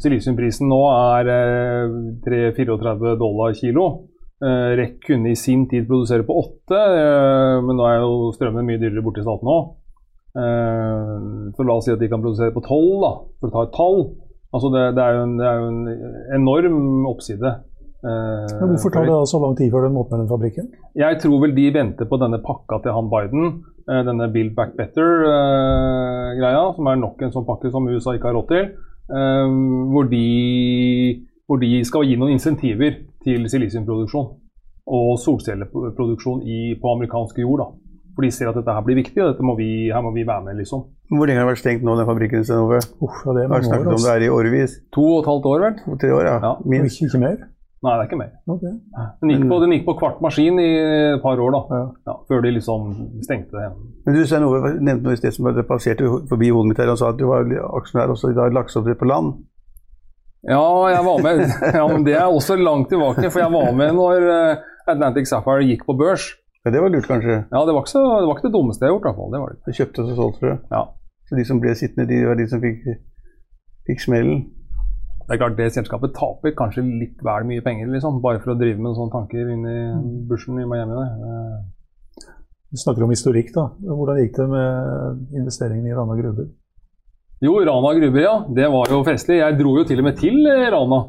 Silisiumprisen 0.00 0.68
nå 0.72 0.80
er 0.92 1.28
eh, 1.34 1.98
3-34 2.24 3.16
dollar 3.20 3.52
kilo. 3.56 3.86
Eh, 4.44 4.70
REC 4.76 4.98
kunne 5.06 5.30
i 5.32 5.38
sin 5.38 5.64
tid 5.70 5.86
produsere 5.88 6.26
på 6.26 6.36
8, 6.42 6.76
eh, 6.76 7.62
men 7.64 7.78
nå 7.78 7.86
er 7.88 8.02
jo 8.02 8.32
strømmen 8.36 8.66
mye 8.68 8.80
dyrere 8.82 9.04
borte 9.06 9.22
i 9.22 9.26
staten 9.26 9.48
òg. 9.48 9.70
Eh, 10.36 11.52
så 11.56 11.64
la 11.64 11.76
oss 11.78 11.86
si 11.88 11.94
at 11.94 12.02
de 12.02 12.10
kan 12.12 12.20
produsere 12.20 12.52
på 12.52 12.64
12, 12.66 12.90
da, 13.04 13.12
for 13.40 13.48
å 13.48 13.54
ta 13.54 13.62
et 13.68 13.76
tall. 13.78 14.02
Altså 14.54 14.70
det, 14.74 14.82
det, 14.98 15.04
er 15.04 15.22
en, 15.22 15.38
det 15.38 15.46
er 15.48 15.62
jo 15.62 15.70
en 15.70 16.42
enorm 16.42 17.08
oppside 17.10 17.54
Eh, 18.04 18.48
Men 18.60 18.74
hvorfor 18.74 18.92
tar 18.92 19.06
det 19.08 19.14
da 19.14 19.24
så 19.24 19.38
lang 19.40 19.54
tid 19.56 19.70
før 19.72 19.86
den 19.86 19.94
åpner 19.96 20.20
den 20.20 20.28
fabrikken? 20.28 20.66
Jeg 21.00 21.16
tror 21.22 21.38
vel 21.40 21.54
de 21.56 21.70
venter 21.72 22.08
på 22.10 22.18
denne 22.20 22.36
pakka 22.44 22.82
til 22.84 22.92
han 22.92 23.08
Biden, 23.08 23.46
eh, 23.88 24.02
denne 24.04 24.26
Build 24.34 24.52
Back 24.58 24.74
Better-greia, 24.76 26.64
som 26.76 26.90
er 26.90 27.00
nok 27.00 27.22
en 27.24 27.32
sånn 27.32 27.46
pakke 27.48 27.72
som 27.72 27.88
USA 27.88 28.12
ikke 28.18 28.28
har 28.28 28.36
råd 28.36 28.50
til. 28.52 28.68
eh, 29.08 29.56
hvor, 29.92 30.04
de, 30.12 30.28
hvor 31.46 31.60
de 31.60 31.70
skal 31.84 32.06
gi 32.08 32.16
noen 32.16 32.36
insentiver 32.36 33.00
til 33.24 33.48
silisiumproduksjon 33.50 34.30
og 34.94 35.14
solcelleproduksjon 35.20 36.42
i, 36.44 36.74
på 36.80 36.92
amerikansk 36.96 37.38
jord. 37.40 37.62
da. 37.62 37.68
For 38.14 38.22
de 38.22 38.30
ser 38.30 38.50
at 38.50 38.58
dette 38.58 38.70
her 38.70 38.84
blir 38.86 39.00
viktig, 39.00 39.16
og 39.24 39.32
dette 39.32 39.42
må 39.46 39.56
vi, 39.58 39.88
her 39.90 40.02
må 40.04 40.12
vi 40.14 40.26
være 40.26 40.44
med. 40.46 40.60
liksom. 40.60 40.84
Hvor 41.10 41.26
lenge 41.26 41.40
har 41.40 41.48
det 41.48 41.54
vært 41.54 41.62
stengt 41.64 41.82
nå, 41.86 41.96
den 41.98 42.06
fabrikken? 42.06 42.44
Uff, 42.44 43.24
ja, 43.26 43.34
det 43.34 43.42
er 43.44 43.50
Har 43.50 43.64
snakket 43.66 43.88
år. 43.90 43.96
om 43.96 44.04
det 44.04 44.12
her 44.12 44.26
i 44.26 44.30
årevis. 44.30 44.76
To 44.94 45.06
og 45.16 45.18
et 45.24 45.30
halvt 45.32 45.48
år, 45.50 45.64
vel? 45.64 45.74
To-tre 45.88 46.12
år, 46.14 46.28
ja. 46.28 46.36
Ja. 46.44 46.52
Minst. 46.64 47.00
Ikke, 47.00 47.10
ikke 47.10 47.22
mer? 47.24 47.42
Nei, 47.84 47.92
det 47.92 48.00
er 48.00 48.06
ikke 48.08 48.16
mer. 48.16 48.30
Ok. 48.48 48.62
Den 49.20 49.30
gikk 49.34 49.42
på, 49.50 49.56
den 49.60 49.72
gikk 49.74 49.82
på 49.84 49.94
kvart 49.98 50.20
maskin 50.24 50.60
i 50.62 50.68
et 50.78 51.20
par 51.24 51.42
år, 51.42 51.50
da. 51.52 51.60
Ja. 51.74 51.82
Ja, 52.08 52.14
før 52.30 52.44
de 52.46 52.52
liksom 52.54 52.86
stengte 53.26 53.58
det. 53.58 53.66
Men 54.06 54.14
du 54.16 54.22
Stein 54.24 54.46
Ove, 54.46 54.70
nevnte 54.78 55.04
noe 55.04 55.16
i 55.18 55.20
sted 55.20 55.34
som 55.36 55.50
det 55.52 55.66
passerte 55.68 56.06
forbi 56.30 56.48
hodet 56.54 56.70
mitt 56.70 56.80
her 56.80 56.94
og 56.94 57.00
sa 57.02 57.10
at 57.12 57.18
du 57.20 57.26
var 57.28 57.44
aksjonær 57.80 58.14
også 58.14 58.30
i 58.32 58.38
dag 58.38 58.54
det 58.88 58.96
på 59.02 59.10
land. 59.10 59.34
Ja, 60.48 60.64
jeg 60.92 61.04
var 61.06 61.20
med. 61.24 61.42
Ja, 61.78 61.84
men 61.88 62.04
det 62.04 62.14
er 62.18 62.26
også 62.28 62.56
langt 62.60 62.90
tilbake, 62.92 63.30
for 63.30 63.40
jeg 63.40 63.52
var 63.54 63.70
med 63.76 63.94
når 63.96 64.26
eh, 64.28 64.64
Atlantic 64.92 65.30
Sapphire 65.30 65.64
gikk 65.64 65.86
på 65.88 65.96
børs. 65.96 66.26
Ja, 66.64 66.70
Det 66.72 66.80
var 66.80 66.92
lurt, 66.92 67.06
kanskje. 67.08 67.38
Ja, 67.52 67.62
det 67.64 67.72
var 67.76 67.80
ikke, 67.84 67.92
så, 67.92 68.02
det, 68.20 68.26
var 68.28 68.36
ikke 68.38 68.48
det 68.48 68.54
dummeste 68.56 68.84
jeg 68.84 68.92
har 68.92 68.96
gjort, 68.96 69.04
i 69.04 69.08
hvert 69.10 69.20
fall. 69.20 69.32
Det 69.32 69.40
var 69.40 69.52
det. 69.52 69.58
Du 69.64 69.78
kjøpte 69.78 70.02
og 70.02 70.08
så 70.10 70.16
solgte 70.18 70.42
frø? 70.42 70.52
Ja. 70.72 70.82
Så 71.28 71.38
de 71.38 71.44
som 71.48 71.60
ble 71.60 71.74
sittende, 71.76 72.08
de 72.08 72.20
var 72.28 72.36
de 72.40 72.46
som 72.48 72.60
fikk, 72.60 72.84
fikk 73.88 74.04
smellen. 74.04 74.42
Det 75.24 75.32
er 75.36 75.40
klart 75.40 75.56
det 75.56 75.70
selskapet 75.72 76.12
taper 76.16 76.52
kanskje 76.56 76.84
litt 76.84 77.22
vel 77.24 77.46
mye 77.48 77.64
penger, 77.64 77.88
liksom, 77.92 78.20
bare 78.24 78.42
for 78.44 78.52
å 78.52 78.58
drive 78.60 78.76
med 78.80 78.96
sånne 78.98 79.14
tanker 79.14 79.52
inn 79.54 79.64
i 79.64 79.78
børsen 80.28 80.60
i 80.60 80.66
Miami. 80.68 80.98
Der. 81.00 81.14
Eh, 81.30 82.34
Vi 82.74 82.80
snakker 82.82 83.06
om 83.06 83.12
historikk, 83.14 83.52
da. 83.54 83.68
Hvordan 83.80 84.20
gikk 84.20 84.36
det 84.36 84.48
med 84.50 85.38
investeringen 85.40 85.88
i 85.88 85.96
Rana 85.96 86.16
Gruber? 86.20 86.48
Jo, 87.44 87.58
Rana 87.60 87.94
Gruber, 87.94 88.20
ja. 88.20 88.34
Det 88.56 88.68
var 88.72 88.88
jo 88.88 89.02
festlig. 89.04 89.36
Jeg 89.42 89.56
dro 89.58 89.74
jo 89.76 89.84
til 89.84 90.00
og 90.00 90.06
med 90.06 90.16
til 90.16 90.46
eh, 90.48 90.68
Rana 90.72 91.02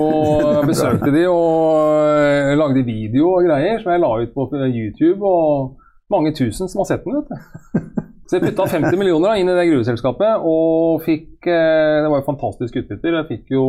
og 0.00 0.64
besøkte 0.70 1.12
de 1.14 1.26
og 1.30 2.08
eh, 2.10 2.54
lagde 2.58 2.82
video 2.86 3.28
og 3.36 3.46
greier 3.46 3.78
som 3.82 3.92
jeg 3.92 4.02
la 4.02 4.08
ut 4.24 4.32
på 4.34 4.46
YouTube. 4.66 5.20
Og 5.22 5.76
mange 6.10 6.32
tusen 6.34 6.66
som 6.66 6.82
har 6.82 6.88
sett 6.90 7.06
den, 7.06 7.20
vet 7.20 7.30
du. 7.30 7.92
Så 8.26 8.40
jeg 8.40 8.48
putta 8.48 8.66
50 8.66 8.98
millioner 8.98 9.38
inn 9.38 9.46
i 9.46 9.54
det 9.54 9.68
gruveselskapet 9.68 10.42
og 10.42 11.04
fikk 11.06 11.46
eh, 11.46 12.02
Det 12.02 12.10
var 12.10 12.18
jo 12.18 12.30
fantastisk 12.32 12.80
utbytter. 12.82 13.20
Jeg 13.20 13.30
fikk 13.30 13.54
jo 13.54 13.66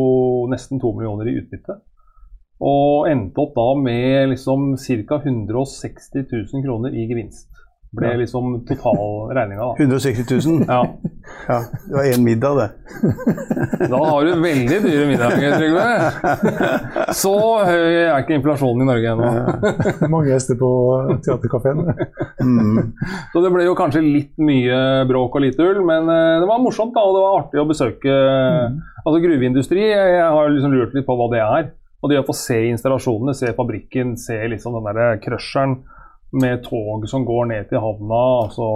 nesten 0.50 0.82
to 0.82 0.90
millioner 0.96 1.30
i 1.30 1.36
utbytte. 1.38 1.78
Og 2.58 3.06
endte 3.06 3.44
opp 3.44 3.54
da 3.54 3.68
med 3.78 4.32
liksom 4.32 4.72
ca. 4.74 5.20
160 5.22 6.26
000 6.26 6.66
kroner 6.66 6.98
i 6.98 7.06
gevinst. 7.06 7.46
Ble 7.96 8.10
liksom 8.20 8.66
totalregninga. 8.68 9.64
da. 9.64 9.74
160 9.78 10.24
000. 10.48 10.64
Ja. 10.68 10.82
Ja, 11.48 11.58
det 11.88 11.94
var 11.94 12.04
én 12.08 12.22
middag, 12.24 12.56
det. 12.56 12.68
Da 13.90 13.98
har 14.00 14.24
du 14.24 14.40
veldig 14.40 14.78
dyre 14.84 15.06
middager, 15.08 15.56
Trygve. 15.60 17.12
Så 17.16 17.32
høy 17.68 17.96
er 18.06 18.14
ikke 18.22 18.36
inflasjonen 18.38 18.84
i 18.84 18.88
Norge 18.88 19.12
ennå. 19.12 20.08
Mange 20.08 20.30
gjester 20.32 20.56
på 20.60 20.70
teaterkafeen. 21.24 21.84
Mm. 22.40 22.94
Så 23.34 23.42
det 23.44 23.52
ble 23.52 23.66
jo 23.68 23.76
kanskje 23.76 24.04
litt 24.04 24.40
mye 24.40 24.80
bråk 25.08 25.36
og 25.36 25.44
lite 25.44 25.68
ull, 25.68 25.82
men 25.88 26.08
eh, 26.12 26.38
det 26.42 26.48
var 26.48 26.64
morsomt 26.64 26.96
da, 26.96 27.04
og 27.04 27.16
det 27.16 27.24
var 27.24 27.38
artig 27.42 27.60
å 27.60 27.68
besøke 27.68 28.16
altså 29.04 29.20
gruveindustri. 29.24 29.84
Jeg 29.92 30.24
har 30.24 30.52
liksom 30.52 30.74
lurt 30.76 30.96
litt 30.96 31.08
på 31.08 31.16
hva 31.18 31.28
det 31.32 31.44
er. 31.44 31.70
Og 31.98 32.12
det 32.12 32.20
å 32.20 32.26
få 32.26 32.34
se 32.36 32.60
installasjonene, 32.70 33.34
se 33.36 33.52
fabrikken, 33.56 34.16
se 34.20 34.36
liksom 34.52 34.76
den 34.78 34.92
der 34.96 35.20
crusheren 35.22 35.80
med 36.32 36.62
tog 36.64 37.08
som 37.08 37.24
går 37.24 37.48
ned 37.52 37.68
til 37.70 37.82
havna. 37.82 38.22
altså 38.44 38.68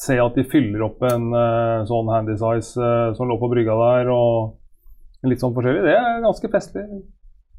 Se 0.00 0.16
at 0.20 0.36
de 0.36 0.46
fyller 0.48 0.82
opp 0.86 1.02
en 1.04 1.28
uh, 1.34 1.84
sånn 1.88 2.08
handysize 2.08 2.80
uh, 2.80 3.12
som 3.16 3.28
lå 3.28 3.36
på 3.40 3.50
brygga 3.52 3.74
der, 3.76 4.08
og 4.14 5.28
litt 5.28 5.42
sånn 5.42 5.52
forskjellig. 5.56 5.82
Det 5.84 5.96
er 5.96 6.22
ganske 6.24 6.50
festlig. 6.52 6.86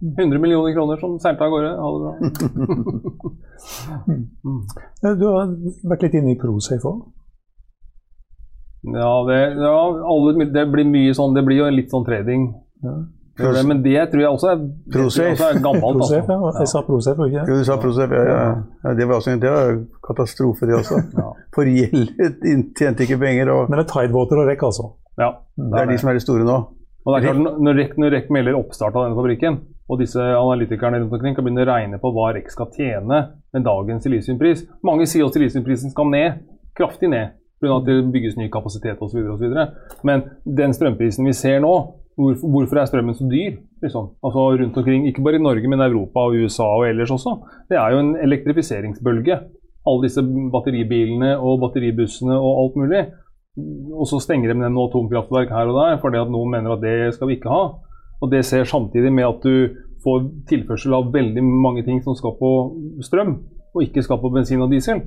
100 0.01 0.41
millioner 0.41 0.73
kroner 0.73 0.97
som 0.97 1.19
seilte 1.21 1.45
av 1.45 1.51
gårde. 1.53 1.71
Ha 1.77 1.91
det 1.93 2.01
bra. 2.05 2.13
Eh, 3.61 5.11
Du 5.19 5.27
har 5.29 5.51
vært 5.85 6.01
litt 6.07 6.15
inne 6.17 6.31
i 6.33 6.37
Prosafe 6.39 6.89
òg. 6.89 7.01
Ja, 8.89 9.11
det, 9.27 9.35
ja 9.61 9.75
alle, 10.09 10.47
det 10.49 10.63
blir 10.73 10.87
mye 10.89 11.13
sånn 11.13 11.35
Det 11.37 11.43
blir 11.45 11.59
jo 11.59 11.67
litt 11.69 11.93
sånn 11.93 12.07
trading. 12.07 12.47
Ja. 12.81 12.95
Gjør 13.41 13.57
det, 13.57 13.63
men 13.67 13.83
det 13.83 13.95
tror 14.11 14.23
jeg 14.23 14.31
også 14.35 14.49
er, 14.51 14.59
det 14.93 15.05
også 15.05 15.23
er 15.27 15.61
gammelt. 15.63 16.01
Altså. 16.01 16.19
ja. 16.19 16.51
Jeg 16.59 16.71
sa 16.73 16.83
Prosafe, 16.87 17.27
ikke 17.29 17.45
Jo, 17.47 17.57
du 17.59 17.65
sa 17.67 17.77
Prosef, 17.81 18.15
ja, 18.17 18.23
ja. 18.29 18.43
ja. 18.85 18.93
Det 18.99 19.07
var 19.09 19.21
også 19.21 19.37
det 19.41 19.51
var 19.53 19.79
katastrofe, 20.07 20.69
det 20.69 20.77
også. 20.81 21.01
Ja. 21.17 21.31
For 21.55 21.67
gjeld 21.67 22.13
tjente 22.77 23.07
ikke 23.07 23.19
penger, 23.21 23.51
og 23.53 23.69
Men 23.69 23.79
det 23.81 23.87
er 23.87 23.91
Tidewater 23.95 24.43
og 24.43 24.51
REC, 24.51 24.63
altså. 24.69 24.91
Ja, 25.19 25.33
det 25.57 25.81
er 25.81 25.91
de 25.91 25.97
som 26.01 26.09
er 26.09 26.19
de 26.19 26.23
store 26.23 26.47
nå. 26.47 26.57
Og 27.01 27.13
det 27.13 27.17
er 27.19 27.27
klart, 27.27 27.61
når 27.65 27.77
REC, 27.79 27.93
når 27.97 28.15
REC 28.15 28.33
melder 28.33 28.57
oppstart 28.59 28.95
av 28.95 29.07
denne 29.07 29.17
fabrikken, 29.17 29.59
og 29.91 29.99
disse 29.99 30.21
analytikerne 30.21 31.01
rundt 31.01 31.13
omkring 31.17 31.35
kan 31.35 31.43
begynne 31.43 31.65
å 31.65 31.69
regne 31.71 31.99
på 31.99 32.11
hva 32.15 32.29
REC 32.35 32.51
skal 32.53 32.69
tjene 32.75 33.21
med 33.51 33.65
dagens 33.65 34.05
silisiumpris 34.05 34.63
Mange 34.87 35.07
sier 35.09 35.27
at 35.27 35.35
silisiumprisen 35.35 35.91
skal 35.91 36.07
ned, 36.13 36.43
kraftig 36.77 37.09
ned, 37.11 37.33
pga. 37.59 37.79
at 37.79 37.89
det 37.89 37.97
bygges 38.13 38.37
ny 38.37 38.47
kapasitet 38.53 39.01
osv. 39.01 39.19
Men 40.07 40.23
den 40.45 40.73
strømprisen 40.77 41.27
vi 41.27 41.33
ser 41.35 41.59
nå, 41.65 41.73
hvorfor, 42.21 42.79
er 42.79 42.89
strømmen 42.89 43.17
så 43.17 43.27
dyr? 43.29 43.57
Liksom? 43.83 44.11
Altså 44.23 44.45
rundt 44.61 44.77
omkring, 44.77 45.07
Ikke 45.07 45.23
bare 45.23 45.39
i 45.39 45.43
Norge, 45.43 45.67
men 45.67 45.81
Europa 45.81 46.27
og 46.27 46.37
USA 46.43 46.63
og 46.63 46.87
ellers 46.89 47.11
også. 47.11 47.37
Det 47.69 47.77
er 47.77 47.91
jo 47.91 47.99
en 47.99 48.15
elektrifiseringsbølge. 48.15 49.39
Alle 49.87 50.03
disse 50.03 50.21
batteribilene 50.53 51.37
og 51.37 51.59
batteribussene 51.63 52.35
og 52.37 52.63
alt 52.63 52.75
mulig. 52.75 53.05
Og 53.93 54.07
så 54.07 54.19
stenger 54.21 54.51
de 54.51 54.59
ned 54.59 54.69
noen 54.69 54.89
atomkraftverk 54.89 55.49
her 55.51 55.71
og 55.71 55.79
der 55.79 55.97
fordi 56.01 56.21
at 56.21 56.29
noen 56.31 56.51
mener 56.51 56.75
at 56.75 56.83
det 56.83 57.13
skal 57.15 57.27
vi 57.27 57.39
ikke 57.39 57.51
ha. 57.51 57.63
Og 58.21 58.31
det 58.31 58.45
ser 58.45 58.63
samtidig 58.63 59.11
med 59.13 59.27
at 59.27 59.41
du 59.43 59.73
får 60.03 60.29
tilførsel 60.49 60.93
av 60.97 61.11
veldig 61.13 61.43
mange 61.43 61.83
ting 61.85 62.01
som 62.05 62.15
skal 62.17 62.37
på 62.39 62.51
strøm, 63.05 63.35
og 63.73 63.83
ikke 63.85 64.03
skal 64.05 64.21
på 64.21 64.31
bensin 64.33 64.61
og 64.61 64.71
diesel. 64.73 65.01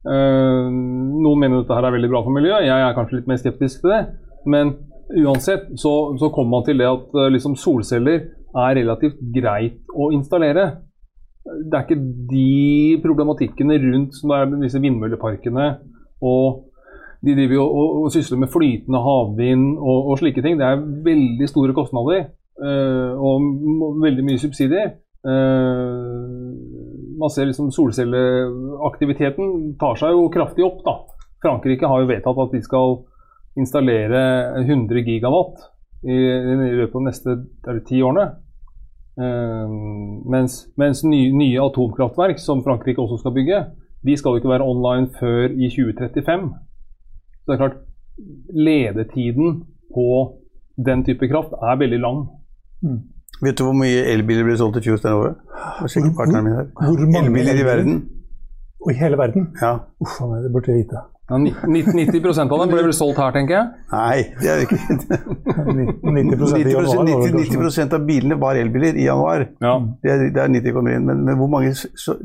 Eh, 0.00 0.68
noen 0.72 1.40
mener 1.40 1.60
dette 1.60 1.76
her 1.76 1.88
er 1.88 1.96
veldig 1.96 2.10
bra 2.12 2.22
for 2.24 2.36
miljøet, 2.36 2.68
jeg 2.68 2.84
er 2.84 2.96
kanskje 2.96 3.18
litt 3.18 3.28
mer 3.28 3.40
skeptisk 3.40 3.82
til 3.82 3.92
det. 3.92 4.00
Men 4.48 4.74
uansett 5.18 5.72
så, 5.80 5.92
så 6.18 6.30
kommer 6.34 6.58
man 6.58 6.66
til 6.68 6.80
det 6.80 6.88
at 6.88 7.18
eh, 7.18 7.32
liksom 7.34 7.56
solceller 7.58 8.30
er 8.50 8.78
relativt 8.78 9.20
greit 9.34 9.92
å 9.94 10.10
installere. 10.14 10.66
Det 11.44 11.76
er 11.76 11.84
ikke 11.86 12.02
de 12.30 12.98
problematikkene 13.02 13.78
rundt 13.84 14.18
som 14.18 14.34
er 14.36 14.50
disse 14.60 14.82
vindmølleparkene 14.82 15.68
og 16.20 16.66
de 17.20 17.34
driver 17.36 17.54
jo 17.58 17.64
og, 17.66 17.94
og 18.04 18.12
sysler 18.14 18.40
med 18.40 18.52
flytende 18.52 19.00
havvind 19.04 19.76
og, 19.76 20.10
og 20.12 20.18
slike 20.20 20.42
ting. 20.44 20.58
Det 20.60 20.66
er 20.66 20.84
veldig 21.04 21.48
store 21.48 21.76
kostnader 21.76 22.30
øh, 22.64 23.12
og 23.20 24.02
veldig 24.04 24.24
mye 24.24 24.40
subsidier. 24.40 24.94
Uh, 25.20 26.56
man 27.20 27.28
ser 27.28 27.50
liksom 27.50 27.68
Solcelleaktiviteten 27.76 29.74
tar 29.80 29.98
seg 30.00 30.14
jo 30.16 30.30
kraftig 30.32 30.64
opp. 30.64 30.80
da. 30.86 30.94
Frankrike 31.44 31.88
har 31.88 32.00
jo 32.00 32.08
vedtatt 32.08 32.40
at 32.44 32.54
de 32.56 32.62
skal 32.64 33.02
installere 33.60 34.22
100 34.64 35.04
gigawatt 35.06 35.60
i, 36.02 36.16
i 36.16 36.78
løpet 36.80 36.94
av 36.94 37.00
de 37.00 37.08
neste 37.08 37.36
ti 37.88 38.00
årene. 38.02 38.26
Eh, 39.20 39.76
mens 40.32 40.62
mens 40.80 41.04
nye, 41.04 41.30
nye 41.36 41.60
atomkraftverk, 41.60 42.40
som 42.40 42.64
Frankrike 42.64 43.02
også 43.02 43.20
skal 43.20 43.36
bygge, 43.36 43.62
de 44.06 44.16
skal 44.16 44.32
jo 44.32 44.40
ikke 44.40 44.54
være 44.54 44.66
online 44.66 45.10
før 45.18 45.52
i 45.52 45.68
2035. 45.68 46.50
Så 47.40 47.46
det 47.46 47.56
er 47.56 47.62
klart, 47.62 47.80
ledetiden 48.68 49.64
på 49.94 50.06
den 50.86 51.04
type 51.04 51.28
kraft 51.28 51.52
er 51.52 51.80
veldig 51.80 52.00
lang. 52.00 52.22
Vet 53.40 53.58
du 53.58 53.64
hvor 53.64 53.76
mye 53.76 54.04
elbiler 54.12 54.44
ble 54.44 54.56
solgt 54.60 54.80
i 54.80 54.84
fjor, 54.84 55.00
Stein 55.00 55.16
året? 55.16 55.40
Hvor, 55.80 55.88
her. 55.88 56.66
Hvor 56.76 57.04
mange 57.06 57.28
Elbiler 57.28 57.60
i 57.60 57.64
verden? 57.64 58.02
Og 58.80 58.92
i 58.92 58.96
hele 58.96 59.16
verden? 59.20 59.48
Ja. 59.60 59.76
Uff 60.00 60.20
a 60.20 60.28
meg, 60.28 60.44
det 60.44 60.52
burde 60.52 60.72
jeg 60.72 60.84
vite. 60.84 61.02
Ja, 61.30 61.36
ni- 61.38 61.54
ni- 61.70 61.84
90% 62.10 62.50
av 62.52 62.58
dem 62.64 62.72
ble 62.72 62.82
vel 62.88 62.92
solgt 62.96 63.18
her, 63.22 63.30
tenker 63.36 63.54
jeg. 63.54 63.66
Nei, 63.92 64.16
det 64.40 64.48
er 64.50 64.64
ikke. 64.64 64.78
90 65.54 66.56
i 66.58 66.72
januar. 66.72 66.96
var 66.96 67.06
det 67.06 67.14
90, 67.34 67.60
90 67.70 67.94
av 67.94 68.06
bilene 68.08 68.38
var 68.40 68.58
elbiler 68.58 68.98
i 68.98 69.04
januar. 69.06 69.46
Ja. 69.62 69.76
Det 70.02 70.10
er, 70.10 70.24
det 70.34 70.42
er 70.42 70.50
90 70.56 70.74
kommer 70.74 70.96
inn. 70.96 71.06
Men, 71.06 71.22
men 71.28 71.38
hvor 71.38 71.50
mange, 71.52 71.70
så, 71.78 72.16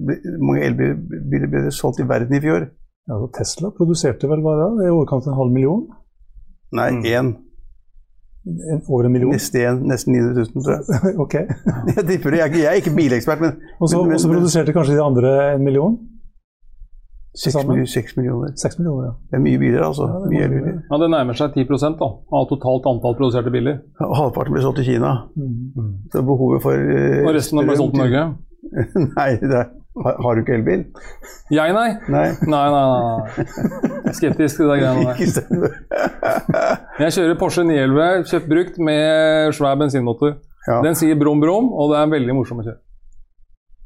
mange 0.41 0.65
elbiler 0.65 1.48
ble 1.52 1.63
det 1.68 1.74
solgt 1.78 2.02
i 2.02 2.08
verden 2.10 2.34
i 2.34 2.41
fjor? 2.44 2.65
Ja, 3.06 3.20
så 3.22 3.30
Tesla 3.38 3.70
produserte 3.78 4.26
vel 4.32 4.41
bare 4.41 4.72
det, 4.80 4.88
i 4.89 4.94
overkant 4.96 5.28
av 5.30 5.36
en 5.36 5.41
halv 5.44 5.54
million? 5.54 5.86
Nei, 6.76 6.89
Mm. 6.96 7.04
én. 7.06 7.36
En, 8.46 8.82
over 8.94 9.06
en 9.08 9.12
million? 9.13 9.32
Nesten 9.34 9.62
en, 9.65 9.80
Nesten 9.89 10.13
900 10.13 10.50
000, 10.54 10.65
tror 10.65 10.76
jeg. 10.78 11.15
ok. 11.26 11.36
Jeg 11.96 12.04
tipper 12.10 12.34
det. 12.36 12.41
Jeg 12.44 12.60
jeg 12.62 12.68
er 12.74 12.82
ikke 12.82 12.96
bilekspert, 12.98 13.41
men 13.41 13.56
Og 13.82 13.89
så 13.89 14.02
produserte 14.06 14.74
kanskje 14.76 14.98
de 14.98 15.02
andre 15.06 15.32
en 15.56 15.63
million? 15.65 15.96
Seks 17.36 18.15
millioner. 18.15 18.54
6 18.56 18.78
millioner, 18.80 19.08
ja. 19.10 19.13
Det 19.32 19.38
er 19.38 19.43
mye 19.43 19.60
biler, 19.60 19.82
altså. 19.84 20.08
Ja, 20.08 20.19
det 20.24 20.32
mye 20.32 20.50
biler. 20.54 20.76
Ja, 20.88 21.00
Det 21.02 21.10
nærmer 21.12 21.38
seg 21.38 21.58
10% 21.60 21.98
da, 22.00 22.08
av 22.39 22.45
totalt 22.52 22.88
antall 22.88 23.17
produserte 23.19 23.52
biler. 23.52 23.82
Og 24.06 24.13
halvparten 24.21 24.56
blir 24.56 24.63
solgt 24.63 24.80
i 24.84 24.88
Kina. 24.88 25.12
Mm. 25.36 25.89
Så 26.13 26.24
behovet 26.24 26.63
for 26.63 26.80
eh, 26.80 27.26
Og 27.26 27.34
resten 27.36 27.60
har 27.60 27.76
solgt 27.76 28.00
i 28.00 28.04
Norge. 28.06 28.24
Nei, 29.17 29.28
det 29.41 29.60
er, 29.60 29.67
har, 30.06 30.17
har 30.24 30.36
du 30.36 30.41
ikke 30.45 30.56
elbil? 30.58 30.88
Jeg, 31.54 31.76
nei. 31.76 31.89
Nei. 32.12 32.26
Nei, 32.48 32.63
nei, 32.74 32.86
nei. 32.95 34.15
Skeptisk 34.15 34.62
til 34.62 34.71
de 34.71 34.80
greiene 34.80 35.06
der. 35.12 35.21
Ikke. 35.28 35.43
Jeg 37.04 37.17
kjører 37.19 37.38
Porsche 37.39 37.67
911, 37.67 38.26
kjøpt 38.32 38.50
brukt 38.52 38.82
med 38.89 39.54
svær 39.60 39.78
bensinmotor. 39.80 40.38
Ja. 40.65 40.80
Den 40.88 40.98
sier 40.98 41.19
brum 41.19 41.43
brum, 41.43 41.69
og 41.76 41.91
det 41.91 42.00
er 42.02 42.12
veldig 42.15 42.39
morsom 42.39 42.63
å 42.63 42.65
kjøre. 42.65 42.80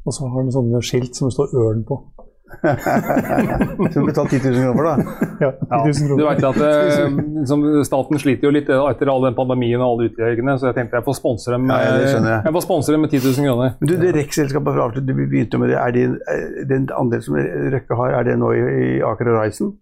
Og 0.07 0.15
så 0.15 0.29
har 0.31 0.45
de 0.45 0.53
sånne 0.55 0.81
skilt 0.85 1.17
som 1.17 1.27
det 1.27 1.35
står 1.35 1.57
ørn 1.65 1.85
på. 1.89 1.97
Som 3.93 4.05
betalte 4.05 4.39
10 4.39 4.51
000 4.51 4.63
kroner 4.65 4.83
da. 4.83 4.93
Ja, 5.39 5.51
10 5.85 6.07
000 6.07 6.19
Du 6.19 6.25
vet 6.25 6.43
at 6.49 6.59
eh, 6.65 7.17
liksom, 7.39 7.65
Staten 7.88 8.21
sliter 8.21 8.49
jo 8.49 8.53
litt 8.55 8.69
etter 8.69 9.12
all 9.13 9.25
den 9.27 9.38
pandemien 9.38 9.79
og 9.81 9.88
alle 9.93 10.09
utgjørelsene, 10.09 10.55
så 10.59 10.69
jeg 10.71 10.77
tenkte 10.79 10.99
jeg 10.99 11.07
får 11.07 11.19
sponse 11.19 11.53
dem, 11.53 11.67
Ja, 11.71 11.81
skjønner 12.05 12.33
jeg. 12.35 12.41
jeg 12.49 12.55
får 12.57 12.65
sponse 12.67 12.95
dem 12.95 13.05
med 13.05 13.13
10 13.13 13.21
000 13.27 13.49
kroner. 13.49 13.75
Men 13.79 13.91
du, 13.91 13.95
det 14.01 14.15
REC-selskapet 14.17 14.75
fra 14.77 14.88
avslutt, 14.89 15.07
du 15.07 15.13
begynte 15.19 15.62
med 15.62 15.71
det. 15.73 15.77
Er 15.79 15.95
det 15.95 16.07
den 16.71 16.89
andel 16.97 17.23
som 17.25 17.38
Røkke 17.75 17.99
har, 18.01 18.17
er 18.19 18.27
det 18.31 18.39
nå 18.41 18.51
i, 18.57 18.65
i 18.65 18.89
Aker 19.05 19.31
Horizon? 19.33 19.75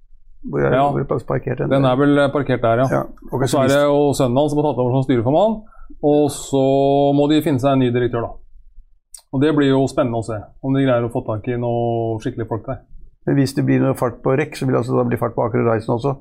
Hvor 0.48 0.62
er, 0.64 0.76
Ja. 0.78 0.84
hvor 0.92 1.02
er 1.02 1.56
den? 1.60 1.70
Den 1.72 1.86
er 1.86 1.96
vel 2.00 2.20
parkert 2.32 2.62
der, 2.62 2.84
ja. 2.84 2.88
ja. 2.92 3.04
Og 3.32 3.48
så 3.50 3.64
er 3.66 3.72
det 3.74 3.82
jo 3.84 4.14
sønnen 4.16 4.38
hans 4.38 4.54
som 4.54 4.62
har 4.62 4.70
tatt 4.70 4.80
over 4.84 4.94
som 5.00 5.08
styreformann. 5.08 5.58
Og 6.04 6.28
så 6.32 6.62
må 7.18 7.26
de 7.32 7.42
finne 7.42 7.60
seg 7.60 7.74
en 7.74 7.82
ny 7.84 7.90
direktør, 7.96 8.28
da. 8.28 8.47
Og 9.36 9.42
det 9.44 9.52
blir 9.56 9.74
jo 9.74 9.82
spennende 9.92 10.22
å 10.22 10.26
se 10.26 10.38
om 10.64 10.76
de 10.76 10.86
greier 10.86 11.04
å 11.04 11.12
få 11.12 11.24
tak 11.28 11.48
i 11.52 11.58
noe 11.60 12.20
skikkelige 12.24 12.50
folk 12.52 12.68
der. 12.70 12.86
Men 13.28 13.36
hvis 13.42 13.54
det 13.58 13.66
blir 13.68 13.82
noe 13.84 13.98
fart 14.00 14.22
på 14.24 14.38
REC, 14.40 14.56
så 14.56 14.66
vil 14.66 14.78
det 14.78 14.84
altså 14.84 14.96
da 14.96 15.04
bli 15.08 15.20
fart 15.20 15.36
på 15.36 15.44
Aker 15.44 15.66
Horizon 15.66 15.98
også. 15.98 16.14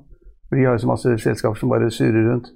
For 0.49 0.59
de 0.59 0.67
har 0.67 0.75
jo 0.75 0.83
så 0.83 0.91
masse 0.91 1.15
selskaper 1.23 1.61
som 1.61 1.71
bare 1.71 1.91
surrer 1.95 2.27
rundt. 2.31 2.51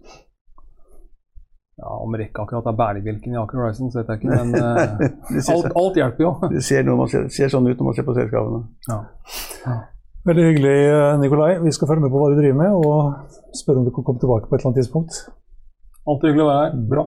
Ja, 1.81 1.93
Om 2.05 2.17
Rekk 2.19 2.43
akkurat 2.43 2.67
er 2.69 2.77
bærebjelken 2.77 3.33
i 3.33 3.39
Aker 3.41 3.63
Horizon, 3.63 3.93
så 3.93 4.01
vet 4.01 4.11
jeg 4.11 4.21
ikke, 4.21 4.35
men 4.35 4.55
eh, 4.59 5.55
alt, 5.55 5.71
alt 5.81 5.97
hjelper 5.97 6.27
jo. 6.27 6.33
det 6.53 6.65
ser, 6.67 6.91
ser, 7.15 7.31
ser 7.33 7.55
sånn 7.55 7.71
ut 7.71 7.79
når 7.79 7.89
man 7.89 7.97
ser 7.97 8.07
på 8.09 8.17
selskapene. 8.19 8.61
Ja. 8.91 9.79
Veldig 10.29 10.49
hyggelig, 10.51 10.75
eh, 10.91 11.15
Nikolai. 11.23 11.55
Vi 11.63 11.73
skal 11.73 11.89
følge 11.89 12.05
med 12.05 12.13
på 12.13 12.21
hva 12.21 12.29
du 12.35 12.37
driver 12.43 12.59
med, 12.59 12.75
og 12.75 13.55
spørre 13.57 13.81
om 13.81 13.87
du 13.87 13.95
kan 13.97 14.05
komme 14.05 14.21
tilbake 14.21 14.51
på 14.51 14.59
et 14.59 14.61
eller 14.61 14.73
annet 14.73 14.83
tidspunkt. 14.83 15.23
Alltid 16.05 16.29
hyggelig 16.29 16.45
å 16.45 16.51
være 16.51 16.67
her. 16.67 16.83
Bra. 16.91 17.07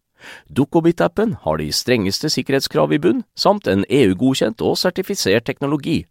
Dukkobit-appen 0.49 1.35
har 1.43 1.59
de 1.61 1.71
strengeste 1.75 2.31
sikkerhetskrav 2.33 2.93
i 2.93 3.01
bunn, 3.01 3.23
samt 3.35 3.67
en 3.71 3.85
EU-godkjent 3.89 4.61
og 4.65 4.77
sertifisert 4.79 5.47
teknologi. 5.49 6.03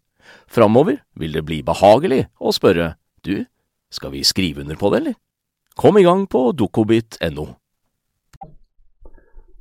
Framover 0.50 1.00
vil 1.18 1.34
det 1.34 1.44
bli 1.46 1.62
behagelig 1.66 2.26
å 2.38 2.52
spørre 2.54 2.94
du, 3.26 3.44
skal 3.90 4.14
vi 4.14 4.24
skrive 4.26 4.62
under 4.62 4.78
på 4.78 4.90
det, 4.92 5.02
eller? 5.02 5.18
Kom 5.76 5.98
i 5.98 6.04
gang 6.04 6.26
på 6.30 6.50
dukkobit.no. 6.56 7.46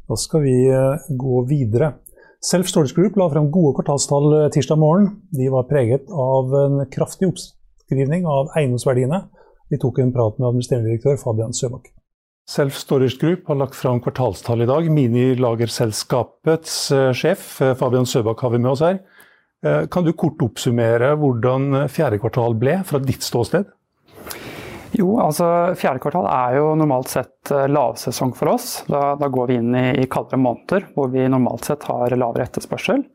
Da 0.10 0.18
skal 0.18 0.42
vi 0.42 0.56
eh, 0.74 1.10
gå 1.10 1.44
videre. 1.50 1.94
Self 2.42 2.70
Storage 2.72 2.96
Group 2.98 3.18
la 3.20 3.28
frem 3.30 3.52
gode 3.54 3.76
kvartalstall 3.78 4.32
eh, 4.40 4.50
tirsdag 4.56 4.80
morgen. 4.82 5.12
De 5.36 5.50
var 5.54 5.68
preget 5.70 6.10
av 6.10 6.56
en 6.64 6.82
kraftig 6.90 7.30
oppskrivning 7.30 8.26
av 8.26 8.50
eiendomsverdiene. 8.58 9.22
Vi 9.70 9.78
tok 9.78 10.02
en 10.02 10.14
prat 10.16 10.40
med 10.40 10.50
administrerende 10.50 10.90
direktør 10.90 11.20
Fabian 11.22 11.54
Søbakk. 11.54 11.92
Self 12.50 12.74
Storage 12.82 13.20
Group 13.22 13.48
har 13.48 13.60
lagt 13.60 13.76
fram 13.78 14.00
kvartalstall 14.02 14.64
i 14.66 14.70
dag. 14.70 14.88
Minilagerselskapets 14.90 16.78
eh, 16.92 17.12
sjef 17.14 17.60
eh, 17.62 17.76
Fabian 17.78 18.08
Søbakk 18.10 18.42
har 18.42 18.56
vi 18.56 18.62
med 18.64 18.72
oss 18.72 18.82
her. 18.82 18.98
Eh, 19.66 19.84
Kan 19.94 20.08
du 20.08 20.14
kort 20.18 20.42
oppsummere 20.42 21.12
hvordan 21.22 21.86
fjerde 21.94 22.18
kvartal 22.24 22.58
ble 22.58 22.80
fra 22.90 23.02
ditt 23.06 23.22
ståsted? 23.26 23.70
Jo, 24.98 25.12
altså 25.22 25.46
Fjerde 25.78 26.02
kvartal 26.02 26.26
er 26.26 26.56
jo 26.58 26.72
normalt 26.80 27.12
sett 27.12 27.52
lavsesong 27.70 28.32
for 28.34 28.56
oss. 28.56 28.80
Da, 28.90 29.14
da 29.22 29.30
går 29.30 29.52
vi 29.52 29.60
inn 29.62 29.76
i, 29.78 29.86
i 30.02 30.08
kaldere 30.10 30.42
måneder 30.42 30.88
hvor 30.96 31.12
vi 31.14 31.28
normalt 31.30 31.70
sett 31.70 31.86
har 31.86 32.18
lavere 32.18 32.48
etterspørsel. 32.50 33.06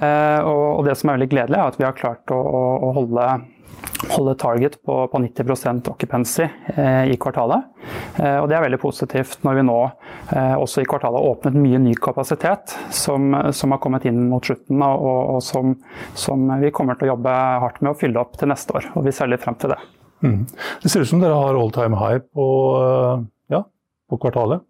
Eh, 0.00 0.40
og, 0.48 0.64
og 0.78 0.88
Det 0.88 0.96
som 0.96 1.12
er 1.12 1.18
veldig 1.18 1.30
gledelig, 1.34 1.60
er 1.60 1.74
at 1.74 1.76
vi 1.76 1.84
har 1.84 1.98
klart 2.00 2.32
å, 2.32 2.40
å, 2.40 2.64
å 2.88 2.94
holde, 2.96 3.28
holde 4.08 4.34
target 4.38 4.78
på, 4.86 5.08
på 5.08 5.18
90% 5.18 5.90
occupancy 5.90 6.46
eh, 6.74 7.04
i 7.12 7.16
kvartalet. 7.20 7.64
Eh, 8.16 8.36
og 8.38 8.48
Det 8.48 8.56
er 8.56 8.64
veldig 8.64 8.80
positivt 8.82 9.42
når 9.46 9.58
vi 9.58 9.64
nå 9.66 9.78
eh, 9.84 10.54
også 10.54 10.82
i 10.82 10.88
kvartalet 10.88 11.18
har 11.18 11.32
åpnet 11.32 11.58
mye 11.58 11.80
ny 11.82 11.94
kapasitet 11.98 12.76
som, 12.94 13.34
som 13.52 13.74
har 13.74 13.82
kommet 13.82 14.06
inn 14.08 14.28
mot 14.30 14.44
slutten, 14.44 14.82
og, 14.84 15.18
og 15.34 15.42
som, 15.44 15.74
som 16.18 16.46
vi 16.62 16.72
kommer 16.74 16.98
til 16.98 17.08
å 17.08 17.14
jobbe 17.16 17.34
hardt 17.64 17.82
med 17.82 17.92
å 17.94 17.98
fylle 17.98 18.22
opp 18.22 18.38
til 18.38 18.52
neste 18.52 18.78
år. 18.78 18.90
og 18.94 19.08
Vi 19.08 19.14
ser 19.14 19.30
litt 19.32 19.44
frem 19.44 19.58
til 19.58 19.74
det. 19.74 19.80
Mm. 20.22 20.46
Det 20.82 20.90
ser 20.90 21.04
ut 21.04 21.10
som 21.10 21.22
dere 21.22 21.36
har 21.38 21.58
all 21.58 21.74
time 21.74 21.98
high 21.98 22.22
på, 22.34 22.46
eh, 22.82 23.26
ja, 23.54 23.64
på 24.10 24.20
kvartalet. 24.22 24.64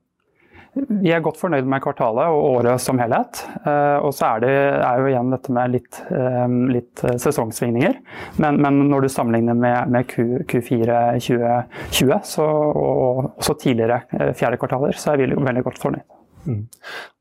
Vi 0.77 1.11
er 1.11 1.23
godt 1.25 1.39
fornøyd 1.41 1.67
med 1.69 1.83
kvartalet 1.83 2.31
og 2.31 2.45
året 2.59 2.83
som 2.83 3.01
helhet. 3.01 3.41
Eh, 3.65 3.99
Og 4.05 4.13
så 4.15 4.29
er 4.35 4.45
det 4.45 4.53
er 4.53 5.01
jo 5.01 5.09
igjen 5.11 5.33
dette 5.33 5.55
med 5.55 5.75
litt, 5.75 6.01
eh, 6.15 6.47
litt 6.75 7.05
sesongsvingninger. 7.25 7.99
Men, 8.39 8.61
men 8.63 8.81
når 8.91 9.07
du 9.07 9.09
sammenligner 9.13 9.59
med, 9.59 9.91
med 9.91 10.09
Q, 10.11 10.45
Q4 10.51 10.99
2020 11.19 12.21
så, 12.25 12.47
og 12.47 13.31
også 13.39 13.59
tidligere 13.65 14.03
eh, 14.13 14.35
fjerde 14.39 14.61
kvartaler, 14.61 14.99
så 14.99 15.15
er 15.15 15.23
vi 15.25 15.31
veldig 15.33 15.65
godt 15.67 15.81
fornøyd. 15.83 16.05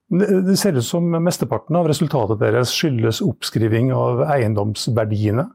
Det 0.08 0.28
det 0.48 0.56
ser 0.56 0.78
ut 0.78 0.86
som 0.88 1.04
mesteparten 1.20 1.76
av 1.76 1.90
resultatet 1.90 2.40
deres 2.40 2.72
skyldes 2.72 3.20
oppskriving 3.26 3.90
av 3.92 4.22
eiendomsverdiene. 4.32 5.50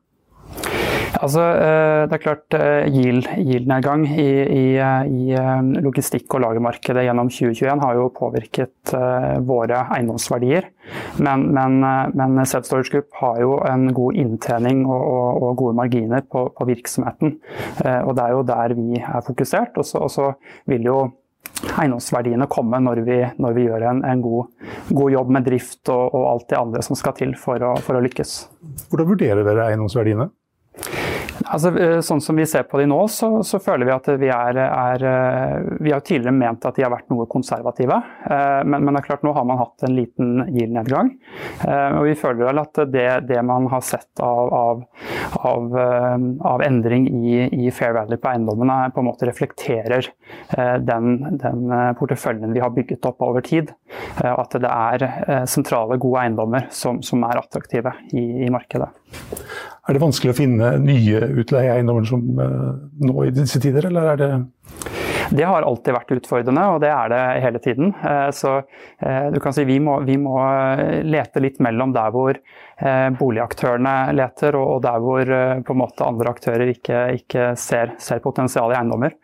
Altså, 1.20 1.42
eh, 1.44 2.02
det 2.08 2.16
er 2.16 2.22
klart 2.22 2.54
eh, 2.56 2.86
yield- 2.88 3.28
yield-nedgang 3.36 4.06
i, 4.08 4.28
i, 4.48 4.64
eh, 4.80 5.10
i 5.12 5.82
logistikk- 5.84 6.32
og 6.34 6.42
lagermarkedet 6.46 7.04
gjennom 7.04 7.28
2021 7.28 7.82
har 7.84 7.98
jo 7.98 8.08
påvirket 8.16 8.94
våre 9.46 9.84
eiendomsverdier. 9.94 10.70
Men, 11.22 11.46
men, 11.54 11.78
men 12.16 12.40
Self 12.48 12.66
Storage 12.66 12.92
Group 12.92 13.12
har 13.20 13.40
jo 13.42 13.56
en 13.68 13.90
god 13.94 14.18
inntjening 14.18 14.84
og, 14.88 15.02
og, 15.02 15.42
og 15.42 15.56
gode 15.60 15.78
marginer 15.78 16.24
på, 16.24 16.46
på 16.56 16.66
virksomheten. 16.68 17.36
Og 17.84 18.12
det 18.16 18.24
er 18.24 18.34
jo 18.34 18.44
der 18.48 18.74
vi 18.78 19.00
er 19.00 19.24
fokusert. 19.26 19.78
Og 19.78 19.86
så, 19.86 20.02
og 20.02 20.10
så 20.12 20.32
vil 20.70 20.88
jo 20.88 20.98
eiendomsverdiene 21.78 22.48
komme 22.50 22.80
når 22.82 23.02
vi, 23.06 23.18
når 23.40 23.56
vi 23.56 23.66
gjør 23.68 23.88
en, 23.92 24.04
en 24.08 24.22
god, 24.24 24.68
god 24.90 25.14
jobb 25.14 25.32
med 25.36 25.48
drift 25.48 25.92
og, 25.94 26.04
og 26.10 26.28
alt 26.34 26.48
det 26.50 26.60
andre 26.60 26.84
som 26.84 26.98
skal 26.98 27.16
til 27.18 27.34
for 27.38 27.62
å, 27.62 27.74
for 27.84 27.98
å 27.98 28.04
lykkes. 28.04 28.36
Hvordan 28.90 29.12
vurderer 29.14 29.46
dere 29.46 29.70
eiendomsverdiene? 29.70 30.28
Altså, 31.40 31.72
eh, 31.78 31.98
sånn 32.04 32.20
som 32.22 32.36
vi 32.38 32.44
ser 32.48 32.64
på 32.68 32.78
de 32.80 32.86
nå, 32.88 32.98
så, 33.10 33.28
så 33.46 33.58
føler 33.62 33.88
vi 33.88 33.94
at 33.94 34.08
vi 34.20 34.28
er, 34.32 34.58
er, 34.62 35.04
eh, 35.08 35.70
Vi 35.82 35.92
har 35.92 36.02
tidligere 36.04 36.34
ment 36.36 36.64
at 36.68 36.76
de 36.76 36.84
har 36.84 36.92
vært 36.92 37.10
noe 37.12 37.26
konservative, 37.30 37.98
eh, 38.28 38.60
men, 38.64 38.84
men, 38.84 38.92
det 38.92 39.02
er 39.02 39.08
klart 39.08 39.26
nå 39.26 39.34
har 39.36 39.46
man 39.48 39.60
hatt 39.60 39.86
en 39.86 39.96
liten 39.96 40.44
GIL-nedgang. 40.52 41.12
Og 41.62 42.06
vi 42.06 42.14
føler 42.18 42.48
vel 42.48 42.60
at 42.60 42.78
det, 42.92 43.06
det 43.28 43.40
man 43.46 43.66
har 43.70 43.82
sett 43.84 44.20
av, 44.22 44.52
av, 44.52 44.82
av, 45.48 45.76
av 46.52 46.64
endring 46.64 47.06
i, 47.08 47.36
i, 47.46 47.70
fair 47.74 47.94
value 47.96 48.18
på 48.20 48.30
eiendommene, 48.32 48.90
på 48.94 49.02
en 49.02 49.08
måte 49.08 49.28
reflekterer 49.28 50.08
den, 50.82 51.12
den, 51.40 51.74
porteføljen 51.98 52.54
vi 52.54 52.62
har 52.64 52.72
bygget 52.74 53.08
opp 53.08 53.22
over 53.24 53.44
tid. 53.46 53.72
At 54.22 54.56
det 54.62 54.70
er 54.70 55.46
sentrale, 55.50 56.00
gode 56.02 56.24
eiendommer 56.24 56.68
som, 56.74 57.02
som 57.04 57.24
er 57.28 57.40
attraktive 57.40 57.94
i, 58.12 58.46
i 58.46 58.50
markedet. 58.52 58.90
Er 59.82 59.96
det 59.96 60.02
vanskelig 60.02 60.30
å 60.30 60.38
finne 60.38 60.76
nye 60.78 61.20
utleieeiendommer 61.42 62.06
som 62.06 62.22
uh, 62.38 62.74
nå 63.02 63.26
i 63.26 63.32
disse 63.34 63.58
tider, 63.62 63.90
eller 63.90 64.12
er 64.12 64.20
det 64.20 64.32
det 65.32 65.46
har 65.48 65.64
alltid 65.64 65.94
vært 65.96 66.12
utfordrende, 66.12 66.62
og 66.74 66.80
det 66.82 66.90
er 66.92 67.08
det 67.08 67.20
hele 67.40 67.60
tiden. 67.62 67.92
Eh, 68.04 68.26
så 68.36 68.58
eh, 68.58 69.30
du 69.32 69.38
kan 69.40 69.54
si 69.56 69.64
vi 69.64 69.78
må, 69.80 69.94
vi 70.04 70.18
må 70.20 70.36
lete 71.08 71.40
litt 71.40 71.60
mellom 71.64 71.94
der 71.94 72.12
hvor 72.12 72.40
boligaktørene 72.82 74.10
leter, 74.16 74.56
og 74.58 74.80
der 74.82 74.98
hvor 74.98 75.28
på 75.62 75.74
en 75.74 75.78
måte 75.78 76.02
andre 76.02 76.32
aktører 76.32 76.72
ikke, 76.72 77.02
ikke 77.14 77.44
ser, 77.60 77.92
ser 78.02 78.18
potensial 78.24 78.72
i 78.72 78.74
eiendommer. 78.74 79.14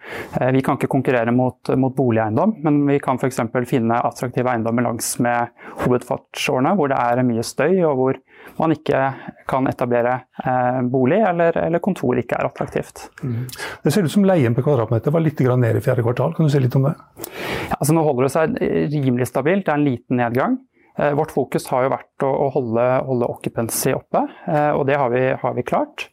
Vi 0.54 0.62
kan 0.62 0.78
ikke 0.78 0.90
konkurrere 0.92 1.34
mot, 1.34 1.72
mot 1.74 1.96
boligeiendom, 1.96 2.54
men 2.62 2.78
vi 2.86 3.00
kan 3.02 3.18
f.eks. 3.18 3.40
finne 3.66 3.98
attraktive 3.98 4.52
eiendommer 4.52 4.86
langs 4.86 5.10
med 5.24 5.50
hovedfartsårene, 5.82 6.76
hvor 6.78 6.92
det 6.92 7.00
er 7.02 7.26
mye 7.26 7.42
støy, 7.42 7.80
og 7.88 7.98
hvor 7.98 8.22
man 8.56 8.74
ikke 8.74 9.00
kan 9.48 9.68
etablere 9.70 10.14
eh, 10.44 10.80
bolig, 10.90 11.20
eller, 11.28 11.56
eller, 11.66 11.82
kontor 11.84 12.18
ikke 12.20 12.38
er 12.38 12.48
attraktivt. 12.48 13.08
Mm. 13.22 13.44
Det 13.84 13.92
ser 13.94 14.06
ut 14.06 14.12
som 14.12 14.26
leien 14.28 14.56
per 14.56 14.66
kvadratmeter 14.66 15.14
var 15.14 15.24
litt 15.24 15.40
ned 15.40 15.78
i 15.78 15.84
fjerde 15.84 16.04
kvartal. 16.06 16.34
Kan 16.36 16.48
du 16.48 16.52
si 16.52 16.62
litt 16.62 16.76
om 16.78 16.88
det? 16.88 16.94
Ja, 17.68 17.78
altså 17.78 17.94
nå 17.94 18.06
holder 18.06 18.26
det 18.26 18.32
seg 18.34 18.58
rimelig 18.94 19.30
stabilt. 19.30 19.66
Det 19.66 19.74
er 19.74 19.80
en 19.80 19.88
liten 19.88 20.20
nedgang. 20.20 20.58
Eh, 20.98 21.12
vårt 21.14 21.30
fokus 21.30 21.68
har 21.70 21.84
jo 21.86 21.92
vært 21.92 22.24
å, 22.26 22.48
holde, 22.56 22.84
holde, 23.06 23.28
occupancy 23.30 23.92
oppe, 23.94 24.24
eh, 24.50 24.72
og 24.74 24.82
det 24.88 24.96
har 24.98 25.12
vi, 25.12 25.22
har 25.38 25.54
vi 25.54 25.62
klart. 25.66 26.08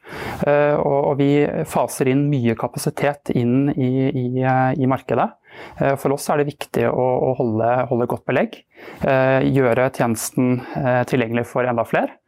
Eh, 0.46 0.76
og, 0.78 1.16
vi 1.18 1.30
faser 1.70 2.12
inn 2.12 2.28
mye 2.30 2.54
kapasitet 2.60 3.32
inn 3.34 3.72
i, 3.74 3.90
i, 4.12 4.28
i 4.46 4.90
markedet. 4.90 5.32
Eh, 5.80 5.96
for 5.98 6.14
oss 6.14 6.28
er 6.30 6.42
det 6.42 6.52
viktig 6.52 6.86
å, 6.92 7.08
å 7.30 7.34
holde, 7.40 7.72
holde, 7.90 8.10
godt 8.12 8.28
belegg. 8.30 8.60
Eh, 9.02 9.48
gjøre 9.56 9.90
tjenesten 9.96 10.60
eh, 10.78 11.02
tilgjengelig 11.10 11.48
for 11.50 11.66
enda 11.66 11.88
flere. 11.88 12.20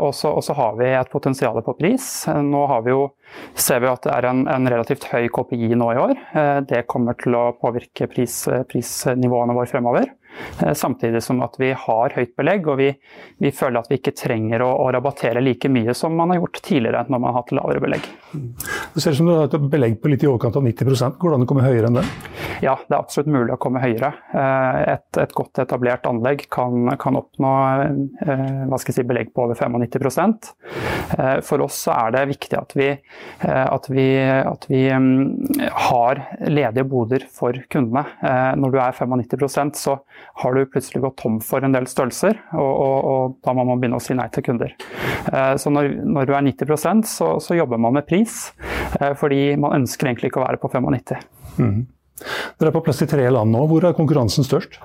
Og 0.00 0.14
så 0.16 0.54
har 0.56 0.76
vi 0.80 0.88
et 0.96 1.10
potensial 1.12 1.60
på 1.62 1.74
pris. 1.78 2.04
Nå 2.26 2.62
vi 2.86 2.94
jo, 2.94 3.04
ser 3.54 3.82
vi 3.84 3.90
at 3.90 4.02
det 4.06 4.14
er 4.16 4.26
en, 4.30 4.40
en, 4.50 4.68
relativt 4.72 5.06
høy 5.12 5.28
KPI 5.30 5.76
nå 5.78 5.90
i 5.94 6.00
år. 6.00 6.14
Det 6.66 6.86
kommer 6.90 7.18
til 7.20 7.36
å 7.38 7.44
påvirke 7.60 8.08
pris, 8.10 8.42
prisnivåene 8.70 9.54
våre 9.56 9.70
fremover. 9.70 10.10
Eh, 10.60 10.74
samtidig 10.74 11.22
som 11.22 11.40
at 11.42 11.54
vi 11.58 11.72
har 11.72 12.14
høyt 12.16 12.34
belegg, 12.38 12.68
og 12.68 12.78
vi, 12.80 12.90
vi 13.40 13.52
føler 13.54 13.80
at 13.80 13.90
vi 13.90 13.98
ikke 14.00 14.14
trenger 14.16 14.64
å, 14.64 14.70
å, 14.84 14.88
rabattere 14.94 15.42
like 15.42 15.70
mye 15.72 15.94
som 15.96 16.14
man 16.16 16.32
har 16.32 16.40
gjort 16.40 16.60
tidligere 16.66 17.04
når 17.08 17.22
man 17.22 17.30
har 17.30 17.40
hatt 17.40 17.54
lavere 17.56 17.82
belegg. 17.82 18.08
Det 18.94 19.02
ser 19.02 19.14
ut 19.14 19.20
som 19.20 19.30
du 19.30 19.34
har 19.34 19.48
et 19.48 19.70
belegg 19.72 19.98
på 20.02 20.12
litt 20.12 20.24
i 20.24 20.30
overkant 20.30 20.58
av 20.58 20.66
90 20.66 21.18
Går 21.20 21.32
det 21.32 21.38
an 21.38 21.46
å 21.46 21.48
komme 21.50 21.64
høyere 21.64 21.90
enn 21.90 21.98
det? 22.00 22.04
Ja, 22.64 22.76
det 22.86 22.94
er 22.94 22.98
absolutt 22.98 23.30
mulig 23.32 23.54
å 23.54 23.60
komme 23.60 23.82
høyere. 23.82 24.12
Eh, 24.34 24.80
et, 24.96 25.08
et 25.22 25.34
godt 25.36 25.62
etablert 25.62 26.06
anlegg 26.10 26.46
kan, 26.52 26.92
kan 27.00 27.18
oppnå 27.18 27.54
eh, 27.86 28.44
hva 28.70 28.80
skal 28.80 28.92
jeg 28.92 29.00
si, 29.00 29.06
belegg 29.08 29.32
på 29.34 29.46
over 29.46 29.56
95% 29.56 30.50
For 31.46 31.62
oss 31.64 31.78
så 31.86 31.94
er 31.94 32.12
det 32.14 32.22
viktig 32.30 32.56
at 32.58 32.74
vi, 32.76 32.88
at 33.46 33.86
vi, 33.90 34.04
at 34.20 34.66
vi 34.70 34.82
mm, 34.92 35.70
har 35.88 36.20
ledige 36.46 36.84
boder 36.88 37.24
for 37.32 37.56
kundene. 37.72 38.04
Når 38.60 38.74
du 38.74 38.78
er 38.82 38.96
95% 38.96 39.78
så 39.80 39.96
har 40.42 40.56
du 40.56 40.64
plutselig 40.66 41.02
gått 41.04 41.18
tom 41.20 41.38
for 41.44 41.64
en 41.64 41.74
del 41.74 41.88
størrelser, 41.90 42.38
og, 42.56 42.70
og, 42.70 42.98
og 43.12 43.38
da 43.46 43.54
må 43.56 43.66
man 43.68 43.80
begynne 43.82 44.00
å 44.00 44.04
si 44.04 44.16
nei 44.16 44.28
til 44.32 44.46
kunder. 44.46 44.74
Eh, 45.30 45.54
så 45.60 45.72
når, 45.72 45.92
når 46.04 46.28
du 46.28 46.34
er 46.36 46.46
90 46.48 47.06
så, 47.08 47.32
så, 47.42 47.56
jobber 47.58 47.80
man 47.80 47.98
med 47.98 48.08
pris, 48.08 48.52
eh, 49.00 49.12
fordi 49.18 49.56
man 49.60 49.82
ønsker 49.82 50.10
egentlig 50.10 50.32
ikke 50.32 50.42
å 50.42 50.46
være 50.46 50.60
på 50.62 50.72
95. 50.72 51.26
Mm. 51.60 51.80
Dere 52.60 52.68
er 52.68 52.76
på 52.76 52.82
plass 52.84 53.00
i 53.04 53.08
tre 53.08 53.24
land 53.32 53.52
nå. 53.54 53.64
Hvor 53.68 53.86
er 53.88 53.96
konkurransen 53.96 54.44
størst? 54.44 54.76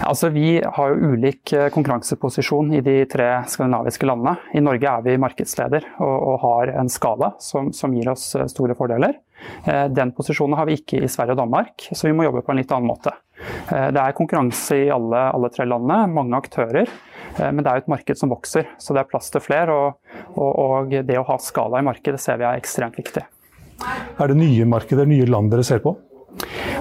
Altså, 0.00 0.30
vi 0.32 0.56
har 0.64 0.92
jo 0.92 1.12
ulik 1.12 1.52
eh, 1.52 1.68
konkurranseposisjon 1.74 2.72
i 2.78 2.80
de 2.84 2.96
tre 3.10 3.28
skandinaviske 3.52 4.08
landene. 4.08 4.38
I 4.56 4.62
Norge 4.64 4.88
er 4.88 5.04
vi 5.04 5.18
markedsleder 5.20 5.90
og, 6.00 6.14
og 6.14 6.38
har 6.46 6.72
en 6.80 6.88
skala 6.92 7.34
som, 7.42 7.68
som, 7.76 7.92
gir 7.94 8.08
oss 8.12 8.32
store 8.52 8.76
fordeler. 8.78 9.18
Den 9.64 10.12
posisjonen 10.16 10.56
har 10.58 10.66
vi 10.68 10.76
ikke 10.78 11.00
i 11.04 11.08
Sverige 11.10 11.34
og 11.36 11.40
Danmark, 11.42 11.86
så 11.92 12.06
vi 12.06 12.14
må 12.16 12.26
jobbe 12.26 12.42
på 12.46 12.52
en 12.52 12.60
litt 12.60 12.72
annen 12.74 12.90
måte. 12.90 13.12
Eh, 13.40 13.88
det 13.94 14.02
er 14.02 14.16
konkurranse 14.16 14.78
i 14.86 14.90
alle, 14.92 15.24
alle 15.34 15.50
tre 15.54 15.66
landene, 15.68 16.10
mange 16.12 16.38
aktører. 16.38 16.90
Eh, 17.38 17.50
men 17.50 17.62
det 17.62 17.70
er 17.70 17.80
jo 17.80 17.84
et 17.84 17.92
marked 17.94 18.20
som 18.20 18.32
vokser, 18.32 18.68
så 18.78 18.96
det 18.96 19.04
er 19.04 19.10
plass 19.10 19.30
til 19.32 19.44
flere. 19.44 19.76
Og, 19.76 20.16
og, 20.36 20.50
og 20.50 20.96
det 21.06 21.18
å 21.20 21.26
ha 21.28 21.38
skala 21.42 21.80
i 21.80 21.86
markedet 21.86 22.20
ser 22.22 22.40
vi 22.40 22.48
er 22.48 22.60
ekstremt 22.60 22.98
viktig. 23.00 23.24
Er 24.20 24.28
det 24.28 24.36
nye 24.36 24.66
markeder, 24.68 25.08
nye 25.08 25.28
land 25.28 25.52
dere 25.52 25.64
ser 25.66 25.80
på? 25.84 25.94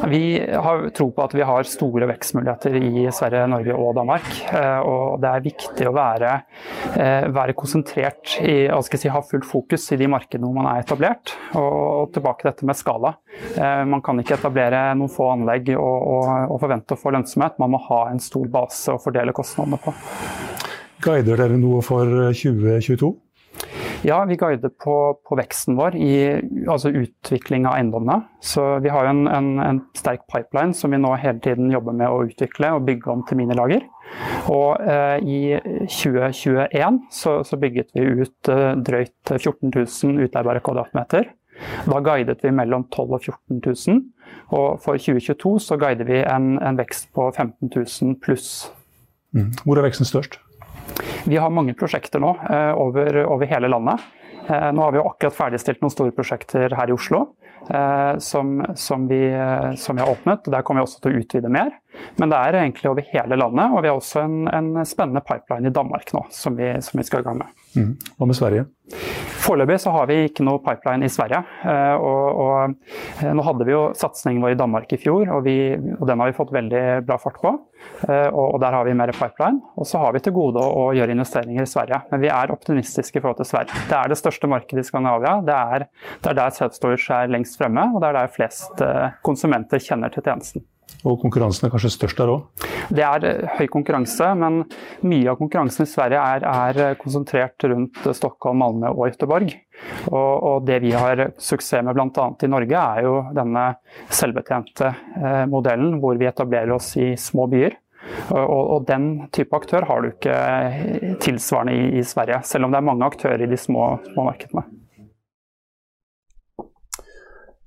Vi 0.07 0.45
har 0.53 0.89
tro 0.89 1.09
på 1.11 1.23
at 1.23 1.33
vi 1.35 1.43
har 1.45 1.67
store 1.67 2.07
vekstmuligheter 2.09 2.75
i 2.79 3.05
Sverige, 3.13 3.47
Norge 3.51 3.75
og 3.75 3.95
Danmark. 3.97 4.27
Eh, 4.53 4.79
og 4.87 5.19
det 5.23 5.31
er 5.31 5.45
viktig 5.45 5.87
å 5.89 5.93
være, 5.95 6.31
eh, 6.95 7.27
være 7.35 7.55
konsentrert 7.57 8.37
i 8.39 8.69
si, 8.85 9.11
ha 9.11 9.21
fullt 9.21 9.47
fokus 9.49 9.91
i 9.91 9.99
de 9.99 10.07
markedene 10.07 10.47
hvor 10.47 10.55
man 10.61 10.69
er 10.71 10.83
etablert. 10.83 11.35
Og 11.59 12.13
tilbake 12.15 12.43
til 12.43 12.51
dette 12.51 12.69
med 12.69 12.79
skala. 12.79 13.15
Eh, 13.55 13.83
man 13.85 14.01
kan 14.01 14.19
ikke 14.21 14.37
etablere 14.39 14.95
noen 14.95 15.11
få 15.11 15.31
anlegg 15.35 15.73
og, 15.75 15.97
og, 16.15 16.51
og 16.53 16.59
forvente 16.61 16.95
å 16.95 16.99
få 16.99 17.13
lønnsomhet. 17.15 17.59
Man 17.59 17.75
må 17.75 17.81
ha 17.89 18.05
en 18.09 18.23
stor 18.23 18.47
base 18.47 18.93
å 18.93 19.01
fordele 19.01 19.35
kostnadene 19.35 19.81
på. 19.83 19.95
Guider 21.03 21.39
dere 21.39 21.59
noe 21.59 21.81
for 21.85 22.31
2022? 22.35 23.13
Ja, 24.01 24.25
vi 24.25 24.35
guider 24.35 24.69
på, 24.69 24.95
på 25.27 25.35
veksten 25.35 25.75
vår 25.75 25.95
i 25.99 26.13
altså 26.71 26.91
utvikling 26.95 27.65
av 27.67 27.75
eiendommene. 27.75 28.21
Så 28.39 28.63
vi 28.83 28.91
har 28.93 29.09
en, 29.09 29.25
en, 29.27 29.49
en, 29.59 29.81
sterk 29.97 30.23
pipeline 30.31 30.75
som 30.77 30.95
vi 30.95 31.01
nå 31.01 31.11
hele 31.19 31.41
tiden 31.43 31.71
jobber 31.73 31.97
med 31.99 32.07
å 32.07 32.21
utvikle 32.29 32.71
og 32.77 32.85
bygge 32.87 33.11
om 33.11 33.25
til 33.27 33.41
minilager. 33.41 33.83
Og 34.47 34.79
eh, 34.79 35.19
i 35.19 35.41
2021 35.91 37.01
så, 37.11 37.35
så, 37.43 37.59
bygget 37.59 37.91
vi 37.97 38.07
ut 38.23 38.51
eh, 38.53 38.71
drøyt 38.79 39.35
14 39.35 39.67
000 39.75 40.25
utleiebare 40.29 40.63
kvadratmeter. 40.63 41.33
Da 41.83 41.99
guidet 41.99 42.39
vi 42.45 42.55
mellom 42.55 42.87
12 42.87 43.17
000 43.17 43.19
og 43.19 43.25
14 43.27 43.63
000. 43.67 44.03
Og 44.55 44.67
for 44.79 44.95
2022 44.95 45.57
så 45.67 45.77
guider 45.81 46.07
vi 46.07 46.23
en, 46.23 46.53
en 46.63 46.79
vekst 46.79 47.11
på 47.11 47.27
15 47.35 47.67
000 47.75 48.21
pluss. 48.23 48.69
Mm. 49.35 49.51
Hvor 49.65 49.77
er 49.77 49.89
veksten 49.89 50.07
størst? 50.07 50.39
Vi 51.25 51.37
har 51.37 51.49
mange 51.49 51.73
prosjekter 51.77 52.21
nå 52.23 52.31
eh, 52.49 52.71
over, 52.79 53.23
over 53.25 53.49
hele 53.49 53.69
landet. 53.71 54.03
Eh, 54.47 54.69
nå 54.73 54.81
har 54.83 54.95
vi 54.95 55.01
akkurat 55.03 55.35
ferdigstilt 55.35 55.83
noen 55.83 55.93
store 55.93 56.15
prosjekter 56.15 56.73
her 56.77 56.91
i 56.91 56.95
Oslo 56.95 57.21
eh, 57.67 58.15
som, 58.23 58.59
som, 58.75 59.07
vi, 59.09 59.21
som, 59.77 59.97
vi, 59.97 60.03
har 60.03 60.11
åpnet. 60.11 60.47
Der 60.47 60.65
kommer 60.65 60.81
vi 60.81 60.87
også 60.87 61.03
til 61.03 61.11
å 61.13 61.23
utvide 61.23 61.51
mer. 61.53 61.75
Men 62.19 62.31
det 62.31 62.39
er 62.39 62.59
egentlig 62.61 62.89
over 62.91 63.05
hele 63.13 63.39
landet, 63.39 63.71
og 63.73 63.83
vi 63.83 63.91
har 63.91 63.97
også 63.97 64.25
en, 64.25 64.41
en 64.51 64.85
spennende 64.87 65.23
pipeline 65.25 65.69
i 65.69 65.75
Danmark 65.75 66.11
nå 66.15 66.25
som 66.33 66.57
vi, 66.59 66.73
som 66.85 66.99
vi 66.99 67.07
skal 67.07 67.23
i 67.23 67.29
gang 67.29 67.39
med. 67.41 67.55
Mm. 67.77 67.95
Hva 68.17 68.27
med 68.29 68.37
Sverige? 68.37 68.67
Foreløpig 69.39 69.77
så 69.81 69.91
har 69.93 70.07
vi 70.09 70.17
ikke 70.27 70.43
noe 70.45 70.59
pipeline 70.61 71.05
i 71.07 71.11
Sverige. 71.11 71.39
Og, 72.01 72.39
og 72.43 73.35
nå 73.37 73.45
hadde 73.45 73.67
vi 73.67 73.73
jo 73.73 73.83
satsingen 73.97 74.43
vår 74.43 74.55
i 74.55 74.59
Danmark 74.59 74.91
i 74.93 74.99
fjor, 74.99 75.29
og, 75.35 75.43
vi, 75.45 75.55
og 75.95 76.03
den 76.09 76.21
har 76.21 76.29
vi 76.29 76.35
fått 76.37 76.51
veldig 76.53 76.81
bra 77.07 77.17
fart 77.21 77.37
på. 77.41 77.53
Og, 78.03 78.43
og 78.43 78.57
der 78.61 78.75
har 78.75 78.87
vi 78.87 78.95
mer 78.97 79.13
pipeline. 79.15 79.61
Og 79.79 79.87
så 79.87 80.01
har 80.01 80.15
vi 80.15 80.21
til 80.25 80.35
gode 80.35 80.61
å 80.61 80.89
gjøre 80.97 81.15
investeringer 81.15 81.65
i 81.65 81.71
Sverige. 81.71 82.01
Men 82.11 82.23
vi 82.25 82.31
er 82.33 82.53
optimistiske 82.53 83.21
i 83.21 83.23
forhold 83.23 83.39
til 83.39 83.51
Sverige. 83.53 83.85
Det 83.89 83.97
er 84.01 84.11
det 84.11 84.19
største 84.19 84.49
markedet 84.51 84.83
i 84.83 84.89
Skandinavia. 84.89 85.37
Det 85.45 85.61
er, 85.77 85.87
det 86.19 86.33
er 86.33 86.41
der 86.41 86.57
self-storage 86.57 87.21
er 87.21 87.31
lengst 87.31 87.61
fremme, 87.61 87.87
og 87.93 88.03
det 88.03 88.11
er 88.11 88.19
der 88.19 88.35
flest 88.35 88.83
eh, 88.85 89.15
konsumenter 89.25 89.81
kjenner 89.81 90.13
til 90.13 90.25
tjenesten. 90.25 90.67
Og 91.07 91.19
konkurransen 91.21 91.67
er 91.67 91.73
kanskje 91.73 91.93
størst 91.93 92.19
der 92.19 92.31
òg? 92.33 92.67
Det 92.89 93.03
er 93.05 93.25
eh, 93.29 93.57
høy 93.59 93.67
konkurranse, 93.71 94.31
men 94.39 94.63
mye 95.07 95.31
av 95.31 95.39
konkurransen 95.39 95.85
i 95.85 95.91
Sverige 95.91 96.21
er, 96.35 96.45
er 96.45 96.99
konsentrert 96.99 97.67
rundt 97.69 98.01
Stockholm, 98.17 98.63
Malmö 98.63 98.93
og 98.93 99.07
Göteborg. 99.07 99.53
Og, 100.09 100.33
og, 100.43 100.65
det 100.67 100.81
vi 100.83 100.91
har 100.91 101.29
suksess 101.39 101.85
med 101.85 101.95
bl.a. 101.95 102.25
i 102.43 102.51
Norge, 102.51 102.79
er 102.79 103.05
jo 103.05 103.13
denne 103.35 103.65
selvbetjente 104.11 104.89
eh, 104.89 105.45
modellen 105.51 105.99
hvor 106.03 106.19
vi 106.19 106.27
etablerer 106.29 106.75
oss 106.75 106.95
i 106.99 107.13
små 107.19 107.47
byer. 107.51 107.77
Og, 108.33 108.59
og, 108.59 108.83
den 108.87 109.29
type 109.35 109.55
aktør 109.55 109.85
har 109.89 110.01
du 110.01 110.11
ikke 110.11 110.35
tilsvarende 111.23 111.75
i, 111.75 111.87
i, 111.99 112.05
Sverige, 112.07 112.41
selv 112.47 112.67
om 112.67 112.73
det 112.73 112.79
er 112.79 112.87
mange 112.89 113.07
aktører 113.07 113.43
i 113.43 113.49
de 113.49 113.59
små, 113.59 113.91
små 114.13 114.29
markedene. 114.29 114.65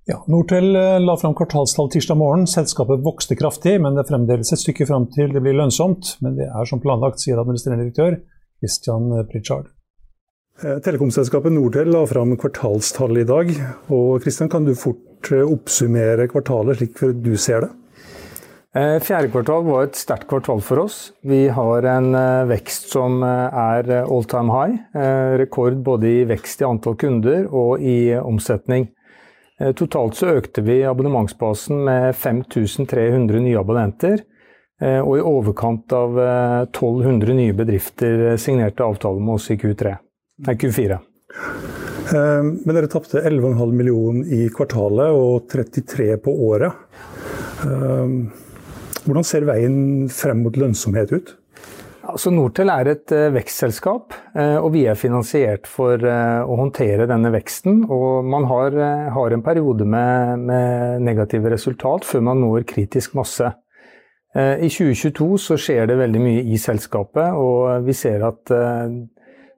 Ja, 0.05 0.24
Nortel 0.26 0.76
eh, 0.76 1.00
la 1.00 1.14
fram 1.16 1.34
kvartalstall 1.38 1.90
tirsdag 1.90 2.18
morgen. 2.18 2.46
Selskapet 2.50 3.05
vokste 3.07 3.36
kraftig, 3.38 3.76
men 3.80 3.94
det 3.94 4.03
er 4.03 4.09
fremdeles 4.09 4.50
et 4.50 4.59
stykke 4.59 4.86
fram 4.88 5.07
til 5.14 5.30
det 5.30 5.42
blir 5.44 5.55
lønnsomt. 5.55 6.16
Men 6.24 6.34
det 6.40 6.48
er 6.48 6.66
som 6.66 6.80
planlagt, 6.82 7.22
sier 7.22 7.38
administrerende 7.38 7.86
direktør 7.86 8.16
Christian 8.59 9.12
Pritchard. 9.30 9.68
Eh, 10.62 10.80
telekomselskapet 10.82 11.55
Nortel 11.55 11.92
la 11.94 12.00
fram 12.11 12.34
kvartalstall 12.34 13.22
i 13.22 13.28
dag. 13.28 13.53
og 13.94 14.24
Christian, 14.24 14.50
Kan 14.50 14.66
du 14.66 14.74
fort 14.74 15.30
eh, 15.30 15.46
oppsummere 15.46 16.26
kvartalet 16.28 16.80
slik 16.80 16.98
du 17.22 17.36
ser 17.36 17.68
det? 17.68 17.70
Eh, 18.74 18.98
fjerde 19.05 19.30
kvartal 19.30 19.62
var 19.68 19.84
et 19.86 20.00
sterkt 20.00 20.26
kvartal 20.26 20.64
for 20.66 20.82
oss. 20.82 21.12
Vi 21.22 21.46
har 21.46 21.86
en 21.86 22.11
vekst 22.50 22.90
som 22.90 23.22
er 23.22 24.03
all 24.03 24.24
time 24.24 24.50
high. 24.50 24.82
Rekord 25.38 25.78
både 25.84 26.11
i 26.11 26.24
vekst 26.26 26.64
i 26.64 26.66
antall 26.66 26.98
kunder 26.98 27.46
og 27.46 27.78
i 27.78 28.16
omsetning. 28.18 28.88
Totalt 29.78 30.16
så 30.18 30.32
økte 30.38 30.62
vi 30.64 30.80
abonnementsbasen 30.88 31.82
med 31.86 32.16
5300 32.18 33.42
nye 33.44 33.59
abonnenter. 33.61 34.22
Og 34.82 35.12
i 35.14 35.22
overkant 35.22 35.92
av 35.94 36.16
1200 36.18 37.36
nye 37.38 37.55
bedrifter 37.55 38.32
signerte 38.40 38.82
avtaler 38.82 39.22
med 39.22 39.36
oss 39.36 39.50
i 39.55 39.59
Q3. 39.61 39.92
Nei, 40.48 40.57
Q4. 40.59 40.98
Ehm, 42.16 42.48
men 42.64 42.76
dere 42.76 42.90
tapte 42.90 43.22
11,5 43.22 43.76
millioner 43.76 44.32
i 44.34 44.48
kvartalet 44.53 45.14
og 45.14 45.46
33 45.53 46.16
på 46.24 46.34
året. 46.48 46.82
Hvordan 49.03 49.26
ser 49.26 49.46
veien 49.46 50.09
frem 50.12 50.42
mot 50.44 50.59
lønnsomhet 50.59 51.14
ut? 51.14 51.32
Altså 52.12 52.28
Nortel 52.34 52.68
er 52.68 52.90
et 52.92 53.12
uh, 53.16 53.30
vekstselskap, 53.32 54.12
uh, 54.36 54.58
og 54.60 54.72
vi 54.74 54.84
er 54.90 54.98
finansiert 55.00 55.68
for 55.70 55.96
uh, 55.96 56.44
å 56.44 56.58
håndtere 56.60 57.08
denne 57.08 57.32
veksten. 57.32 57.86
Og 57.88 58.28
man 58.28 58.44
har, 58.50 58.76
har 59.16 59.32
en 59.32 59.44
periode 59.44 59.86
med, 59.88 60.44
med, 60.44 61.00
negative 61.06 61.54
resultat 61.54 62.04
før 62.04 62.26
man 62.28 62.42
når 62.44 62.68
kritisk 62.68 63.16
masse. 63.18 63.54
I 64.32 64.68
2022 64.72 65.26
så 65.44 65.58
skjer 65.60 65.90
det 65.90 65.98
veldig 65.98 66.20
mye 66.24 66.44
i 66.54 66.56
selskapet, 66.56 67.34
og 67.36 67.84
vi 67.84 67.92
ser 67.92 68.22
at 68.24 68.48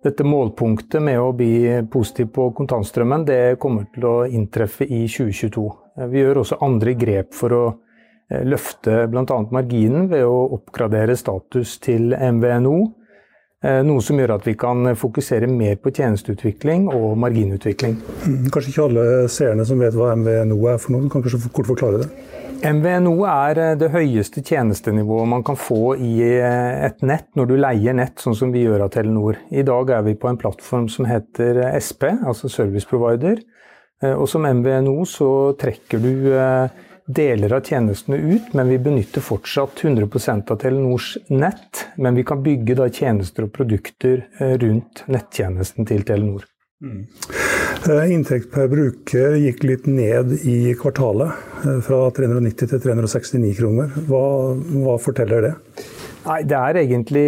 dette 0.05 0.27
målpunktet 0.27 0.99
med 1.01 1.21
å 1.23 1.31
bli 1.37 1.69
positiv 1.93 2.33
på 2.35 2.49
kontantstrømmen, 2.59 3.23
det 3.29 3.57
kommer 3.63 3.87
til 3.95 4.09
å 4.11 4.15
inntreffe 4.27 4.85
i 4.85 5.05
2022. 5.07 5.65
Vi 6.11 6.25
gjør 6.25 6.43
også 6.43 6.59
andre 6.67 6.97
grep 6.99 7.31
for 7.39 7.55
å 7.55 7.63
eh, 7.71 7.84
løfte 8.31 9.05
bl.a. 9.13 9.39
marginen 9.53 10.09
ved 10.11 10.25
å 10.27 10.45
oppgradere 10.57 11.17
status 11.19 11.79
til 11.85 12.15
MVNO. 12.17 12.77
Eh, 13.65 13.81
noe 13.87 14.03
som 14.05 14.19
gjør 14.21 14.35
at 14.35 14.45
vi 14.45 14.53
kan 14.61 14.91
fokusere 14.99 15.49
mer 15.49 15.79
på 15.81 15.93
tjenesteutvikling 15.95 16.91
og 16.93 17.15
marginutvikling. 17.23 17.95
Mm, 18.27 18.49
kanskje 18.53 18.75
ikke 18.75 18.89
alle 18.91 19.05
seerne 19.33 19.65
som 19.65 19.81
vet 19.81 19.97
hva 19.97 20.11
MVNO 20.21 20.59
er 20.69 20.81
for 20.83 20.93
noe, 20.93 21.09
kan 21.13 21.25
kanskje 21.25 21.49
kort 21.49 21.71
forklare 21.71 22.03
det? 22.03 22.11
MVNO 22.65 23.15
er 23.29 23.61
eh, 23.63 23.73
det 23.81 23.89
høyeste 23.95 24.45
tjenestenivået 24.45 25.31
man 25.33 25.47
kan 25.47 25.57
få 25.57 25.95
i 25.97 26.13
eh, 26.27 26.85
et 26.91 27.01
nett 27.09 27.31
når 27.39 27.49
du 27.49 27.57
leier 27.57 27.97
nett, 27.97 28.19
sånn 28.21 28.37
som 28.37 28.53
vi 28.53 28.67
gjør 28.67 28.85
av 28.85 28.93
Telenor. 28.93 29.41
I 29.49 29.65
dag 29.65 29.95
er 29.97 30.05
vi 30.11 30.17
på 30.21 30.29
en 30.29 30.41
plattform 30.41 30.91
som 30.93 31.09
heter 31.09 31.63
SP, 31.81 32.11
altså 32.21 32.53
Service 32.53 32.89
Provider. 32.91 33.41
Eh, 34.05 34.13
og 34.13 34.29
som 34.29 34.45
MVNO 34.45 34.99
så 35.09 35.31
trekker 35.61 36.05
du 36.05 36.13
deler 37.07 37.53
av 37.53 37.67
tjenestene 37.69 38.17
ut, 38.17 38.55
men 38.57 38.69
vi 38.69 38.79
benytter 38.79 39.25
fortsatt 39.25 39.85
100 39.85 40.09
av 40.51 40.57
Telenors 40.57 41.17
nett. 41.29 41.87
Men 41.97 42.15
vi 42.15 42.25
kan 42.25 42.43
bygge 42.43 42.79
da 42.79 42.89
tjenester 42.89 43.49
og 43.49 43.53
produkter 43.53 44.27
rundt 44.63 45.05
nettjenesten 45.07 45.89
til 45.89 46.03
Telenor. 46.09 46.49
Mm. 46.85 47.07
Eh, 47.89 48.13
inntekt 48.13 48.51
per 48.53 48.69
bruker 48.73 49.37
gikk 49.37 49.63
litt 49.65 49.87
ned 49.87 50.33
i 50.49 50.75
kvartalet, 50.81 51.33
eh, 51.65 51.81
fra 51.85 51.99
390 52.17 52.71
til 52.71 52.81
369 52.81 53.53
kroner. 53.59 53.93
Hva, 54.09 54.25
hva 54.57 54.97
forteller 55.01 55.49
det? 55.49 55.53
Nei, 56.25 56.39
Det 56.49 56.57
er 56.57 56.79
egentlig 56.81 57.25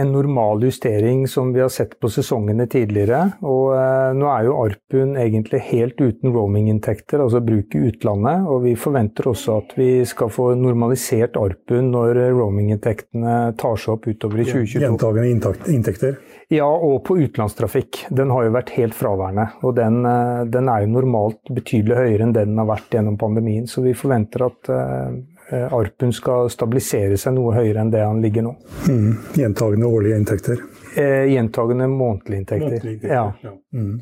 en 0.00 0.10
normal 0.12 0.64
justering 0.66 1.26
som 1.30 1.52
vi 1.54 1.62
har 1.62 1.70
sett 1.70 1.94
på 2.00 2.10
sesongene 2.10 2.66
tidligere. 2.70 3.20
Og 3.46 3.74
eh, 3.76 4.14
nå 4.18 4.26
er 4.32 4.48
jo 4.48 4.56
Arpun 4.64 5.14
egentlig 5.20 5.60
helt 5.68 6.00
uten 6.00 6.34
roaminginntekter, 6.34 7.22
altså 7.22 7.42
bruk 7.44 7.76
i 7.78 7.84
utlandet. 7.92 8.48
Og 8.50 8.64
vi 8.66 8.74
forventer 8.78 9.30
også 9.30 9.60
at 9.62 9.76
vi 9.78 9.90
skal 10.08 10.32
få 10.34 10.50
normalisert 10.58 11.38
Arpun 11.38 11.92
når 11.94 12.24
roaminginntektene 12.34 13.38
tar 13.60 13.78
seg 13.78 13.94
opp 13.94 14.10
utover 14.10 14.42
i 14.42 14.48
2022. 14.50 14.82
Gjentagende 14.82 15.72
inntekter? 15.76 16.18
Ja, 16.48 16.66
og 16.66 17.02
på 17.04 17.18
utenlandstrafikk. 17.20 18.06
Den 18.08 18.30
har 18.32 18.46
jo 18.46 18.54
vært 18.54 18.70
helt 18.78 18.96
fraværende. 18.96 19.50
Og 19.62 19.74
den, 19.76 20.00
eh, 20.08 20.44
den, 20.48 20.68
er 20.68 20.84
jo 20.84 20.94
normalt 20.98 21.42
betydelig 21.54 22.02
høyere 22.02 22.26
enn 22.26 22.36
den 22.36 22.58
har 22.58 22.70
vært 22.70 22.94
gjennom 22.98 23.18
pandemien. 23.20 23.68
Så 23.68 23.84
vi 23.84 23.94
forventer 23.94 24.46
at 24.48 24.70
uh, 24.72 25.12
Arpun 25.52 26.12
skal 26.12 26.50
stabilisere 26.52 27.16
seg 27.20 27.32
noe 27.36 27.54
høyere 27.56 27.80
enn 27.80 27.92
det 27.92 28.02
han 28.04 28.20
ligger 28.24 28.44
nå. 28.44 28.54
Mm. 28.88 29.12
Gjentagende 29.38 29.88
årlige 29.88 30.18
inntekter? 30.20 30.60
Eh, 30.98 31.30
gjentagende 31.32 31.88
månedlige 31.88 32.42
inntekter. 32.42 32.76
Inntekter. 32.76 33.14
Ja. 33.14 33.24
ja. 33.42 33.54
Mm. 33.72 33.94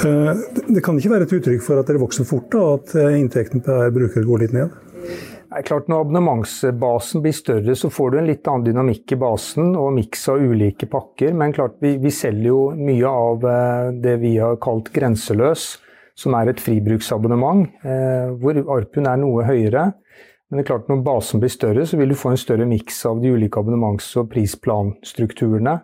Uh, 0.00 0.62
det 0.68 0.84
kan 0.84 0.98
ikke 0.98 1.12
være 1.12 1.26
et 1.26 1.34
uttrykk 1.40 1.64
for 1.64 1.80
at 1.80 1.90
dere 1.90 2.02
vokser 2.02 2.28
fort, 2.28 2.48
da, 2.54 2.62
at 2.78 2.94
inntekten 3.18 3.64
per 3.66 3.90
bruker 3.94 4.24
går 4.28 4.46
litt 4.46 4.56
ned? 4.56 4.78
Er 5.50 5.64
klart 5.66 5.88
Når 5.90 6.04
abonnementsbasen 6.04 7.24
blir 7.24 7.34
større, 7.34 7.74
så 7.74 7.90
får 7.90 8.12
du 8.12 8.18
en 8.20 8.28
litt 8.28 8.46
annen 8.46 8.68
dynamikk 8.68 9.16
i 9.16 9.18
basen 9.18 9.72
og 9.74 9.96
miks 9.96 10.28
av 10.30 10.38
ulike 10.38 10.86
pakker. 10.90 11.34
Men 11.34 11.54
klart 11.56 11.80
vi, 11.82 11.96
vi, 11.98 12.12
selger 12.14 12.52
jo 12.52 12.60
mye 12.78 13.10
av 13.10 13.46
eh, 13.50 13.88
det 14.04 14.14
vi 14.22 14.36
har 14.38 14.60
kalt 14.62 14.92
grenseløs, 14.94 15.64
som 16.14 16.36
er 16.38 16.52
et 16.52 16.62
fribruksabonnement, 16.62 17.66
eh, 17.82 18.30
hvor 18.38 18.62
Arpun 18.76 19.10
er 19.10 19.18
noe 19.18 19.48
høyere. 19.48 19.88
Men 20.50 20.58
det 20.58 20.64
er 20.64 20.70
klart 20.72 20.90
når 20.90 21.04
basen 21.06 21.42
blir 21.42 21.52
større, 21.52 21.86
så 21.86 21.98
vil 22.00 22.10
du 22.10 22.18
få 22.18 22.32
en 22.34 22.40
større 22.40 22.66
miks 22.66 22.98
av 23.06 23.22
de 23.22 23.30
ulike 23.30 23.60
abonnements- 23.60 24.10
og 24.18 24.28
prisplanstrukturene. 24.32 25.76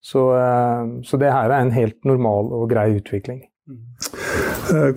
Så, 0.00 0.24
eh, 0.38 0.90
så 1.04 1.20
det 1.20 1.32
her 1.34 1.52
er 1.52 1.60
en 1.60 1.74
helt 1.74 2.00
normal 2.08 2.52
og 2.56 2.70
grei 2.72 2.90
utvikling. 2.96 3.44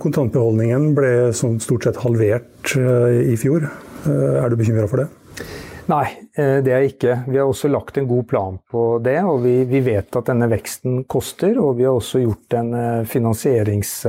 Kontantbeholdningen 0.00 0.92
ble 0.96 1.12
sånn 1.36 1.58
stort 1.60 1.84
sett 1.84 2.00
halvert 2.00 2.72
i 2.76 3.36
fjor. 3.40 3.68
Eh, 4.06 4.44
er 4.44 4.48
du 4.50 4.56
bekymra 4.56 4.88
for 4.88 5.02
det? 5.02 5.08
Nei, 5.90 6.04
eh, 6.36 6.58
det 6.62 6.72
er 6.72 6.84
jeg 6.84 6.94
ikke. 6.94 7.16
Vi 7.28 7.38
har 7.38 7.48
også 7.48 7.70
lagt 7.70 7.98
en 7.98 8.08
god 8.08 8.26
plan 8.30 8.58
på 8.70 8.98
det. 9.04 9.18
Og 9.26 9.42
vi, 9.44 9.56
vi, 9.68 9.82
vet 9.84 10.16
at 10.18 10.30
denne 10.30 10.48
veksten 10.50 11.02
koster. 11.10 11.58
Og 11.60 11.76
vi 11.78 11.86
har 11.88 11.98
også 11.98 12.22
gjort 12.24 12.58
en 12.60 12.72
eh, 12.78 13.04
finansierings... 13.08 14.00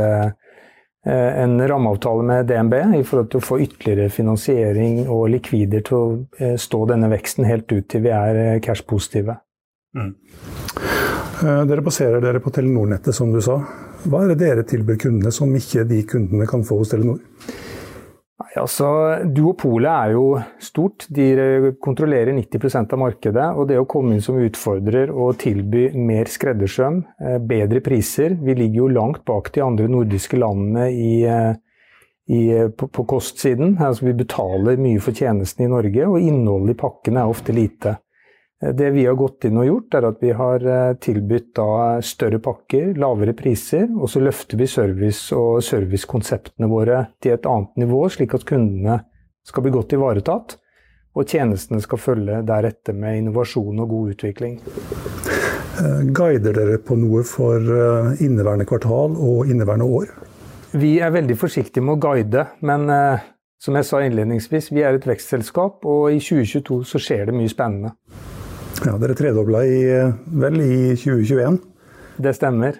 En 1.03 1.57
rammeavtale 1.67 2.23
med 2.23 2.45
DNB 2.47 2.73
i 2.95 3.01
forhold 3.03 3.31
til 3.33 3.41
å 3.41 3.43
få 3.43 3.57
ytterligere 3.59 4.11
finansiering 4.13 5.01
og 5.11 5.25
likvider 5.33 5.83
til 5.83 5.97
å 5.97 6.53
stå 6.55 6.79
denne 6.93 7.09
veksten 7.11 7.43
helt 7.43 7.67
ut 7.73 7.89
til 7.91 8.05
vi 8.05 8.13
er 8.15 8.61
cash-positive. 8.63 9.35
Mm. 9.99 10.13
Dere 11.67 11.83
baserer 11.83 12.23
dere 12.23 12.39
på 12.39 12.53
Telenor-nettet, 12.55 13.11
som 13.15 13.33
du 13.35 13.41
sa. 13.43 13.57
Hva 14.07 14.23
er 14.23 14.31
det 14.31 14.39
dere 14.45 14.63
tilbyr 14.67 15.01
kundene 15.03 15.31
som 15.35 15.51
ikke 15.55 15.83
de 15.89 15.99
kundene 16.07 16.47
kan 16.47 16.63
få 16.63 16.79
hos 16.79 16.93
Telenor? 16.93 17.19
Nei, 18.43 18.57
altså, 18.59 18.87
Duopolet 19.23 19.89
er 19.89 20.13
jo 20.17 20.23
stort. 20.59 21.05
De 21.15 21.73
kontrollerer 21.83 22.33
90% 22.35 22.91
av 22.91 22.99
markedet. 22.99 23.45
Og 23.55 23.69
det 23.69 23.77
å 23.79 23.87
komme 23.87 24.17
inn 24.17 24.23
som 24.25 24.39
utfordrer 24.41 25.13
og 25.13 25.37
tilby 25.39 25.85
mer 25.95 26.27
skreddersøm, 26.31 27.03
eh, 27.23 27.37
bedre 27.39 27.79
priser 27.79 28.35
Vi 28.43 28.55
ligger 28.55 28.83
jo 28.83 28.87
langt 28.87 29.23
bak 29.25 29.51
de 29.53 29.61
andre 29.63 29.87
nordiske 29.87 30.35
landene 30.35 30.89
i, 30.91 31.23
eh, 31.23 31.55
i, 32.27 32.67
på, 32.67 32.89
på, 32.91 33.05
kostsiden. 33.07 33.77
Altså, 33.79 34.09
vi 34.09 34.13
betaler 34.25 34.77
mye 34.77 34.99
for 34.99 35.13
tjenestene 35.13 35.69
i 35.69 35.71
Norge, 35.71 36.07
og 36.07 36.19
innholdet 36.19 36.75
i 36.75 36.81
pakkene 36.83 37.23
er 37.23 37.31
ofte 37.31 37.55
lite. 37.55 37.97
Det 38.71 38.89
vi 38.89 39.03
har 39.05 39.15
gått 39.19 39.43
inn 39.43 39.57
og 39.59 39.65
gjort, 39.67 39.95
er 39.97 40.05
at 40.07 40.21
vi 40.23 40.29
har 40.31 40.63
eh, 40.63 40.95
tilbudt 41.03 41.59
større 42.07 42.39
pakker, 42.39 42.93
lavere 42.95 43.33
priser, 43.35 43.89
og 43.91 44.07
så 44.07 44.21
løfter 44.23 44.59
vi 44.59 44.67
service 44.71 45.35
og 45.35 45.59
servicekonseptene 45.67 46.69
våre 46.71 47.01
til 47.19 47.35
et 47.35 47.47
annet 47.49 47.83
nivå, 47.83 48.05
slik 48.13 48.35
at 48.37 48.45
kundene 48.47 49.01
skal 49.43 49.65
bli 49.65 49.73
godt 49.73 49.95
ivaretatt. 49.97 50.55
Og 51.13 51.27
tjenestene 51.27 51.83
skal 51.83 51.99
følge 52.01 52.39
deretter 52.47 52.95
med 52.95 53.19
innovasjon 53.19 53.83
og 53.83 53.91
god 53.91 54.13
utvikling. 54.15 54.55
Eh, 54.63 56.05
guider 56.15 56.55
dere 56.55 56.79
på 56.79 56.95
noe 57.01 57.25
for 57.27 57.59
eh, 57.59 58.23
inneværende 58.23 58.69
kvartal 58.69 59.17
og 59.19 59.51
inneværende 59.51 59.89
år? 59.99 60.13
Vi 60.79 60.95
er 61.03 61.11
veldig 61.13 61.35
forsiktige 61.37 61.83
med 61.83 61.97
å 61.99 62.01
guide, 62.07 62.47
men 62.65 62.87
som 63.61 63.75
jeg 63.77 63.85
sa 63.85 63.99
innledningsvis, 64.01 64.71
vi 64.73 64.81
er 64.81 64.97
et 64.97 65.05
vekstselskap, 65.05 65.83
og 65.85 66.15
i 66.15 66.17
2022 66.23 66.79
så 66.87 67.03
skjer 67.03 67.27
det 67.29 67.35
mye 67.37 67.51
spennende. 67.51 67.93
Ja, 68.81 68.95
Dere 68.97 69.13
tredobla 69.15 69.61
i, 69.69 69.83
vel 70.41 70.57
i 70.63 70.73
2021? 70.97 71.59
Det 72.23 72.33
stemmer. 72.33 72.79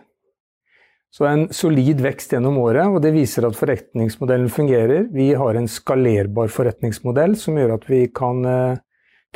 Så 1.14 1.28
en 1.30 1.46
solid 1.54 2.02
vekst 2.02 2.34
gjennom 2.34 2.58
året, 2.58 2.90
og 2.90 3.04
det 3.04 3.12
viser 3.14 3.46
at 3.46 3.58
forretningsmodellen 3.58 4.50
fungerer. 4.50 5.06
Vi 5.14 5.30
har 5.38 5.60
en 5.60 5.70
skalerbar 5.70 6.50
forretningsmodell 6.50 7.38
som 7.38 7.60
gjør 7.60 7.76
at 7.76 7.86
vi 7.86 8.08
kan 8.10 8.42
uh, 8.42 8.80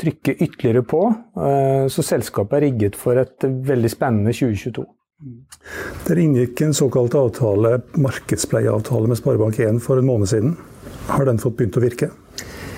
trykke 0.01 0.33
ytterligere 0.33 0.81
på. 0.89 1.03
Uh, 1.37 1.85
så 1.93 2.05
selskapet 2.05 2.57
er 2.57 2.65
rigget 2.71 2.97
for 2.97 3.21
et 3.21 3.45
veldig 3.45 3.93
spennende 3.93 4.33
2022. 4.33 4.87
Dere 6.07 6.23
inngikk 6.25 6.65
en 6.65 6.73
såkalt 6.77 7.13
avtale, 7.17 7.77
markedspleieavtale 7.97 9.09
med 9.09 9.21
Sparebank1 9.21 9.77
for 9.85 10.01
en 10.01 10.09
måned 10.09 10.33
siden. 10.33 10.57
Har 11.13 11.29
den 11.29 11.41
fått 11.41 11.59
begynt 11.61 11.77
å 11.77 11.85
virke? 11.85 12.09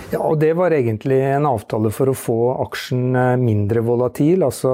Ja, 0.10 0.24
og 0.26 0.39
det 0.41 0.55
var 0.57 0.74
egentlig 0.74 1.20
en 1.22 1.45
avtale 1.45 1.91
for 1.93 2.10
å 2.10 2.18
få 2.18 2.38
aksjen 2.64 3.14
eh, 3.14 3.36
mindre 3.38 3.84
volatil. 3.86 4.41
Altså 4.41 4.72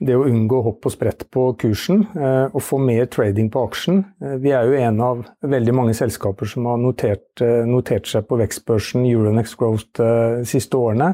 det 0.00 0.16
å 0.16 0.24
unngå 0.28 0.62
hopp 0.64 0.88
og 0.88 0.94
sprett 0.94 1.26
på 1.32 1.50
kursen 1.60 2.06
eh, 2.16 2.46
og 2.48 2.64
få 2.64 2.78
mer 2.80 3.04
trading 3.12 3.50
på 3.52 3.66
aksjen. 3.68 4.00
Eh, 4.24 4.38
vi 4.40 4.54
er 4.56 4.64
jo 4.64 4.78
en 4.80 5.02
av 5.04 5.20
veldig 5.44 5.76
mange 5.76 5.96
selskaper 5.98 6.48
som 6.48 6.70
har 6.70 6.80
notert, 6.80 7.44
notert 7.68 8.08
seg 8.08 8.24
på 8.30 8.40
vekstbørsen 8.40 9.04
Euronext 9.04 9.58
Growth 9.60 10.00
de 10.00 10.48
siste 10.48 10.80
årene. 10.80 11.12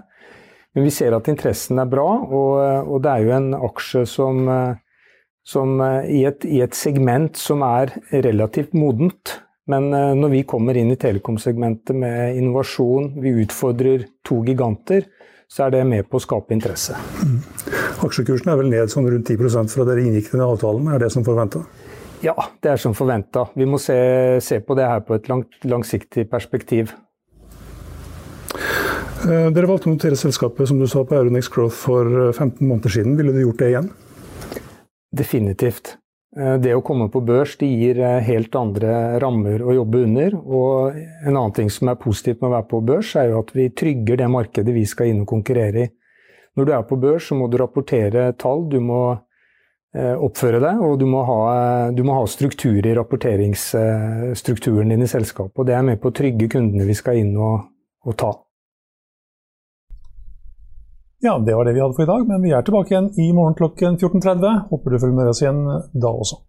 Men 0.73 0.87
vi 0.87 0.95
ser 0.95 1.19
at 1.19 1.27
interessen 1.29 1.83
er 1.83 1.91
bra, 1.91 2.07
og, 2.23 2.53
og 2.95 3.03
det 3.05 3.11
er 3.11 3.27
jo 3.27 3.33
en 3.37 3.51
aksje 3.59 4.07
som, 4.09 4.47
som 5.45 5.83
i, 5.83 6.23
et, 6.31 6.47
i, 6.49 6.63
et, 6.65 6.79
segment 6.79 7.37
som 7.37 7.61
er 7.67 7.93
relativt 8.15 8.73
modent. 8.73 9.35
Men 9.71 9.93
når 9.93 10.33
vi 10.33 10.41
kommer 10.49 10.75
inn 10.75 10.91
i 10.91 10.99
telekomsegmentet 10.99 11.95
med 11.95 12.39
innovasjon, 12.41 13.13
vi 13.23 13.31
utfordrer 13.45 14.09
to 14.27 14.41
giganter, 14.43 15.07
så 15.53 15.67
er 15.67 15.75
det 15.77 15.85
med 15.87 16.09
på 16.09 16.19
å 16.19 16.25
skape 16.25 16.55
interesse. 16.57 16.97
Mm. 17.23 17.39
Aksjekursen 18.07 18.51
er 18.51 18.59
vel 18.59 18.71
ned 18.73 18.91
sånn 18.91 19.07
rundt 19.07 19.29
10% 19.29 19.71
fra 19.71 19.87
dere 19.87 20.03
inngikk 20.03 20.33
denne 20.33 20.49
avtalen. 20.51 20.89
Er 20.91 21.03
det 21.03 21.13
som 21.15 21.27
forventa? 21.27 21.63
Ja, 22.23 22.35
det 22.63 22.73
er 22.73 22.81
som 22.81 22.95
forventa. 22.97 23.45
Vi 23.59 23.67
må 23.67 23.81
se, 23.83 23.97
se, 24.43 24.61
på 24.65 24.77
det 24.79 24.87
her 24.89 25.03
på 25.07 25.17
et 25.19 25.29
langt, 25.31 25.59
langsiktig 25.67 26.29
perspektiv. 26.31 26.95
Eh, 29.23 29.49
dere 29.55 29.69
valgte 29.71 29.91
å 29.91 29.95
notere 29.95 30.19
selskapet 30.19 30.71
som 30.71 30.79
du 30.81 30.87
sa 30.91 31.05
på 31.07 31.19
Euronex 31.19 31.51
Growth 31.53 31.79
for 31.85 32.33
15 32.33 32.57
eh, 32.57 32.69
måneder 32.71 32.97
siden. 32.97 33.19
Ville 33.19 33.35
du 33.35 33.43
gjort 33.43 33.61
det 33.63 33.73
igjen? 33.75 33.91
Definitivt. 35.13 35.97
Eh, 36.33 36.55
det 36.65 36.73
å 36.73 36.81
komme 36.85 37.11
på 37.13 37.21
børs 37.29 37.59
det 37.61 37.69
gir 37.69 37.99
eh, 38.01 38.23
helt 38.25 38.55
andre 38.57 39.19
rammer 39.21 39.61
å 39.61 39.75
jobbe 39.77 40.05
under. 40.07 40.37
Og 40.41 40.97
en 40.97 41.35
annen 41.35 41.57
ting 41.57 41.69
som 41.73 41.91
er 41.93 42.01
positivt 42.01 42.41
med 42.41 42.51
å 42.51 42.55
være 42.57 42.69
på 42.71 42.81
børs, 42.89 43.13
er 43.21 43.29
jo 43.33 43.43
at 43.43 43.53
vi 43.57 43.69
trygger 43.77 44.23
det 44.23 44.31
markedet 44.33 44.73
vi 44.75 44.87
skal 44.89 45.13
inn 45.13 45.25
og 45.27 45.31
konkurrere 45.35 45.85
i. 45.85 45.91
Når 46.57 46.69
du 46.69 46.73
er 46.77 46.89
på 46.89 46.97
børs, 47.01 47.29
så 47.29 47.37
må 47.37 47.49
du 47.49 47.59
rapportere 47.61 48.31
tall, 48.41 48.67
du 48.69 48.79
må 48.85 49.03
eh, 49.13 50.17
oppføre 50.17 50.61
deg, 50.61 50.81
og 50.85 50.99
du 51.01 51.07
må 51.09 51.25
ha, 51.29 51.43
du 51.93 52.03
må 52.05 52.17
ha 52.17 52.25
struktur 52.29 52.81
i 52.81 52.97
rapporteringsstrukturen 52.97 54.93
din 54.93 55.05
i 55.05 55.11
selskapet. 55.11 55.57
Og 55.61 55.69
det 55.69 55.77
er 55.77 55.85
med 55.85 56.01
på 56.01 56.13
å 56.13 56.17
trygge 56.17 56.49
kundene 56.53 56.89
vi 56.89 56.97
skal 56.97 57.21
inn 57.21 57.37
og, 57.37 57.69
og 58.09 58.17
ta. 58.21 58.33
Ja, 61.25 61.39
det 61.39 61.55
var 61.55 61.65
det 61.65 61.73
vi 61.73 61.81
hadde 61.81 61.95
for 61.95 62.03
i 62.03 62.07
dag, 62.07 62.27
men 62.27 62.43
vi 62.43 62.51
er 62.51 62.65
tilbake 62.67 62.91
igjen 62.91 63.13
i 63.15 63.29
morgen 63.31 63.55
klokken 63.55 63.95
14.30. 63.95 64.67
Håper 64.71 64.91
du 64.91 64.99
følger 64.99 65.15
med 65.15 65.29
oss 65.31 65.43
igjen 65.43 65.61
da 65.95 66.11
også. 66.11 66.43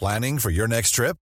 Planning 0.00 0.40
for 0.40 0.50
your 0.50 0.66
next 0.66 0.96
trip? 0.96 1.29